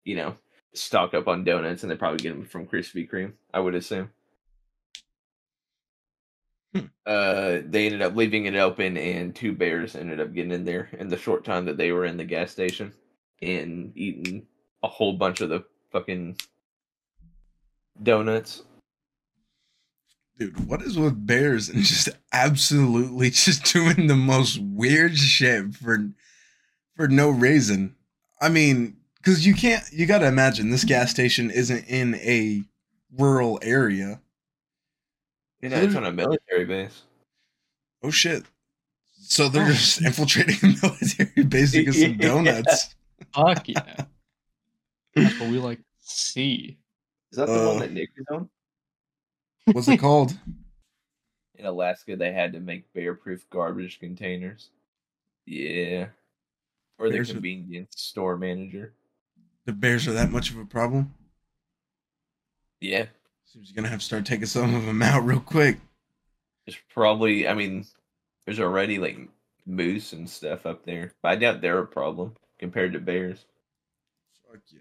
you 0.03 0.15
know 0.17 0.35
stock 0.73 1.13
up 1.13 1.27
on 1.27 1.43
donuts 1.43 1.83
and 1.83 1.91
they 1.91 1.95
probably 1.95 2.17
get 2.19 2.33
them 2.35 2.45
from 2.45 2.67
Krispy 2.67 3.09
Kreme, 3.09 3.33
I 3.53 3.59
would 3.59 3.75
assume. 3.75 4.09
Hmm. 6.73 6.85
Uh, 7.05 7.59
they 7.65 7.85
ended 7.85 8.01
up 8.01 8.15
leaving 8.15 8.45
it 8.45 8.55
open, 8.55 8.95
and 8.95 9.35
two 9.35 9.51
bears 9.53 9.95
ended 9.95 10.21
up 10.21 10.33
getting 10.33 10.53
in 10.53 10.63
there 10.63 10.89
in 10.97 11.09
the 11.09 11.17
short 11.17 11.43
time 11.43 11.65
that 11.65 11.77
they 11.77 11.91
were 11.91 12.05
in 12.05 12.15
the 12.15 12.23
gas 12.23 12.51
station 12.51 12.93
and 13.41 13.91
eating 13.97 14.47
a 14.83 14.87
whole 14.87 15.13
bunch 15.13 15.41
of 15.41 15.49
the 15.49 15.63
fucking 15.91 16.37
donuts. 18.01 18.63
Dude, 20.37 20.67
what 20.67 20.81
is 20.81 20.97
with 20.97 21.25
bears 21.27 21.69
and 21.69 21.83
just 21.83 22.09
absolutely 22.33 23.29
just 23.31 23.63
doing 23.65 24.07
the 24.07 24.15
most 24.15 24.59
weird 24.59 25.17
shit 25.17 25.75
for 25.75 26.09
for 26.95 27.07
no 27.07 27.29
reason? 27.29 27.95
I 28.39 28.49
mean, 28.49 28.97
cuz 29.23 29.45
you 29.45 29.53
can't 29.53 29.83
you 29.91 30.05
got 30.05 30.19
to 30.19 30.27
imagine 30.27 30.69
this 30.71 30.83
gas 30.83 31.11
station 31.11 31.51
isn't 31.51 31.85
in 31.87 32.15
a 32.15 32.63
rural 33.17 33.59
area. 33.61 34.19
You 35.61 35.69
know, 35.69 35.77
it's 35.81 35.95
on 35.95 36.05
a 36.05 36.11
military 36.11 36.65
base. 36.65 37.03
Oh 38.01 38.09
shit. 38.09 38.43
So 39.13 39.47
they're 39.47 39.67
just 39.67 40.01
infiltrating 40.01 40.55
a 40.63 40.75
military 40.81 41.43
base 41.43 41.73
to 41.73 41.83
get 41.83 41.93
some 41.93 42.13
Yeah. 42.19 42.27
donuts. 42.27 42.95
Fuck 43.35 43.69
yeah. 43.69 44.05
That's 45.15 45.39
what 45.39 45.49
we 45.49 45.59
like 45.59 45.79
to 45.79 45.83
see. 45.99 46.77
Is 47.31 47.37
that 47.37 47.47
the 47.47 47.63
Uh, 47.63 47.67
one 47.67 47.79
that 47.79 47.91
Nick 47.91 48.09
is 48.17 48.25
on? 48.31 48.49
What's 49.71 49.87
it 49.87 49.97
called? 49.97 50.33
In 51.55 51.65
Alaska, 51.65 52.15
they 52.15 52.31
had 52.33 52.53
to 52.53 52.59
make 52.59 52.91
bear-proof 52.93 53.47
garbage 53.49 53.99
containers. 53.99 54.71
Yeah. 55.45 56.07
Or 56.97 57.07
the 57.09 57.15
Bears 57.15 57.29
are- 57.29 57.33
convenience 57.33 57.93
store 57.97 58.37
manager. 58.37 58.93
The 59.65 59.73
bears 59.73 60.07
are 60.07 60.13
that 60.13 60.31
much 60.31 60.49
of 60.49 60.57
a 60.57 60.65
problem? 60.65 61.13
Yeah. 62.79 63.05
Seems 63.45 63.69
you're 63.69 63.75
gonna 63.75 63.89
have 63.89 63.99
to 63.99 64.05
start 64.05 64.25
taking 64.25 64.47
some 64.47 64.73
of 64.73 64.85
them 64.85 65.01
out 65.03 65.23
real 65.23 65.39
quick. 65.39 65.77
There's 66.65 66.79
probably, 66.89 67.47
I 67.47 67.53
mean, 67.53 67.85
there's 68.45 68.59
already 68.59 68.97
like 68.97 69.17
moose 69.67 70.13
and 70.13 70.27
stuff 70.29 70.65
up 70.65 70.83
there, 70.85 71.13
but 71.21 71.29
I 71.31 71.35
doubt 71.35 71.61
they're 71.61 71.77
a 71.79 71.85
problem 71.87 72.35
compared 72.57 72.93
to 72.93 72.99
bears. 72.99 73.45
Fuck 74.49 74.61
yeah. 74.71 74.79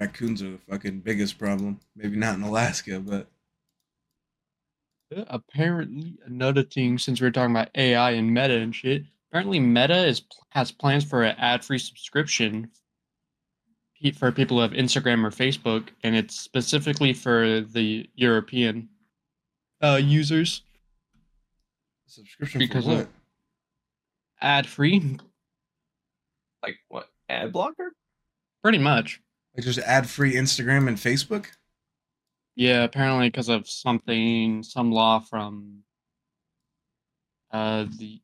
Raccoons 0.00 0.42
are 0.42 0.50
the 0.52 0.58
fucking 0.70 1.00
biggest 1.00 1.38
problem. 1.38 1.80
Maybe 1.96 2.16
not 2.16 2.36
in 2.36 2.42
Alaska, 2.42 3.00
but 3.00 3.28
Apparently, 5.28 6.18
another 6.26 6.62
thing 6.62 6.98
since 6.98 7.20
we 7.20 7.26
are 7.26 7.30
talking 7.30 7.54
about 7.56 7.70
AI 7.74 8.10
and 8.12 8.32
Meta 8.32 8.58
and 8.58 8.74
shit. 8.74 9.04
Apparently, 9.30 9.58
Meta 9.58 10.06
is 10.06 10.22
has 10.50 10.70
plans 10.70 11.02
for 11.04 11.22
an 11.22 11.34
ad-free 11.38 11.78
subscription 11.78 12.70
for 14.16 14.30
people 14.30 14.58
who 14.58 14.62
have 14.62 14.72
Instagram 14.72 15.24
or 15.24 15.30
Facebook, 15.30 15.88
and 16.04 16.14
it's 16.14 16.38
specifically 16.38 17.12
for 17.14 17.62
the 17.62 18.08
European 18.14 18.88
uh, 19.82 19.98
users. 20.02 20.62
subscription 22.06 22.58
Because 22.58 22.84
for 22.84 22.90
of- 22.92 22.98
what? 22.98 23.08
Ad-free, 24.40 25.18
Like 26.62 26.76
what? 26.88 27.08
Ad 27.30 27.52
blocker? 27.52 27.92
pretty 28.62 28.78
much. 28.78 29.20
Like 29.58 29.64
just 29.64 29.80
ad 29.80 30.08
free 30.08 30.34
Instagram 30.34 30.86
and 30.86 30.96
Facebook? 30.96 31.46
Yeah, 32.54 32.84
apparently 32.84 33.28
because 33.28 33.48
of 33.48 33.68
something, 33.68 34.62
some 34.62 34.92
law 34.92 35.18
from 35.18 35.80
uh, 37.50 37.86
the 37.98 38.20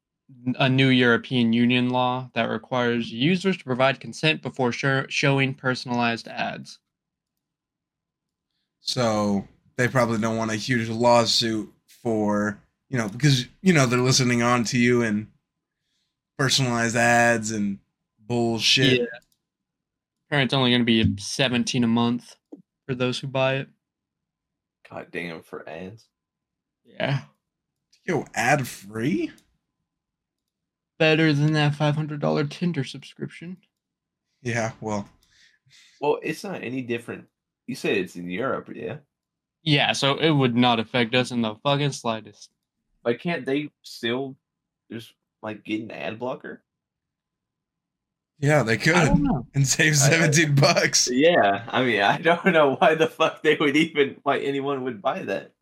a 0.60 0.68
new 0.68 0.86
European 0.88 1.52
Union 1.52 1.90
law 1.90 2.30
that 2.34 2.44
requires 2.44 3.10
users 3.10 3.56
to 3.56 3.64
provide 3.64 3.98
consent 3.98 4.42
before 4.42 4.70
sho- 4.70 5.06
showing 5.08 5.54
personalized 5.54 6.28
ads. 6.28 6.78
So 8.80 9.48
they 9.76 9.88
probably 9.88 10.18
don't 10.18 10.36
want 10.36 10.52
a 10.52 10.56
huge 10.56 10.88
lawsuit 10.88 11.72
for 11.84 12.60
you 12.88 12.96
know, 12.96 13.08
because 13.08 13.48
you 13.60 13.72
know 13.72 13.86
they're 13.86 13.98
listening 13.98 14.40
on 14.40 14.62
to 14.66 14.78
you 14.78 15.02
and 15.02 15.26
personalized 16.38 16.94
ads 16.94 17.50
and 17.50 17.80
bullshit. 18.20 19.00
Yeah. 19.00 19.06
Apparently, 20.28 20.44
it's 20.46 20.54
only 20.54 20.70
going 20.70 20.80
to 20.80 20.84
be 20.84 21.16
seventeen 21.22 21.84
a 21.84 21.88
month 21.88 22.36
for 22.86 22.94
those 22.94 23.18
who 23.18 23.26
buy 23.26 23.56
it. 23.56 23.68
God 24.90 25.08
damn 25.10 25.42
for 25.42 25.68
ads. 25.68 26.08
Yeah, 26.84 27.22
Yo, 28.06 28.24
ad 28.34 28.66
free? 28.66 29.30
better 30.98 31.32
than 31.32 31.52
that 31.54 31.74
five 31.74 31.94
hundred 31.96 32.20
dollar 32.20 32.44
Tinder 32.44 32.84
subscription. 32.84 33.56
Yeah, 34.42 34.72
well, 34.80 35.08
Well, 36.00 36.18
it's 36.22 36.44
not 36.44 36.62
any 36.62 36.82
different. 36.82 37.26
You 37.66 37.74
said 37.74 37.96
it's 37.96 38.16
in 38.16 38.28
Europe, 38.28 38.68
yeah. 38.74 38.98
Yeah, 39.62 39.92
so 39.92 40.18
it 40.18 40.30
would 40.30 40.54
not 40.54 40.78
affect 40.80 41.14
us 41.14 41.30
in 41.30 41.40
the 41.40 41.54
fucking 41.62 41.92
slightest. 41.92 42.50
Like, 43.04 43.20
can't 43.20 43.46
they 43.46 43.70
still 43.82 44.36
just 44.92 45.14
like 45.42 45.64
get 45.64 45.80
an 45.80 45.90
ad 45.90 46.18
blocker? 46.18 46.62
Yeah, 48.38 48.62
they 48.62 48.76
could 48.76 48.94
I 48.94 49.06
don't 49.06 49.22
know. 49.22 49.46
and 49.54 49.66
save 49.66 49.94
I- 50.02 50.06
I- 50.06 50.30
17 50.30 50.54
bucks. 50.54 51.08
Yeah, 51.10 51.64
I 51.68 51.84
mean, 51.84 52.00
I 52.02 52.18
don't 52.18 52.46
know 52.46 52.74
why 52.76 52.94
the 52.94 53.06
fuck 53.06 53.42
they 53.42 53.56
would 53.56 53.76
even 53.76 54.16
why 54.22 54.38
anyone 54.38 54.84
would 54.84 55.00
buy 55.02 55.22
that. 55.22 55.52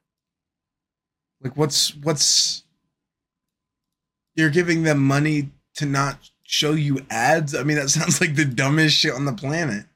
Like 1.43 1.57
what's 1.57 1.95
what's 1.97 2.65
you're 4.35 4.51
giving 4.51 4.83
them 4.85 4.99
money 5.03 5.51
to 5.77 5.87
not 5.87 6.31
show 6.45 6.73
you 6.73 7.01
ads? 7.11 7.55
I 7.55 7.63
mean, 7.65 7.77
that 7.77 7.91
sounds 7.99 8.21
like 8.21 8.35
the 8.37 8.45
dumbest 8.45 8.97
shit 8.97 9.13
on 9.15 9.25
the 9.25 9.33
planet. 9.33 9.87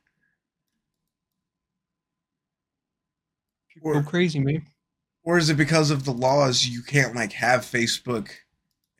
Go 3.83 3.91
Or, 3.91 4.03
crazy, 4.03 4.41
man. 4.41 4.67
or 5.23 5.39
is 5.39 5.51
it 5.51 5.57
because 5.57 5.91
of 5.91 6.05
the 6.05 6.13
laws 6.13 6.67
you 6.67 6.83
can't 6.83 7.15
like 7.15 7.33
have 7.33 7.61
Facebook 7.61 8.31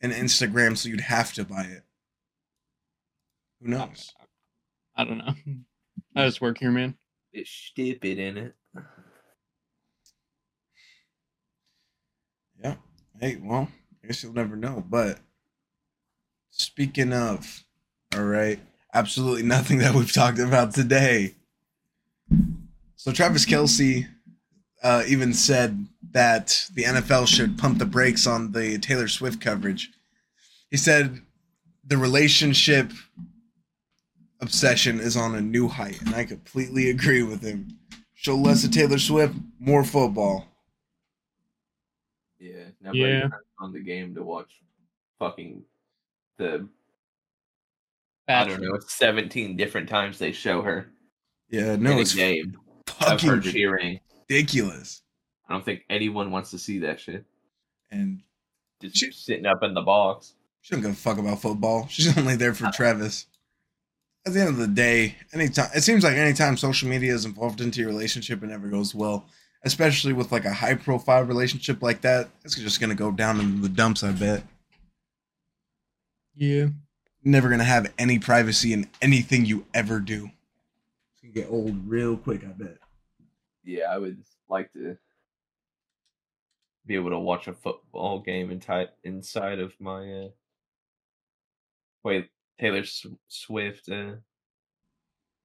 and 0.01 0.13
Instagram, 0.13 0.77
so 0.77 0.87
you'd 0.87 1.01
have 1.01 1.33
to 1.33 1.43
buy 1.43 1.63
it? 1.63 1.83
Who 3.61 3.69
knows? 3.69 4.13
I 4.95 5.03
don't 5.03 5.17
know. 5.19 5.33
I 6.15 6.25
just 6.25 6.41
work 6.41 6.57
here, 6.57 6.71
man. 6.71 6.95
It's 7.33 7.49
stupid 7.49 8.17
in 8.17 8.37
it. 8.37 8.55
Yeah. 12.63 12.75
Hey, 13.19 13.37
well, 13.41 13.69
I 14.03 14.07
guess 14.07 14.23
you'll 14.23 14.33
never 14.33 14.55
know, 14.55 14.83
but 14.87 15.19
Speaking 16.57 17.13
of, 17.13 17.63
all 18.15 18.23
right, 18.23 18.59
absolutely 18.91 19.43
nothing 19.43 19.77
that 19.79 19.93
we've 19.93 20.11
talked 20.11 20.39
about 20.39 20.73
today. 20.73 21.35
So 22.95 23.11
Travis 23.11 23.45
Kelce 23.45 24.07
uh, 24.81 25.03
even 25.07 25.33
said 25.33 25.85
that 26.11 26.67
the 26.73 26.83
NFL 26.83 27.27
should 27.27 27.59
pump 27.59 27.77
the 27.77 27.85
brakes 27.85 28.25
on 28.25 28.53
the 28.53 28.79
Taylor 28.79 29.07
Swift 29.07 29.39
coverage. 29.39 29.91
He 30.71 30.77
said 30.77 31.21
the 31.85 31.97
relationship 31.97 32.91
obsession 34.41 34.99
is 34.99 35.17
on 35.17 35.35
a 35.35 35.41
new 35.41 35.67
height, 35.67 36.01
and 36.01 36.13
I 36.15 36.25
completely 36.25 36.89
agree 36.89 37.23
with 37.23 37.41
him. 37.41 37.77
Show 38.13 38.35
less 38.35 38.63
of 38.63 38.71
Taylor 38.71 38.97
Swift, 38.97 39.35
more 39.59 39.83
football. 39.83 40.47
Yeah, 42.39 42.65
nobody 42.81 42.99
Yeah. 43.01 43.29
on 43.59 43.73
the 43.73 43.79
game 43.79 44.13
to 44.15 44.23
watch 44.23 44.61
fucking 45.19 45.63
the 46.37 46.67
I 48.27 48.43
don't 48.43 48.61
know, 48.61 48.77
seventeen 48.79 49.55
different 49.55 49.87
times 49.87 50.19
they 50.19 50.31
show 50.33 50.61
her 50.61 50.91
Yeah, 51.49 51.73
in 51.73 51.83
no, 51.83 51.97
a 51.97 52.01
it's 52.01 52.13
game 52.13 52.57
of 52.87 52.95
her 52.99 53.17
fucking 53.17 53.41
cheering. 53.41 53.99
ridiculous. 54.27 55.01
I 55.47 55.53
don't 55.53 55.63
think 55.63 55.83
anyone 55.89 56.29
wants 56.31 56.51
to 56.51 56.59
see 56.59 56.79
that 56.79 56.99
shit. 56.99 57.25
And 57.89 58.21
Just 58.81 58.97
She- 58.97 59.11
sitting 59.11 59.45
up 59.47 59.63
in 59.63 59.73
the 59.73 59.81
box. 59.81 60.35
she 60.61 60.75
don't 60.75 60.81
give 60.81 60.91
a 60.91 60.95
fuck 60.95 61.17
about 61.17 61.41
football. 61.41 61.87
She's 61.87 62.15
only 62.17 62.35
there 62.35 62.53
for 62.53 62.69
Travis. 62.71 63.25
At 64.27 64.33
the 64.33 64.41
end 64.41 64.49
of 64.49 64.57
the 64.57 64.67
day, 64.67 65.15
anytime 65.31 65.69
it 65.73 65.83
seems 65.83 66.03
like 66.03 66.17
anytime 66.17 66.57
social 66.57 66.89
media 66.89 67.13
is 67.13 67.23
involved 67.23 67.61
into 67.61 67.79
your 67.79 67.87
relationship, 67.87 68.43
it 68.43 68.47
never 68.47 68.67
goes 68.67 68.93
well. 68.93 69.25
Especially 69.63 70.11
with 70.11 70.33
like 70.33 70.43
a 70.43 70.51
high 70.51 70.75
profile 70.75 71.23
relationship 71.23 71.81
like 71.81 72.01
that, 72.01 72.27
it's 72.43 72.55
just 72.55 72.81
gonna 72.81 72.93
go 72.93 73.09
down 73.09 73.39
in 73.39 73.61
the 73.61 73.69
dumps. 73.69 74.03
I 74.03 74.11
bet. 74.11 74.43
Yeah. 76.35 76.67
Never 77.23 77.49
gonna 77.49 77.63
have 77.63 77.93
any 77.97 78.19
privacy 78.19 78.73
in 78.73 78.89
anything 79.01 79.45
you 79.45 79.65
ever 79.73 80.01
do. 80.01 80.29
It's 81.13 81.21
gonna 81.21 81.33
get 81.33 81.49
old 81.49 81.87
real 81.87 82.17
quick. 82.17 82.43
I 82.43 82.47
bet. 82.47 82.79
Yeah, 83.63 83.85
I 83.85 83.97
would 83.97 84.21
like 84.49 84.73
to 84.73 84.97
be 86.85 86.95
able 86.95 87.11
to 87.11 87.19
watch 87.19 87.47
a 87.47 87.53
football 87.53 88.19
game 88.19 88.51
in 88.51 88.61
inside 89.05 89.59
of 89.59 89.71
my 89.79 90.11
uh 90.11 90.29
wait 92.03 92.29
Taylor 92.59 92.79
S- 92.79 93.05
Swift 93.27 93.89
uh 93.89 94.13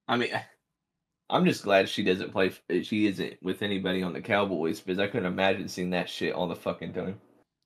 I 0.07 0.17
mean 0.17 0.29
I'm 1.29 1.45
just 1.45 1.63
glad 1.63 1.89
she 1.89 2.03
doesn't 2.03 2.31
play 2.31 2.51
she 2.83 3.07
isn't 3.07 3.37
with 3.41 3.61
anybody 3.61 4.03
on 4.03 4.13
the 4.13 4.21
Cowboys 4.21 4.79
because 4.79 4.99
I 4.99 5.07
couldn't 5.07 5.31
imagine 5.31 5.67
seeing 5.67 5.89
that 5.91 6.09
shit 6.09 6.33
all 6.33 6.47
the 6.47 6.55
fucking 6.55 6.93
time. 6.93 7.19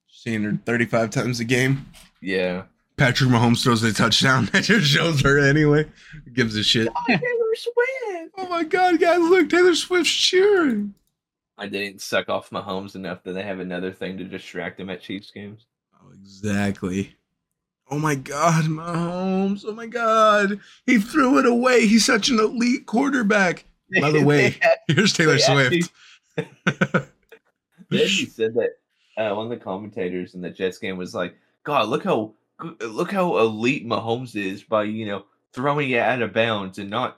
Seeing 0.10 0.44
her 0.44 0.58
35 0.66 1.10
times 1.10 1.40
a 1.42 1.44
game. 1.44 1.86
Yeah. 2.22 2.64
Patrick 2.96 3.30
Mahomes 3.30 3.62
throws 3.64 3.84
a 3.84 3.94
touchdown. 3.94 4.46
That 4.54 4.64
just 4.64 4.88
shows 4.88 5.22
her 5.22 5.38
anyway. 5.38 5.86
Gives 6.34 6.56
a 6.56 6.64
shit. 6.64 6.88
Taylor 7.08 7.22
Swift. 7.56 8.34
Oh 8.38 8.48
my 8.50 8.64
god, 8.64 9.00
guys, 9.00 9.20
look, 9.20 9.50
Taylor 9.50 9.76
Swift's 9.76 10.12
cheering. 10.14 10.94
I 11.58 11.68
didn't 11.68 12.02
suck 12.02 12.30
off 12.30 12.52
Mahomes 12.52 12.96
enough 12.96 13.24
that 13.24 13.34
they 13.34 13.44
have 13.44 13.60
another 13.60 13.92
thing 13.92 14.18
to 14.20 14.24
distract 14.24 14.80
him 14.80 14.90
at 14.90 15.02
Chiefs 15.02 15.32
games. 15.32 15.66
Oh, 15.96 16.12
exactly. 16.14 17.16
Oh 17.90 18.00
my 18.00 18.16
god, 18.16 18.66
Mahomes. 18.66 19.64
Oh 19.66 19.72
my 19.74 19.88
god. 19.88 20.60
He 20.86 20.98
threw 21.00 21.40
it 21.40 21.46
away. 21.46 21.88
He's 21.88 22.06
such 22.06 22.30
an 22.30 22.40
elite 22.40 22.86
quarterback. 22.86 23.66
By 24.02 24.12
the 24.12 24.24
way, 24.26 24.56
Here's 24.88 25.14
Taylor 25.14 25.38
They 25.38 25.44
actually- 25.44 25.82
Swift. 25.82 25.94
They 27.90 28.04
actually 28.04 28.26
said 28.30 28.54
that 28.56 28.72
uh, 29.18 29.34
one 29.36 29.46
of 29.46 29.50
the 29.58 29.64
commentators 29.64 30.36
in 30.36 30.42
the 30.42 30.50
Jets 30.50 30.78
game 30.78 30.98
was 30.98 31.16
like, 31.16 31.36
"God, 31.64 31.88
look 31.88 32.04
how 32.04 32.34
look 32.82 33.12
how 33.12 33.38
elite 33.38 33.86
Mahomes 33.88 34.36
is 34.36 34.64
by 34.64 34.84
you 34.84 35.06
know 35.06 35.26
throwing 35.54 35.90
it 35.92 36.00
out 36.00 36.22
of 36.22 36.34
bounds 36.34 36.78
and 36.80 36.90
not 36.90 37.18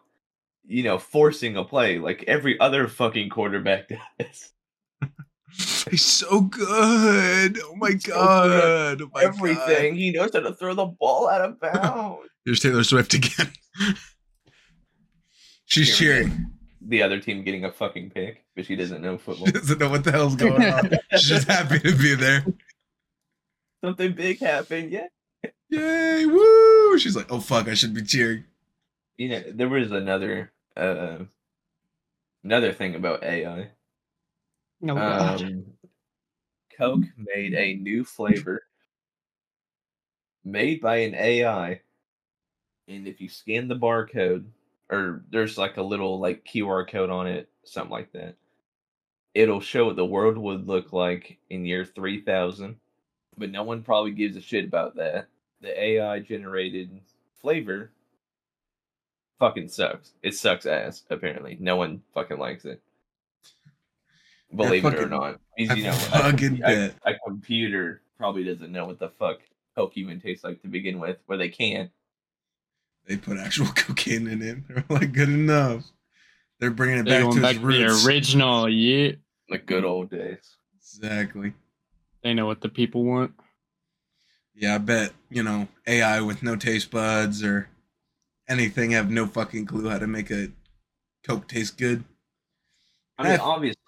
you 0.68 0.84
know 0.84 0.98
forcing 1.00 1.58
a 1.58 1.64
play 1.64 1.98
like 1.98 2.24
every 2.28 2.60
other 2.60 2.88
fucking 2.88 3.30
quarterback 3.30 3.90
does. 4.20 4.54
He's 5.90 6.06
so 6.06 6.42
good. 6.42 7.60
Oh 7.64 7.76
my 7.76 7.92
so 7.92 8.12
god. 8.12 9.02
Oh 9.02 9.10
my 9.14 9.24
Everything 9.24 9.94
God. 9.94 9.98
he 10.00 10.12
knows 10.12 10.32
how 10.34 10.40
to 10.42 10.54
throw 10.54 10.74
the 10.74 10.86
ball 10.86 11.28
out 11.30 11.42
of 11.42 11.60
bounds." 11.60 12.28
Here's 12.46 12.60
Taylor 12.60 12.84
Swift 12.84 13.14
again. 13.14 13.52
She's 15.66 15.98
Here 15.98 16.24
cheering. 16.24 16.46
the 16.82 17.04
other 17.04 17.20
team 17.20 17.44
getting 17.44 17.66
a 17.66 17.72
fucking 17.72 18.10
pick, 18.12 18.44
but 18.56 18.66
she 18.66 18.76
doesn't 18.76 19.02
know 19.02 19.18
football. 19.18 19.46
She 19.48 19.52
doesn't 19.52 19.80
know 19.80 19.90
what 19.90 20.04
the 20.04 20.12
hell's 20.12 20.36
going 20.36 20.64
on. 20.64 20.90
She's 21.12 21.30
just 21.30 21.48
happy 21.48 21.80
to 21.80 21.96
be 21.96 22.16
there. 22.16 22.46
Something 23.84 24.14
big 24.14 24.40
happened, 24.40 24.92
yeah. 24.92 25.08
Yay, 25.70 26.26
woo! 26.26 26.98
She's 26.98 27.16
like, 27.16 27.32
oh 27.32 27.40
fuck, 27.40 27.68
I 27.68 27.76
should 27.76 27.94
be 27.94 28.02
cheering. 28.02 28.46
You 29.18 29.30
know, 29.30 29.44
there 29.54 29.70
was 29.70 29.92
another 29.92 30.52
uh 30.76 31.20
another 32.44 32.74
thing 32.74 32.96
about 32.96 33.24
AI. 33.24 33.70
No 34.82 34.96
God. 34.96 35.42
Um, 35.42 35.66
Coke 36.78 37.04
made 37.18 37.54
a 37.54 37.76
new 37.76 38.06
flavor 38.06 38.64
made 40.46 40.82
by 40.82 40.98
an 40.98 41.14
AI, 41.14 41.82
and 42.88 43.08
if 43.08 43.20
you 43.20 43.28
scan 43.30 43.68
the 43.68 43.76
barcode, 43.76 44.46
or 44.90 45.24
there's 45.30 45.58
like 45.58 45.78
a 45.78 45.84
little 45.84 46.20
like 46.20 46.46
QR 46.46 46.90
code 46.90 47.10
on 47.10 47.28
it, 47.28 47.50
something 47.64 47.92
like 47.92 48.12
that, 48.14 48.36
it'll 49.34 49.60
show 49.60 49.88
what 49.88 49.98
the 49.98 50.06
world 50.06 50.38
would 50.38 50.68
look 50.68 50.94
like 50.94 51.38
in 51.50 51.66
year 51.66 51.84
three 51.86 52.22
thousand. 52.22 52.78
But 53.38 53.52
no 53.52 53.64
one 53.64 53.84
probably 53.84 54.12
gives 54.12 54.36
a 54.38 54.42
shit 54.42 54.66
about 54.66 54.96
that. 54.96 55.28
The 55.62 55.78
AI 55.82 56.20
generated 56.20 57.00
flavor 57.42 57.92
fucking 59.40 59.70
sucks. 59.70 60.14
It 60.22 60.36
sucks 60.36 60.66
ass. 60.66 61.04
Apparently, 61.10 61.58
no 61.60 61.76
one 61.76 62.02
fucking 62.14 62.38
likes 62.38 62.66
it. 62.66 62.82
Believe 64.56 64.84
it 64.86 64.88
or 64.88 64.92
fucking- 64.98 65.10
not, 65.10 65.40
Because, 65.58 65.72
I 65.72 65.76
you 65.76 65.84
know, 65.84 65.90
a, 65.92 65.94
fucking 65.94 66.58
compu- 66.58 66.62
bet. 66.62 66.96
a, 67.06 67.12
a 67.12 67.20
computer 67.28 68.02
probably 68.18 68.44
doesn't 68.44 68.72
know 68.72 68.86
what 68.86 69.00
the 69.00 69.10
fuck 69.10 69.40
Coke 69.76 69.94
even 69.96 70.20
tastes 70.20 70.44
like 70.44 70.62
to 70.64 70.68
begin 70.68 71.00
with, 71.00 71.18
where 71.28 71.38
they 71.38 71.50
can't. 71.50 71.92
They 73.06 73.18
put 73.18 73.38
actual 73.38 73.68
cocaine 73.76 74.28
in 74.28 74.42
it. 74.42 74.68
They're 74.68 74.84
like, 74.90 75.14
good 75.14 75.30
enough. 75.30 75.84
They're 76.60 76.72
bringing 76.72 77.00
it 77.00 77.06
They're 77.06 77.20
back 77.22 77.24
going 77.32 77.36
to 77.38 77.42
back 77.42 77.56
its 77.56 77.62
to 77.62 77.68
the 78.04 78.08
original. 78.08 78.68
Yeah. 78.70 79.12
The 79.50 79.58
good 79.60 79.86
old 79.86 80.10
days. 80.12 80.58
Exactly. 80.76 81.54
They 82.24 82.34
know 82.34 82.46
what 82.46 82.62
the 82.62 82.70
people 82.70 83.04
want. 83.06 83.32
Yeah, 84.56 84.76
I 84.76 84.78
bet, 84.80 85.14
you 85.30 85.42
know, 85.44 85.68
AI 85.88 86.20
with 86.22 86.44
no 86.44 86.56
taste 86.58 86.92
buds 86.92 87.44
or 87.44 87.70
anything 88.50 88.92
have 88.92 89.10
no 89.10 89.26
fucking 89.26 89.68
clue 89.68 89.88
how 89.90 90.00
to 90.00 90.08
make 90.08 90.30
a 90.32 90.50
Coke 91.26 91.48
taste 91.48 91.78
good. 91.78 92.04
I 93.18 93.24
mean, 93.24 93.32
Eh. 93.34 93.38
obviously, 93.42 93.79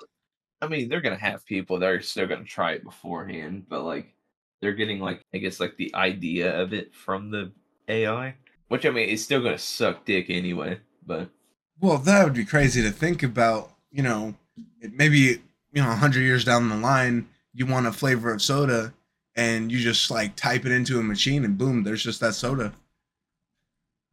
I 0.62 0.68
mean 0.68 0.90
they're 0.90 1.02
gonna 1.02 1.18
have 1.18 1.46
people 1.46 1.80
that 1.80 1.90
are 1.90 2.02
still 2.02 2.28
gonna 2.28 2.44
try 2.44 2.74
it 2.74 2.84
beforehand, 2.84 3.66
but 3.68 3.84
like 3.84 4.14
they're 4.62 4.74
getting 4.74 5.00
like 5.00 5.26
I 5.34 5.40
guess 5.40 5.60
like 5.60 5.78
the 5.78 5.94
idea 5.96 6.60
of 6.60 6.74
it 6.74 6.94
from 6.94 7.32
the 7.32 7.52
AI, 7.88 8.36
which 8.68 8.86
I 8.86 8.92
mean 8.92 9.10
it's 9.10 9.24
still 9.24 9.42
gonna 9.42 9.58
suck 9.58 10.06
dick 10.06 10.28
anyway. 10.30 10.80
But 11.06 11.30
Well, 11.80 11.98
that 12.00 12.24
would 12.24 12.34
be 12.34 12.46
crazy 12.46 12.82
to 12.84 12.92
think 12.92 13.24
about. 13.24 13.72
You 13.92 14.04
know, 14.04 14.36
maybe 14.94 15.18
you 15.74 15.82
know, 15.82 15.92
hundred 15.92 16.22
years 16.22 16.46
down 16.46 16.70
the 16.70 16.76
line, 16.78 17.28
you 17.54 17.66
want 17.66 17.88
a 17.88 17.92
flavor 17.92 18.32
of 18.34 18.42
soda, 18.42 18.94
and 19.36 19.72
you 19.72 19.80
just 19.80 20.12
like 20.12 20.36
type 20.36 20.66
it 20.66 20.72
into 20.72 21.00
a 21.00 21.04
machine, 21.04 21.44
and 21.46 21.58
boom, 21.58 21.84
there's 21.84 22.04
just 22.04 22.20
that 22.20 22.36
soda. 22.36 22.74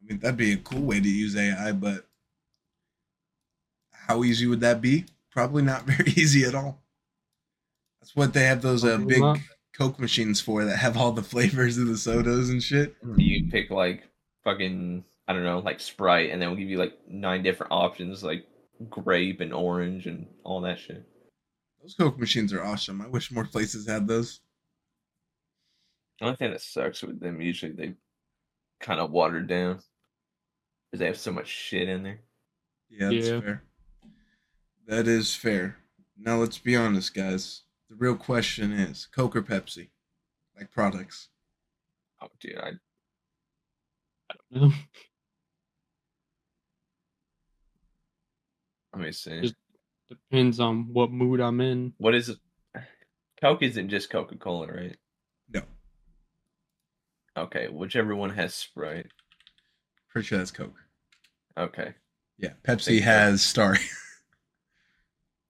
I 0.01 0.07
mean, 0.07 0.19
that'd 0.21 0.37
be 0.37 0.53
a 0.53 0.57
cool 0.57 0.83
way 0.83 1.01
to 1.01 1.09
use 1.09 1.37
AI, 1.37 1.73
but 1.73 2.07
how 3.91 4.25
easy 4.25 4.47
would 4.47 4.61
that 4.61 4.81
be? 4.81 5.05
Probably 5.39 5.63
not 5.63 5.83
very 5.87 6.11
easy 6.17 6.43
at 6.45 6.57
all. 6.57 6.83
That's 8.01 8.17
what 8.17 8.33
they 8.33 8.43
have 8.43 8.61
those 8.61 8.85
uh, 8.85 8.99
big 8.99 9.21
not. 9.21 9.39
Coke 9.73 10.01
machines 10.01 10.41
for 10.41 10.65
that 10.65 10.77
have 10.79 10.97
all 10.97 11.13
the 11.13 11.23
flavors 11.23 11.79
of 11.79 11.87
the 11.87 11.97
sodas 11.97 12.51
and 12.51 12.61
shit. 12.61 12.97
you 13.17 13.49
pick 13.49 13.71
like 13.71 14.03
fucking 14.43 15.05
I 15.29 15.33
don't 15.33 15.45
know 15.45 15.61
like 15.61 15.79
Sprite, 15.79 16.31
and 16.31 16.43
then 16.43 16.49
we'll 16.49 16.59
give 16.59 16.69
you 16.71 16.79
like 16.79 16.99
nine 17.07 17.45
different 17.45 17.71
options 17.71 18.25
like 18.25 18.47
grape 18.91 19.41
and 19.41 19.55
orange 19.55 20.09
and 20.09 20.27
all 20.43 20.61
that 20.63 20.81
shit. 20.81 21.07
Those 21.81 21.95
Coke 21.95 22.19
machines 22.19 22.53
are 22.53 22.65
awesome. 22.65 23.01
I 23.01 23.07
wish 23.07 23.31
more 23.31 23.45
places 23.45 23.87
had 23.89 24.09
those. 24.09 24.41
The 26.19 26.27
only 26.27 26.37
thing 26.37 26.51
that 26.51 26.63
sucks 26.63 27.01
with 27.03 27.21
them 27.21 27.41
usually 27.41 27.71
they 27.71 27.95
kind 28.81 28.99
of 28.99 29.13
watered 29.13 29.47
down 29.47 29.79
because 30.91 30.99
they 30.99 31.07
have 31.07 31.17
so 31.17 31.31
much 31.31 31.47
shit 31.47 31.89
in 31.89 32.03
there. 32.03 32.19
Yeah, 32.91 33.11
that's 33.11 33.29
Yeah. 33.29 33.41
fair. 33.41 33.63
That 34.89 35.07
is 35.07 35.35
fair. 35.35 35.77
Now 36.19 36.37
let's 36.39 36.59
be 36.59 36.75
honest, 36.75 37.15
guys. 37.15 37.63
The 37.89 37.95
real 37.95 38.17
question 38.17 38.73
is 38.73 39.07
Coke 39.15 39.37
or 39.37 39.43
Pepsi? 39.43 39.91
Like 40.57 40.71
products. 40.73 41.29
Oh, 42.21 42.29
dude, 42.41 42.57
I 42.59 42.73
don't 44.51 44.63
know. 44.63 44.73
let 48.95 49.03
me 49.03 49.13
see. 49.13 49.41
Just- 49.43 49.55
Depends 50.11 50.59
on 50.59 50.91
what 50.95 51.11
mood 51.11 51.39
I'm 51.39 51.61
in. 51.61 51.93
What 51.99 52.15
is 52.15 52.31
it? 52.31 52.39
Coke 53.43 53.63
isn't 53.63 53.91
just 53.91 54.09
Coca 54.09 54.37
Cola, 54.37 54.67
right? 54.69 54.97
No. 55.53 55.61
Okay, 57.37 57.69
whichever 57.69 58.17
one 58.17 58.31
has 58.31 58.55
Sprite. 58.55 59.09
Pretty 60.09 60.27
sure 60.27 60.39
that's 60.39 60.51
Coke. 60.51 60.79
Okay. 61.59 61.93
Yeah, 62.39 62.53
Pepsi 62.67 62.85
Think 62.87 63.01
so. 63.01 63.05
has 63.05 63.43
Star. 63.43 63.77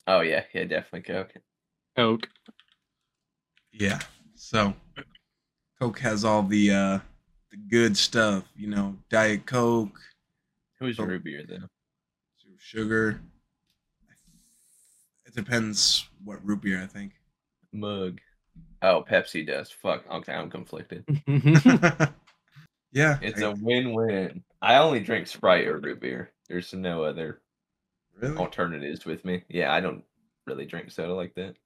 Oh 0.09 0.21
yeah, 0.23 0.43
yeah, 0.55 0.65
definitely 0.65 1.03
Coke. 1.13 1.33
Coke. 1.97 2.29
yeah, 3.73 3.99
so 4.35 4.73
Coke 5.79 5.99
has 6.01 6.25
all 6.25 6.43
the 6.43 6.71
uh 6.71 6.99
the 7.51 7.57
good 7.71 7.97
stuff, 7.97 8.45
you 8.57 8.69
know, 8.69 8.97
Diet 9.11 9.45
Coke, 9.47 9.99
Who's 10.81 10.99
Oh. 10.99 11.05
root 11.05 11.25
beer 11.25 11.45
though? 11.47 11.57
zero 11.57 12.57
sugar. 12.59 13.21
It 15.27 15.35
depends 15.35 16.09
what 16.25 16.45
root 16.45 16.63
beer 16.63 16.83
I 16.83 16.87
think. 16.87 17.13
Mug. 17.73 18.19
Oh, 18.81 19.05
Pepsi 19.09 19.47
does. 19.47 19.71
Fuck. 19.71 20.05
Okay, 20.11 20.33
I'm 20.33 20.49
conflicted. 20.51 21.05
yeah, 22.93 23.19
It's 23.21 23.43
I- 23.43 23.47
a 23.51 23.55
win-win. 23.55 24.43
I 24.63 24.77
only 24.79 25.01
drink 25.01 25.27
Sprite 25.27 25.67
or 25.69 25.79
root 25.79 26.01
beer. 26.01 26.33
There's 26.49 26.73
no 26.73 27.05
other 27.05 27.41
really. 28.21 28.37
alternatives 28.37 29.05
with 29.05 29.25
me. 29.25 29.45
Yeah, 29.49 29.73
I 29.73 29.81
don't 29.81 30.05
really 30.47 30.67
drink 30.67 30.91
soda 30.91 31.15
like 31.15 31.35
that. 31.35 31.57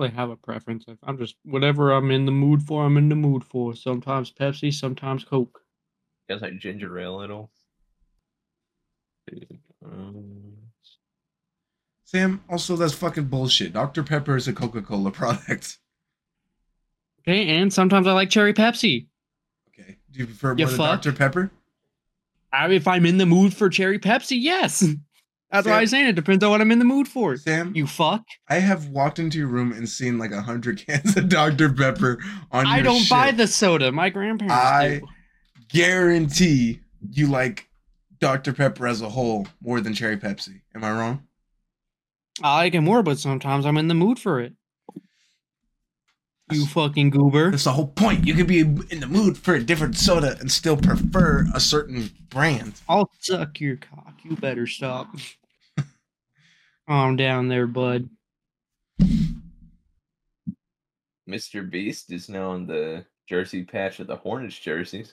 I 0.00 0.08
have 0.08 0.30
a 0.30 0.36
preference. 0.36 0.86
I'm 1.02 1.18
just 1.18 1.36
whatever 1.44 1.90
I'm 1.90 2.10
in 2.12 2.24
the 2.24 2.32
mood 2.32 2.62
for. 2.62 2.84
I'm 2.84 2.96
in 2.96 3.08
the 3.08 3.16
mood 3.16 3.44
for. 3.44 3.74
Sometimes 3.74 4.32
Pepsi, 4.32 4.72
sometimes 4.72 5.24
Coke. 5.24 5.60
You 6.28 6.34
guys 6.36 6.42
like 6.42 6.58
ginger 6.58 6.98
ale 6.98 7.22
at 7.22 7.30
all? 7.30 7.50
Um, 9.84 10.56
Sam, 12.04 12.42
also 12.48 12.76
that's 12.76 12.94
fucking 12.94 13.24
bullshit. 13.24 13.72
Dr 13.72 14.02
Pepper 14.02 14.36
is 14.36 14.46
a 14.46 14.52
Coca 14.52 14.82
Cola 14.82 15.10
product. 15.12 15.78
Okay, 17.20 17.48
and 17.58 17.72
sometimes 17.72 18.06
I 18.06 18.12
like 18.12 18.30
cherry 18.30 18.54
Pepsi. 18.54 19.08
Okay, 19.68 19.96
do 20.10 20.20
you 20.20 20.26
prefer 20.26 20.54
You 20.56 20.66
more 20.66 20.68
than 20.68 20.76
fuck. 20.78 21.02
Dr 21.02 21.16
Pepper? 21.16 21.50
I, 22.52 22.70
if 22.70 22.88
I'm 22.88 23.04
in 23.04 23.18
the 23.18 23.26
mood 23.26 23.52
for 23.52 23.68
cherry 23.68 23.98
Pepsi, 23.98 24.36
yes. 24.40 24.84
That's 25.50 25.66
why 25.66 25.72
Sam- 25.72 25.80
I'm 25.80 25.86
saying 25.86 26.06
it 26.08 26.14
depends 26.14 26.44
on 26.44 26.50
what 26.50 26.60
I'm 26.60 26.70
in 26.70 26.78
the 26.78 26.84
mood 26.84 27.08
for. 27.08 27.36
Sam, 27.36 27.72
You 27.74 27.86
fuck. 27.86 28.22
I 28.50 28.56
have 28.56 28.88
walked 28.88 29.18
into 29.18 29.38
your 29.38 29.48
room 29.48 29.72
and 29.72 29.88
seen 29.88 30.18
like 30.18 30.30
a 30.32 30.42
hundred 30.42 30.84
cans 30.86 31.16
of 31.16 31.28
Dr 31.28 31.72
Pepper 31.72 32.18
on 32.52 32.66
your 32.66 32.74
I 32.74 32.80
don't 32.82 33.00
shit. 33.00 33.10
buy 33.10 33.30
the 33.30 33.46
soda. 33.46 33.90
My 33.92 34.10
grandparents 34.10 34.54
I- 34.54 34.98
do. 35.00 35.06
Guarantee 35.70 36.80
you 37.10 37.26
like 37.28 37.68
Dr 38.20 38.52
Pepper 38.52 38.86
as 38.86 39.00
a 39.02 39.08
whole 39.08 39.46
more 39.62 39.80
than 39.80 39.94
cherry 39.94 40.16
Pepsi. 40.16 40.60
Am 40.74 40.82
I 40.82 40.90
wrong? 40.92 41.22
I 42.42 42.56
like 42.56 42.74
it 42.74 42.80
more, 42.80 43.02
but 43.02 43.18
sometimes 43.18 43.66
I'm 43.66 43.76
in 43.78 43.88
the 43.88 43.94
mood 43.94 44.18
for 44.18 44.40
it. 44.40 44.54
You 46.50 46.64
fucking 46.64 47.10
goober. 47.10 47.50
That's 47.50 47.64
the 47.64 47.72
whole 47.72 47.88
point. 47.88 48.26
You 48.26 48.32
could 48.32 48.46
be 48.46 48.60
in 48.60 49.00
the 49.00 49.06
mood 49.06 49.36
for 49.36 49.54
a 49.54 49.62
different 49.62 49.96
soda 49.98 50.38
and 50.40 50.50
still 50.50 50.78
prefer 50.78 51.46
a 51.54 51.60
certain 51.60 52.10
brand. 52.30 52.80
I'll 52.88 53.10
suck 53.20 53.60
your 53.60 53.76
cock. 53.76 54.14
You 54.24 54.34
better 54.36 54.66
stop. 54.66 55.14
Calm 56.88 57.16
down 57.16 57.48
there, 57.48 57.66
bud. 57.66 58.08
Mr. 61.28 61.68
Beast 61.68 62.10
is 62.10 62.30
now 62.30 62.52
on 62.52 62.66
the 62.66 63.04
jersey 63.28 63.62
patch 63.62 64.00
of 64.00 64.06
the 64.06 64.16
Hornets 64.16 64.58
jerseys. 64.58 65.12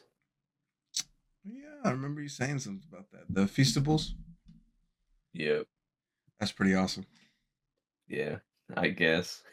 Yeah, 1.43 1.81
I 1.83 1.91
remember 1.91 2.21
you 2.21 2.29
saying 2.29 2.59
something 2.59 2.87
about 2.89 3.11
that. 3.11 3.23
The 3.29 3.41
Feastables? 3.41 4.11
Yep. 5.33 5.65
That's 6.39 6.53
pretty 6.53 6.75
awesome. 6.75 7.05
Yeah, 8.07 8.37
I 8.77 8.87
guess. 8.87 9.43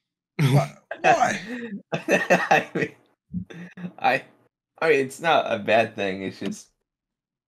Why? 0.38 0.74
Why? 1.00 1.40
I 1.94 2.68
mean, 2.74 2.94
I, 3.98 4.22
I 4.78 4.88
mean, 4.90 5.00
it's 5.00 5.20
not 5.20 5.50
a 5.50 5.58
bad 5.58 5.96
thing. 5.96 6.24
It's 6.24 6.40
just, 6.40 6.68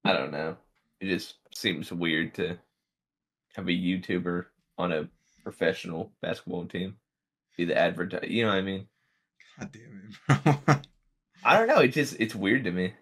I 0.07 0.15
don't 0.15 0.33
know. 0.33 0.57
It 1.03 1.09
just 1.09 1.35
seems 1.55 1.93
weird 1.93 2.33
to 2.37 2.57
have 3.53 3.69
a 3.69 3.73
YouTuber 3.73 4.47
on 4.79 4.93
a 4.93 5.09
professional 5.43 6.13
basketball 6.21 6.67
team 6.67 6.97
be 7.57 7.65
the 7.65 7.79
advertise. 7.79 8.29
You 8.29 8.45
know 8.45 8.51
what 8.51 8.59
I 8.59 8.63
mean? 8.63 8.87
God 9.59 9.73
damn 9.73 10.15
it, 10.29 10.45
bro. 10.45 10.81
I 11.45 11.59
don't 11.59 11.69
know. 11.69 11.79
It 11.81 11.89
just 11.89 12.17
it's 12.19 12.35
weird 12.35 12.65
to 12.65 12.73
me. 12.73 12.95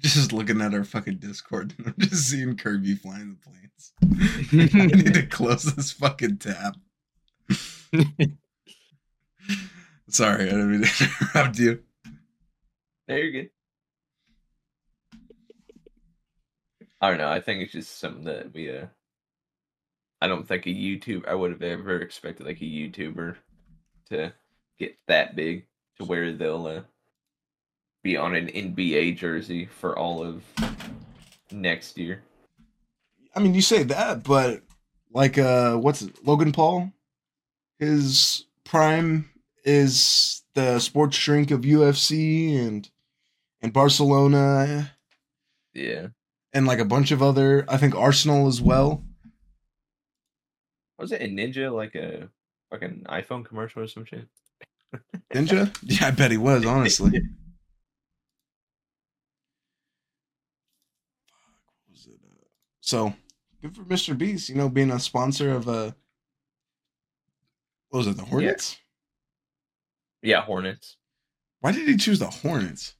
just 0.00 0.32
looking 0.32 0.60
at 0.60 0.74
our 0.74 0.84
fucking 0.84 1.16
Discord 1.18 1.74
and 1.78 1.88
I'm 1.88 1.94
just 1.98 2.28
seeing 2.28 2.56
Kirby 2.56 2.94
flying 2.94 3.36
the 3.36 3.50
planes. 3.50 3.92
I 4.74 4.86
need 4.86 5.14
to 5.14 5.26
close 5.26 5.62
this 5.74 5.92
fucking 5.92 6.38
tab. 6.38 6.76
Sorry, 10.08 10.42
I 10.42 10.50
didn't 10.50 10.70
mean 10.70 10.82
to 10.82 11.04
interrupt 11.04 11.58
you. 11.58 11.82
There 13.06 13.18
you're 13.18 13.42
good. 13.42 13.50
I 17.00 17.08
don't 17.08 17.18
know. 17.18 17.30
I 17.30 17.40
think 17.40 17.62
it's 17.62 17.72
just 17.72 17.98
something 17.98 18.24
that 18.24 18.52
we 18.52 18.76
uh 18.76 18.86
I 20.20 20.26
don't 20.26 20.46
think 20.46 20.66
a 20.66 20.70
YouTube 20.70 21.26
I 21.28 21.34
would 21.34 21.52
have 21.52 21.62
ever 21.62 22.00
expected 22.00 22.46
like 22.46 22.60
a 22.60 22.64
YouTuber 22.64 23.36
to 24.10 24.32
get 24.78 24.96
that 25.06 25.36
big 25.36 25.66
to 25.98 26.04
where 26.04 26.32
they'll 26.32 26.66
uh, 26.66 26.80
be 28.02 28.16
on 28.16 28.34
an 28.34 28.48
NBA 28.48 29.16
jersey 29.16 29.66
for 29.66 29.96
all 29.96 30.24
of 30.24 30.42
next 31.52 31.98
year. 31.98 32.22
I 33.34 33.40
mean, 33.40 33.54
you 33.54 33.62
say 33.62 33.84
that, 33.84 34.24
but 34.24 34.62
like, 35.12 35.38
uh, 35.38 35.76
what's 35.76 36.02
it, 36.02 36.26
Logan 36.26 36.52
Paul? 36.52 36.92
His 37.78 38.46
prime 38.64 39.30
is 39.64 40.42
the 40.54 40.80
sports 40.80 41.16
drink 41.18 41.50
of 41.50 41.60
UFC 41.60 42.58
and 42.58 42.88
and 43.60 43.72
Barcelona 43.72 44.92
Yeah. 45.74 46.08
And 46.52 46.66
like 46.66 46.78
a 46.78 46.84
bunch 46.84 47.10
of 47.10 47.22
other. 47.22 47.64
I 47.68 47.76
think 47.76 47.94
Arsenal 47.94 48.46
as 48.46 48.60
well. 48.60 49.04
Was 50.98 51.12
it 51.12 51.22
a 51.22 51.26
ninja 51.26 51.72
like 51.72 51.94
a 51.94 52.28
fucking 52.70 53.04
iPhone 53.08 53.44
commercial 53.44 53.82
or 53.82 53.86
some 53.86 54.04
shit? 54.04 54.26
Ninja? 55.34 55.74
Yeah, 55.82 56.08
I 56.08 56.10
bet 56.10 56.30
he 56.30 56.36
was. 56.36 56.64
Honestly. 56.66 57.10
Fuck, 57.10 57.20
what 61.86 61.90
was 61.90 62.06
it? 62.06 62.18
Uh, 62.24 62.44
So 62.80 63.12
good 63.62 63.74
for 63.76 63.82
Mr. 63.82 64.16
Beast, 64.16 64.48
you 64.48 64.54
know, 64.54 64.68
being 64.68 64.90
a 64.90 64.98
sponsor 64.98 65.50
of 65.50 65.68
uh 65.68 65.92
what 67.90 67.98
was 67.98 68.06
it, 68.08 68.16
the 68.16 68.24
Hornets? 68.24 68.76
Yeah, 70.22 70.42
Hornets. 70.42 70.96
Why 71.60 71.72
did 71.72 71.88
he 71.88 71.96
choose 71.96 72.18
the 72.18 72.28
Hornets? 72.28 72.94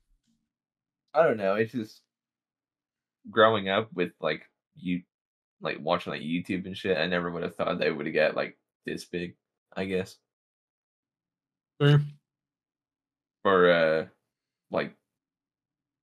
I 1.15 1.25
don't 1.25 1.37
know. 1.37 1.55
It's 1.57 1.73
just 1.73 2.01
growing 3.31 3.69
up 3.69 3.89
with 3.95 4.13
like 4.21 4.43
you, 4.77 5.03
like 5.61 5.79
watching 5.81 6.13
like 6.13 6.23
YouTube 6.23 6.67
and 6.67 6.77
shit. 6.77 6.97
I 6.99 7.07
never 7.07 7.31
would 7.31 7.43
have 7.43 7.57
thought 7.57 7.79
they 7.79 7.91
would 7.91 8.07
have 8.07 8.15
got 8.15 8.37
like 8.37 8.59
this 8.87 9.05
big. 9.05 9.35
I 9.77 9.85
guess 9.85 10.17
Fair. 11.79 12.01
or 13.45 13.71
uh, 13.71 14.07
like 14.71 14.95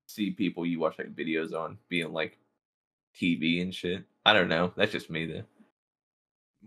see 0.08 0.32
people 0.32 0.66
you 0.66 0.80
watch 0.80 0.98
like 0.98 1.16
videos 1.16 1.54
on 1.54 1.78
being 1.90 2.14
like 2.14 2.38
TV 3.20 3.62
and 3.62 3.74
shit. 3.74 4.04
I 4.26 4.34
don't 4.34 4.50
know. 4.50 4.72
That's 4.76 4.92
just 4.92 5.10
me 5.10 5.26
though. 5.26 5.44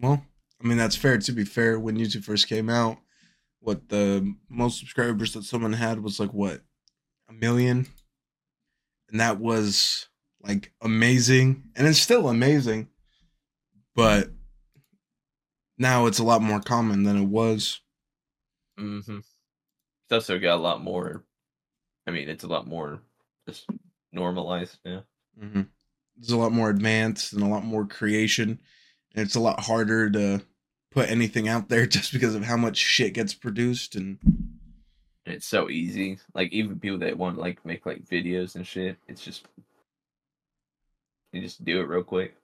Well, 0.01 0.23
I 0.63 0.67
mean 0.67 0.77
that's 0.77 0.97
fair. 0.97 1.19
To 1.19 1.33
be 1.33 1.45
fair, 1.45 1.79
when 1.79 1.97
YouTube 1.97 2.25
first 2.25 2.49
came 2.49 2.69
out, 2.69 2.99
what 3.61 3.89
the 3.89 4.35
most 4.49 4.79
subscribers 4.81 5.33
that 5.33 5.45
someone 5.45 5.73
had 5.73 6.03
was 6.03 6.21
like 6.21 6.35
what 6.35 6.61
a 7.29 7.33
million, 7.33 7.87
and 9.11 9.21
that 9.21 9.39
was 9.39 10.09
like 10.43 10.73
amazing, 10.81 11.65
and 11.77 11.87
it's 11.87 12.01
still 12.01 12.29
amazing, 12.29 12.89
but 13.95 14.31
now 15.77 16.07
it's 16.07 16.19
a 16.19 16.25
lot 16.25 16.43
more 16.43 16.61
common 16.61 17.03
than 17.03 17.17
it 17.17 17.27
was. 17.27 17.81
Mm-hmm. 18.79 19.19
It's 19.19 20.13
also 20.13 20.39
got 20.39 20.57
a 20.57 20.63
lot 20.63 20.83
more. 20.83 21.25
I 22.07 22.11
mean, 22.11 22.29
it's 22.29 22.45
a 22.45 22.49
lot 22.49 22.67
more 22.67 23.01
just 23.47 23.67
normalized 24.13 24.79
now. 24.85 25.05
Mm-hmm. 25.43 25.63
There's 26.17 26.31
a 26.31 26.37
lot 26.37 26.53
more 26.53 26.71
advanced 26.71 27.33
and 27.33 27.43
a 27.43 27.47
lot 27.47 27.65
more 27.65 27.87
creation, 27.87 28.61
and 29.15 29.27
it's 29.27 29.37
a 29.37 29.41
lot 29.41 29.61
harder 29.61 30.11
to 30.11 30.43
put 30.91 31.11
anything 31.11 31.49
out 31.49 31.69
there 31.69 31.87
just 31.87 32.13
because 32.13 32.35
of 32.35 32.45
how 32.45 32.57
much 32.57 32.77
shit 32.77 33.15
gets 33.15 33.35
produced 33.35 33.95
and 33.95 34.19
it's 35.29 35.47
so 35.47 35.69
easy. 35.69 36.19
Like 36.35 36.53
even 36.53 36.81
people 36.81 36.99
that 36.99 37.19
want 37.19 37.37
to 37.37 37.41
like 37.41 37.65
make 37.65 37.87
like 37.87 38.05
videos 38.05 38.55
and 38.55 38.67
shit, 38.67 38.97
it's 39.09 39.23
just 39.23 39.47
you 41.33 41.43
just 41.43 41.65
do 41.65 41.81
it 41.81 41.89
real 41.89 42.03
quick. 42.03 42.35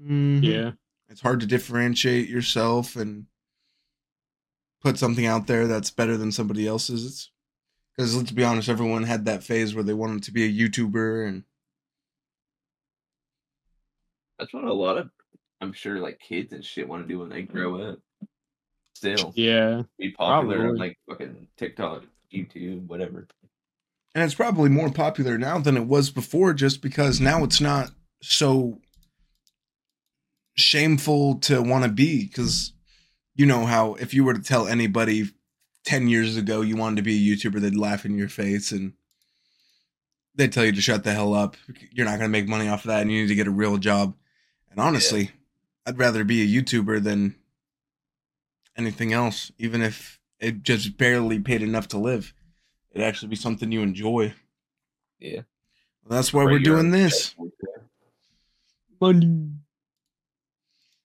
Mm-hmm. 0.00 0.42
Yeah. 0.44 0.70
it's 1.08 1.20
hard 1.20 1.40
to 1.40 1.46
differentiate 1.46 2.28
yourself 2.28 2.96
and 2.96 3.26
put 4.82 4.98
something 4.98 5.26
out 5.26 5.46
there 5.46 5.66
that's 5.66 5.90
better 5.90 6.16
than 6.16 6.32
somebody 6.32 6.66
else's. 6.66 7.30
Because 7.96 8.16
let's 8.16 8.30
be 8.30 8.44
honest, 8.44 8.68
everyone 8.68 9.02
had 9.02 9.24
that 9.26 9.42
phase 9.42 9.74
where 9.74 9.84
they 9.84 9.92
wanted 9.92 10.22
to 10.24 10.32
be 10.32 10.44
a 10.44 10.52
YouTuber 10.68 11.28
and 11.28 11.44
That's 14.38 14.52
what 14.54 14.64
a 14.64 14.72
lot 14.72 14.96
of 14.98 15.10
I'm 15.60 15.72
sure 15.74 15.98
like 15.98 16.18
kids 16.18 16.52
and 16.54 16.64
shit 16.64 16.88
want 16.88 17.04
to 17.04 17.08
do 17.12 17.18
when 17.18 17.28
they 17.28 17.42
grow 17.42 17.80
up. 17.82 17.98
Still 18.94 19.32
Yeah. 19.36 19.82
be 19.98 20.12
popular 20.12 20.68
on 20.68 20.76
like 20.76 20.98
fucking 21.08 21.48
TikTok. 21.58 22.04
YouTube, 22.32 22.86
whatever. 22.86 23.26
and 24.14 24.22
it's 24.24 24.34
probably 24.36 24.68
more 24.70 24.88
popular 24.92 25.36
now 25.36 25.58
than 25.58 25.76
it 25.76 25.86
was 25.86 26.10
before 26.10 26.54
just 26.54 26.80
because 26.80 27.20
now 27.20 27.42
it's 27.42 27.60
not 27.60 27.90
so 28.22 28.80
shameful 30.56 31.36
to 31.36 31.62
want 31.62 31.84
to 31.84 31.90
be 31.90 32.26
because 32.26 32.72
you 33.34 33.46
know 33.46 33.64
how 33.66 33.94
if 33.94 34.12
you 34.12 34.24
were 34.24 34.34
to 34.34 34.42
tell 34.42 34.66
anybody 34.66 35.24
10 35.84 36.08
years 36.08 36.36
ago 36.36 36.60
you 36.60 36.76
wanted 36.76 36.96
to 36.96 37.02
be 37.02 37.16
a 37.16 37.36
youtuber 37.36 37.60
they'd 37.60 37.74
laugh 37.74 38.04
in 38.04 38.18
your 38.18 38.28
face 38.28 38.70
and 38.70 38.92
they'd 40.34 40.52
tell 40.52 40.64
you 40.64 40.72
to 40.72 40.80
shut 40.82 41.02
the 41.02 41.12
hell 41.12 41.32
up 41.32 41.56
you're 41.92 42.04
not 42.04 42.18
going 42.18 42.28
to 42.28 42.38
make 42.38 42.46
money 42.46 42.68
off 42.68 42.84
of 42.84 42.88
that 42.88 43.00
and 43.00 43.10
you 43.10 43.22
need 43.22 43.28
to 43.28 43.34
get 43.34 43.46
a 43.46 43.50
real 43.50 43.78
job. 43.78 44.14
And 44.70 44.78
honestly 44.78 45.30
i'd 45.86 45.98
rather 45.98 46.24
be 46.24 46.42
a 46.42 46.62
youtuber 46.62 47.02
than 47.02 47.36
anything 48.76 49.12
else 49.12 49.50
even 49.58 49.80
if 49.80 50.20
it 50.40 50.62
just 50.62 50.96
barely 50.96 51.38
paid 51.38 51.62
enough 51.62 51.88
to 51.88 51.98
live. 51.98 52.32
It'd 52.90 53.06
actually 53.06 53.28
be 53.28 53.36
something 53.36 53.70
you 53.70 53.82
enjoy. 53.82 54.34
Yeah. 55.18 55.42
that's 56.08 56.32
why 56.32 56.44
we're 56.44 56.58
doing 56.58 56.90
this 56.90 57.34
Money. 59.00 59.50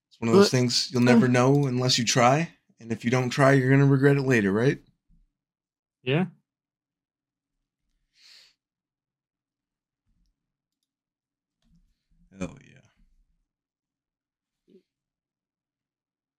it's 0.09 0.19
one 0.19 0.29
of 0.29 0.35
those 0.35 0.45
But- 0.47 0.51
things 0.51 0.89
you'll 0.91 1.01
never 1.01 1.27
know 1.27 1.65
unless 1.67 1.97
you 1.97 2.03
try 2.05 2.51
and 2.79 2.91
if 2.91 3.05
you 3.05 3.11
don't 3.11 3.29
try 3.29 3.53
you're 3.53 3.69
going 3.69 3.79
to 3.81 3.85
regret 3.85 4.17
it 4.17 4.21
later 4.23 4.51
right 4.51 4.79
Yeah. 6.03 6.25
hell 12.39 12.57
yeah 12.61 12.71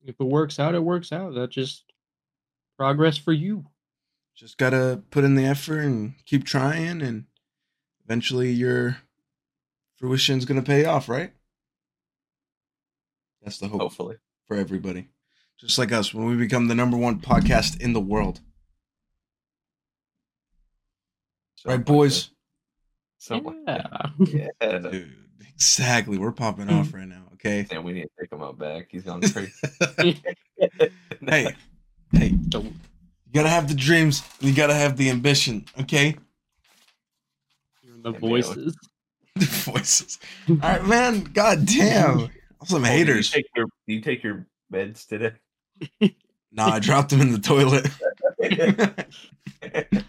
If 0.05 0.21
it 0.21 0.25
works 0.25 0.61
out, 0.61 0.77
it 0.77 0.85
works 0.85 1.11
out. 1.11 1.35
That's 1.35 1.53
just 1.53 1.83
progress 2.79 3.17
for 3.19 3.33
you. 3.33 3.67
just 4.37 4.57
gotta 4.59 5.03
put 5.11 5.25
in 5.25 5.35
the 5.35 5.45
effort 5.47 5.81
and 5.81 6.15
keep 6.27 6.45
trying 6.45 7.01
and 7.03 7.25
eventually 8.05 8.53
your 8.53 8.99
fruition's 9.97 10.45
gonna 10.45 10.63
pay 10.63 10.85
off 10.85 11.09
right 11.09 11.33
that's 13.47 13.59
the 13.59 13.69
hope 13.69 13.81
Hopefully. 13.81 14.17
for 14.47 14.57
everybody 14.57 15.09
just 15.59 15.79
like 15.79 15.93
us 15.93 16.13
when 16.13 16.27
we 16.27 16.37
become 16.37 16.67
the 16.69 16.75
number 16.75 16.97
one 16.99 17.21
podcast 17.21 17.81
in 17.81 17.93
the 17.95 18.01
world 18.01 18.41
Something 21.57 21.79
right 21.79 21.87
boys 21.87 22.27
that. 22.27 22.33
Something 23.19 23.65
like 23.67 23.83
Yeah. 24.35 24.49
Yeah. 24.61 24.79
dude 24.79 25.13
exactly 25.55 26.19
we're 26.19 26.33
popping 26.33 26.69
off 26.69 26.93
right 26.93 27.09
now 27.09 27.23
okay 27.35 27.67
And 27.71 27.85
we 27.85 27.93
need 27.95 28.03
to 28.03 28.11
take 28.21 28.33
him 28.33 28.43
out 28.43 28.59
back. 28.59 28.89
He's 28.91 29.07
on 29.07 29.21
gone 29.21 29.31
crazy. 29.33 30.21
hey 31.29 31.55
hey 32.13 32.35
So, 32.53 32.63
you 32.63 32.73
gotta 33.33 33.49
have 33.49 33.69
the 33.69 33.75
dreams 33.75 34.23
and 34.41 34.49
you 34.51 34.55
gotta 34.55 34.75
have 34.75 34.97
the 34.97 35.09
ambition 35.09 35.65
okay 35.81 36.17
the 38.03 38.11
voices. 38.13 38.77
the 39.37 39.45
voices 39.47 40.19
all 40.49 40.57
right 40.57 40.85
man 40.85 41.23
god 41.25 41.65
damn 41.67 42.29
some 42.65 42.83
Oh, 42.85 42.87
haters 42.87 43.31
Do 43.31 43.39
you, 43.39 43.43
take 43.43 43.51
your, 43.57 43.67
do 43.67 43.95
you 43.95 44.01
take 44.01 44.23
your 44.23 44.47
meds 44.73 45.07
today? 45.07 45.33
nah 46.53 46.73
i 46.75 46.79
dropped 46.79 47.11
them 47.11 47.21
in 47.21 47.33
the 47.33 47.39
toilet 47.39 47.87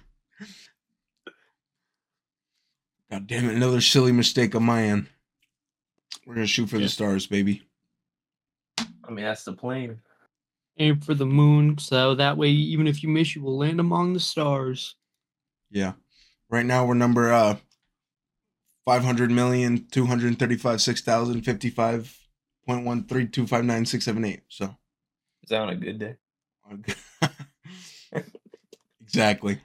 God 3.09 3.27
damn 3.27 3.49
it, 3.49 3.55
another 3.55 3.81
silly 3.81 4.11
mistake 4.11 4.53
on 4.55 4.63
my 4.63 4.83
end. 4.83 5.07
We're 6.25 6.35
gonna 6.35 6.47
shoot 6.47 6.69
for 6.69 6.77
Yeah. 6.77 6.83
the 6.83 6.89
stars, 6.89 7.27
baby. 7.27 7.63
I 8.77 9.11
mean, 9.11 9.23
that's 9.23 9.45
the 9.45 9.53
plane. 9.53 10.01
Aim 10.77 10.99
for 10.99 11.13
the 11.13 11.25
moon, 11.25 11.77
so 11.77 12.15
that 12.15 12.37
way, 12.37 12.49
even 12.49 12.85
if 12.87 13.01
you 13.01 13.09
miss, 13.09 13.35
you 13.35 13.41
will 13.41 13.57
land 13.57 13.79
among 13.79 14.13
the 14.13 14.19
stars. 14.19 14.95
Yeah. 15.71 15.93
Right 16.49 16.65
now 16.65 16.85
we're 16.85 16.93
number 16.95 17.31
uh 17.31 17.57
500 18.85 19.31
million 19.31 19.87
235 19.89 22.19
6055.1325967 22.67 24.41
So 24.49 24.65
Is 25.43 25.49
that 25.49 25.61
on 25.61 25.69
a 25.69 25.75
good 25.75 25.99
day? 25.99 26.15
exactly. 29.01 29.61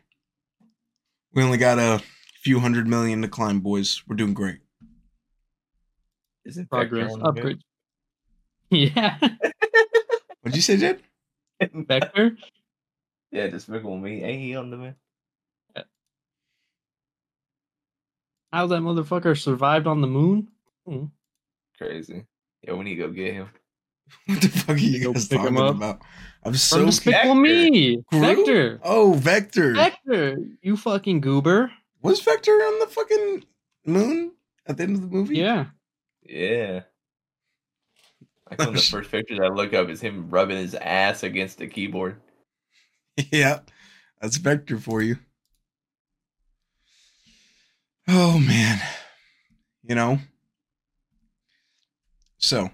We 1.34 1.42
only 1.42 1.58
got 1.58 1.78
a 1.78 2.00
few 2.42 2.60
hundred 2.60 2.86
million 2.86 3.22
to 3.22 3.28
climb, 3.28 3.60
boys. 3.60 4.02
We're 4.06 4.16
doing 4.16 4.34
great. 4.34 4.58
Isn't 6.44 6.68
Progress, 6.70 7.14
upgrade. 7.22 7.58
Yeah, 8.70 9.18
What'd 10.40 10.56
you 10.56 10.62
say, 10.62 10.78
Jed? 10.78 11.02
the 11.60 11.68
moon? 11.74 11.84
Vector. 11.84 12.36
yeah, 13.30 13.48
Despicable 13.48 13.98
Me. 13.98 14.22
Ain't 14.24 14.40
he 14.40 14.56
on 14.56 14.70
the 14.70 14.76
moon? 14.78 14.94
How 18.50 18.66
that 18.66 18.80
motherfucker 18.80 19.38
survived 19.38 19.86
on 19.86 20.00
the 20.00 20.06
moon? 20.06 20.48
Hmm. 20.86 21.04
Crazy. 21.78 22.24
Yeah, 22.62 22.74
we 22.74 22.84
need 22.84 22.96
to 22.96 23.02
go 23.02 23.10
get 23.10 23.34
him. 23.34 23.48
What 24.26 24.40
the 24.42 24.48
fuck 24.48 24.76
are 24.76 24.78
you 24.78 25.02
Go 25.04 25.12
guys 25.14 25.28
pick 25.28 25.38
'em 25.40 25.54
talking 25.54 25.68
up. 25.68 25.76
about? 25.76 26.00
I'm 26.44 26.52
From 26.52 26.58
so 26.58 26.84
Despicable 26.86 27.34
Vector. 27.34 27.40
Me, 27.40 27.96
Groot? 28.10 28.36
Vector. 28.36 28.80
Oh, 28.82 29.12
Vector. 29.14 29.74
Vector, 29.74 30.36
you 30.60 30.76
fucking 30.76 31.20
goober. 31.20 31.70
Was 32.02 32.20
Vector 32.20 32.52
on 32.52 32.78
the 32.80 32.86
fucking 32.88 33.44
moon 33.86 34.32
at 34.66 34.76
the 34.76 34.82
end 34.82 34.96
of 34.96 35.02
the 35.02 35.08
movie? 35.08 35.36
Yeah. 35.38 35.66
Yeah. 36.24 36.82
Like 38.50 38.58
one 38.58 38.68
of 38.68 38.74
the 38.74 38.80
first 38.82 39.10
pictures 39.10 39.38
I 39.42 39.48
look 39.48 39.72
up 39.72 39.88
is 39.88 40.00
him 40.00 40.28
rubbing 40.30 40.58
his 40.58 40.74
ass 40.74 41.22
against 41.22 41.58
the 41.58 41.68
keyboard. 41.68 42.16
yeah. 43.32 43.60
That's 44.20 44.36
Vector 44.36 44.78
for 44.78 45.00
you. 45.00 45.16
Oh 48.08 48.38
man. 48.38 48.80
You 49.84 49.94
know. 49.94 50.18
So 52.42 52.70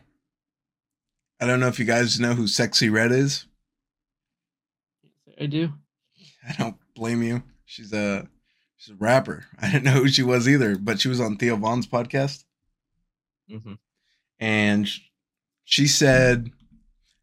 I 1.41 1.47
don't 1.47 1.61
know 1.61 1.69
if 1.69 1.79
you 1.79 1.85
guys 1.85 2.19
know 2.19 2.35
who 2.35 2.45
Sexyy 2.45 2.91
Red 2.91 3.13
is. 3.13 3.47
I 5.41 5.47
do. 5.47 5.73
I 6.49 6.55
don't 6.59 6.77
blame 6.97 7.23
you. 7.23 7.43
She's 7.65 7.93
a 7.93 8.29
she's 8.77 8.95
a 8.95 8.99
rapper. 8.99 9.45
I 9.61 9.71
didn't 9.71 9.85
know 9.85 9.93
who 9.93 10.09
she 10.09 10.23
was 10.23 10.49
either, 10.49 10.77
but 10.77 11.01
she 11.01 11.09
was 11.09 11.21
on 11.21 11.37
Theo 11.37 11.57
Von's 11.57 11.87
podcast. 11.87 12.45
Mm-hmm. 13.51 13.75
and 14.39 14.87
she 15.65 15.87
said 15.87 16.51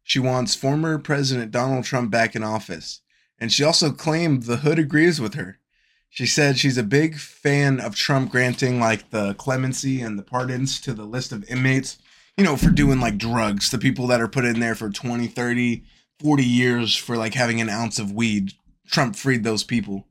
she 0.02 0.18
wants 0.18 0.56
former 0.56 0.98
President 0.98 1.52
Donald 1.52 1.84
Trump 1.84 2.10
back 2.10 2.34
in 2.34 2.42
office. 2.42 3.00
And 3.38 3.52
she 3.52 3.62
also 3.62 3.92
claimed 3.92 4.42
the 4.42 4.56
hood 4.58 4.80
agrees 4.80 5.20
with 5.20 5.34
her. 5.34 5.60
She 6.08 6.26
said 6.26 6.58
she's 6.58 6.78
a 6.78 6.82
big 6.82 7.16
fan 7.18 7.78
of 7.78 7.94
Trump 7.94 8.32
granting 8.32 8.80
like 8.80 9.10
the 9.10 9.34
clemency 9.34 10.00
and 10.00 10.18
the 10.18 10.24
pardons 10.24 10.80
to 10.80 10.94
the 10.94 11.04
list 11.04 11.30
of 11.30 11.48
inmates, 11.48 11.98
you 12.36 12.44
know, 12.44 12.56
for 12.56 12.70
doing 12.70 13.00
like 13.00 13.18
drugs, 13.18 13.70
the 13.70 13.78
people 13.78 14.06
that 14.08 14.20
are 14.20 14.28
put 14.28 14.44
in 14.44 14.60
there 14.60 14.74
for 14.74 14.90
20, 14.90 15.26
30, 15.26 15.84
40 16.20 16.44
years 16.44 16.96
for 16.96 17.16
like 17.16 17.34
having 17.34 17.60
an 17.60 17.68
ounce 17.68 17.98
of 17.98 18.12
weed. 18.12 18.52
Trump 18.86 19.16
freed 19.16 19.42
those 19.42 19.64
people. 19.64 20.06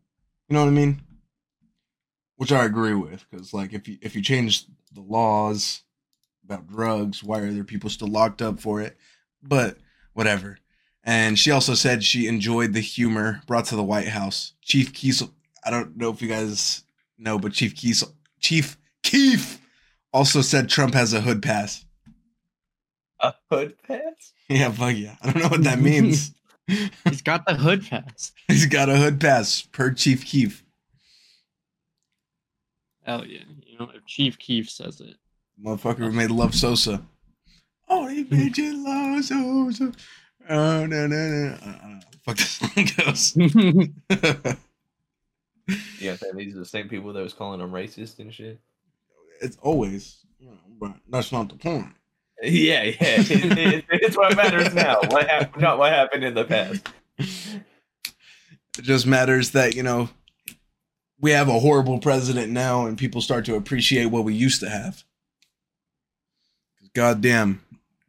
You 0.50 0.56
know 0.56 0.62
what 0.62 0.70
I 0.70 0.74
mean? 0.74 1.02
Which 2.38 2.52
I 2.52 2.66
agree 2.66 2.94
with 2.94 3.30
cuz 3.30 3.54
like 3.54 3.74
if 3.74 3.88
you 3.88 3.98
if 4.02 4.16
you 4.16 4.22
change 4.22 4.66
the 4.92 5.02
laws 5.02 5.84
about 6.44 6.68
drugs. 6.68 7.24
Why 7.24 7.40
are 7.40 7.52
there 7.52 7.64
people 7.64 7.90
still 7.90 8.08
locked 8.08 8.42
up 8.42 8.60
for 8.60 8.82
it? 8.82 8.98
But 9.42 9.78
whatever. 10.14 10.60
And 11.04 11.38
she 11.38 11.52
also 11.52 11.76
said 11.76 12.04
she 12.04 12.28
enjoyed 12.28 12.74
the 12.74 12.80
humor 12.80 13.42
brought 13.46 13.66
to 13.66 13.76
the 13.76 13.84
White 13.84 14.08
House. 14.08 14.54
Chief 14.62 14.92
Kiesel, 14.92 15.32
I 15.64 15.70
don't 15.70 15.98
know 15.98 16.10
if 16.10 16.22
you 16.22 16.28
guys 16.28 16.84
know, 17.18 17.38
but 17.38 17.54
Chief 17.54 17.76
Kiesel, 17.76 18.12
Chief 18.40 18.78
Keef 19.04 19.60
also 20.12 20.42
said 20.42 20.68
Trump 20.68 20.94
has 20.96 21.14
a 21.14 21.22
hood 21.22 21.44
pass. 21.44 21.86
A 23.26 23.34
hood 23.50 23.76
pass? 23.88 24.34
Yeah, 24.50 24.72
fuck 24.72 24.96
yeah. 24.96 25.16
I 25.22 25.32
don't 25.32 25.42
know 25.42 25.50
what 25.50 25.64
that 25.64 25.80
means. 25.80 26.32
He's 26.68 27.22
got 27.22 27.46
the 27.46 27.56
hood 27.56 27.86
pass. 27.88 28.32
He's 28.48 28.66
got 28.66 28.90
a 28.90 28.98
hood 28.98 29.20
pass 29.20 29.62
per 29.62 29.92
Chief 29.92 30.26
Keef. 30.26 30.64
Hell 33.04 33.26
yeah. 33.26 33.44
You 33.66 33.80
know, 33.80 33.90
if 33.94 34.06
Chief 34.06 34.38
Keef 34.38 34.70
says 34.70 35.00
it. 35.00 35.16
Motherfucker 35.64 36.00
who 36.00 36.12
made 36.12 36.32
Love 36.32 36.54
Sosa. 36.56 37.04
Oh, 37.88 38.08
he 38.08 38.24
hmm. 38.24 38.36
made 38.36 38.58
you 38.58 38.84
love 38.84 39.24
Sosa. 39.24 39.92
Oh, 40.50 40.86
no, 40.86 41.08
no, 41.08 41.08
no. 41.08 41.58
I 41.62 41.66
don't 41.66 41.92
know. 41.94 42.00
Fuck 42.26 42.38
this 42.38 42.50
song 42.52 42.88
goes. 42.98 43.36
Yeah, 46.00 46.16
that 46.16 46.36
these 46.36 46.56
are 46.56 46.60
the 46.60 46.66
same 46.66 46.90
people 46.90 47.14
that 47.14 47.24
was 47.24 47.34
calling 47.34 47.60
him 47.60 47.72
racist 47.72 48.20
and 48.20 48.34
shit. 48.34 48.60
it's 49.42 49.58
always, 49.62 50.26
you 50.40 50.48
know, 50.48 50.58
but 50.80 50.94
that's 51.10 51.32
not 51.32 51.50
the 51.50 51.56
point. 51.56 51.88
Yeah, 52.42 52.84
yeah. 52.84 52.96
It, 53.00 53.58
it, 53.58 53.86
it's 53.90 54.18
what 54.18 54.36
matters 54.36 54.74
now. 54.74 55.00
What 55.10 55.28
happened? 55.28 55.62
Not 55.62 55.78
what 55.78 55.92
happened 55.92 56.24
in 56.24 56.34
the 56.34 56.46
past. 56.46 56.88
It 57.18 58.84
just 58.84 59.08
matters 59.08 59.52
that, 59.52 59.76
you 59.76 59.84
know, 59.84 60.10
we 61.20 61.32
have 61.32 61.48
a 61.48 61.60
horrible 61.60 62.00
president 62.00 62.52
now 62.52 62.86
and 62.86 62.98
people 62.98 63.22
start 63.22 63.46
to 63.46 63.56
appreciate 63.56 64.08
what 64.08 64.26
we 64.26 64.34
used 64.34 64.60
to 64.60 64.70
have. 64.70 65.04
God 66.94 67.22
damn. 67.22 67.62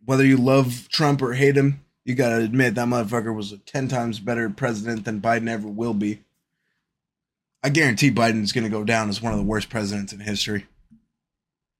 Whether 0.05 0.25
you 0.25 0.37
love 0.37 0.89
Trump 0.89 1.23
or 1.23 1.35
hate 1.35 1.57
him, 1.57 1.85
you 2.05 2.15
gotta 2.15 2.37
admit 2.39 2.75
that 2.75 2.89
motherfucker 2.89 3.35
was 3.35 3.53
a 3.53 3.59
10 3.59 3.89
times 3.89 4.21
better 4.21 4.51
president 4.51 5.05
than 5.05 5.21
Biden 5.21 5.49
ever 5.49 5.69
will 5.69 5.95
be. 5.95 6.21
I 7.67 7.69
guarantee 7.69 8.13
Biden's 8.13 8.53
going 8.53 8.63
to 8.63 8.71
go 8.71 8.85
down 8.85 9.09
as 9.09 9.21
one 9.21 9.33
of 9.33 9.41
the 9.41 9.45
worst 9.45 9.69
presidents 9.69 10.13
in 10.13 10.21
history. 10.21 10.67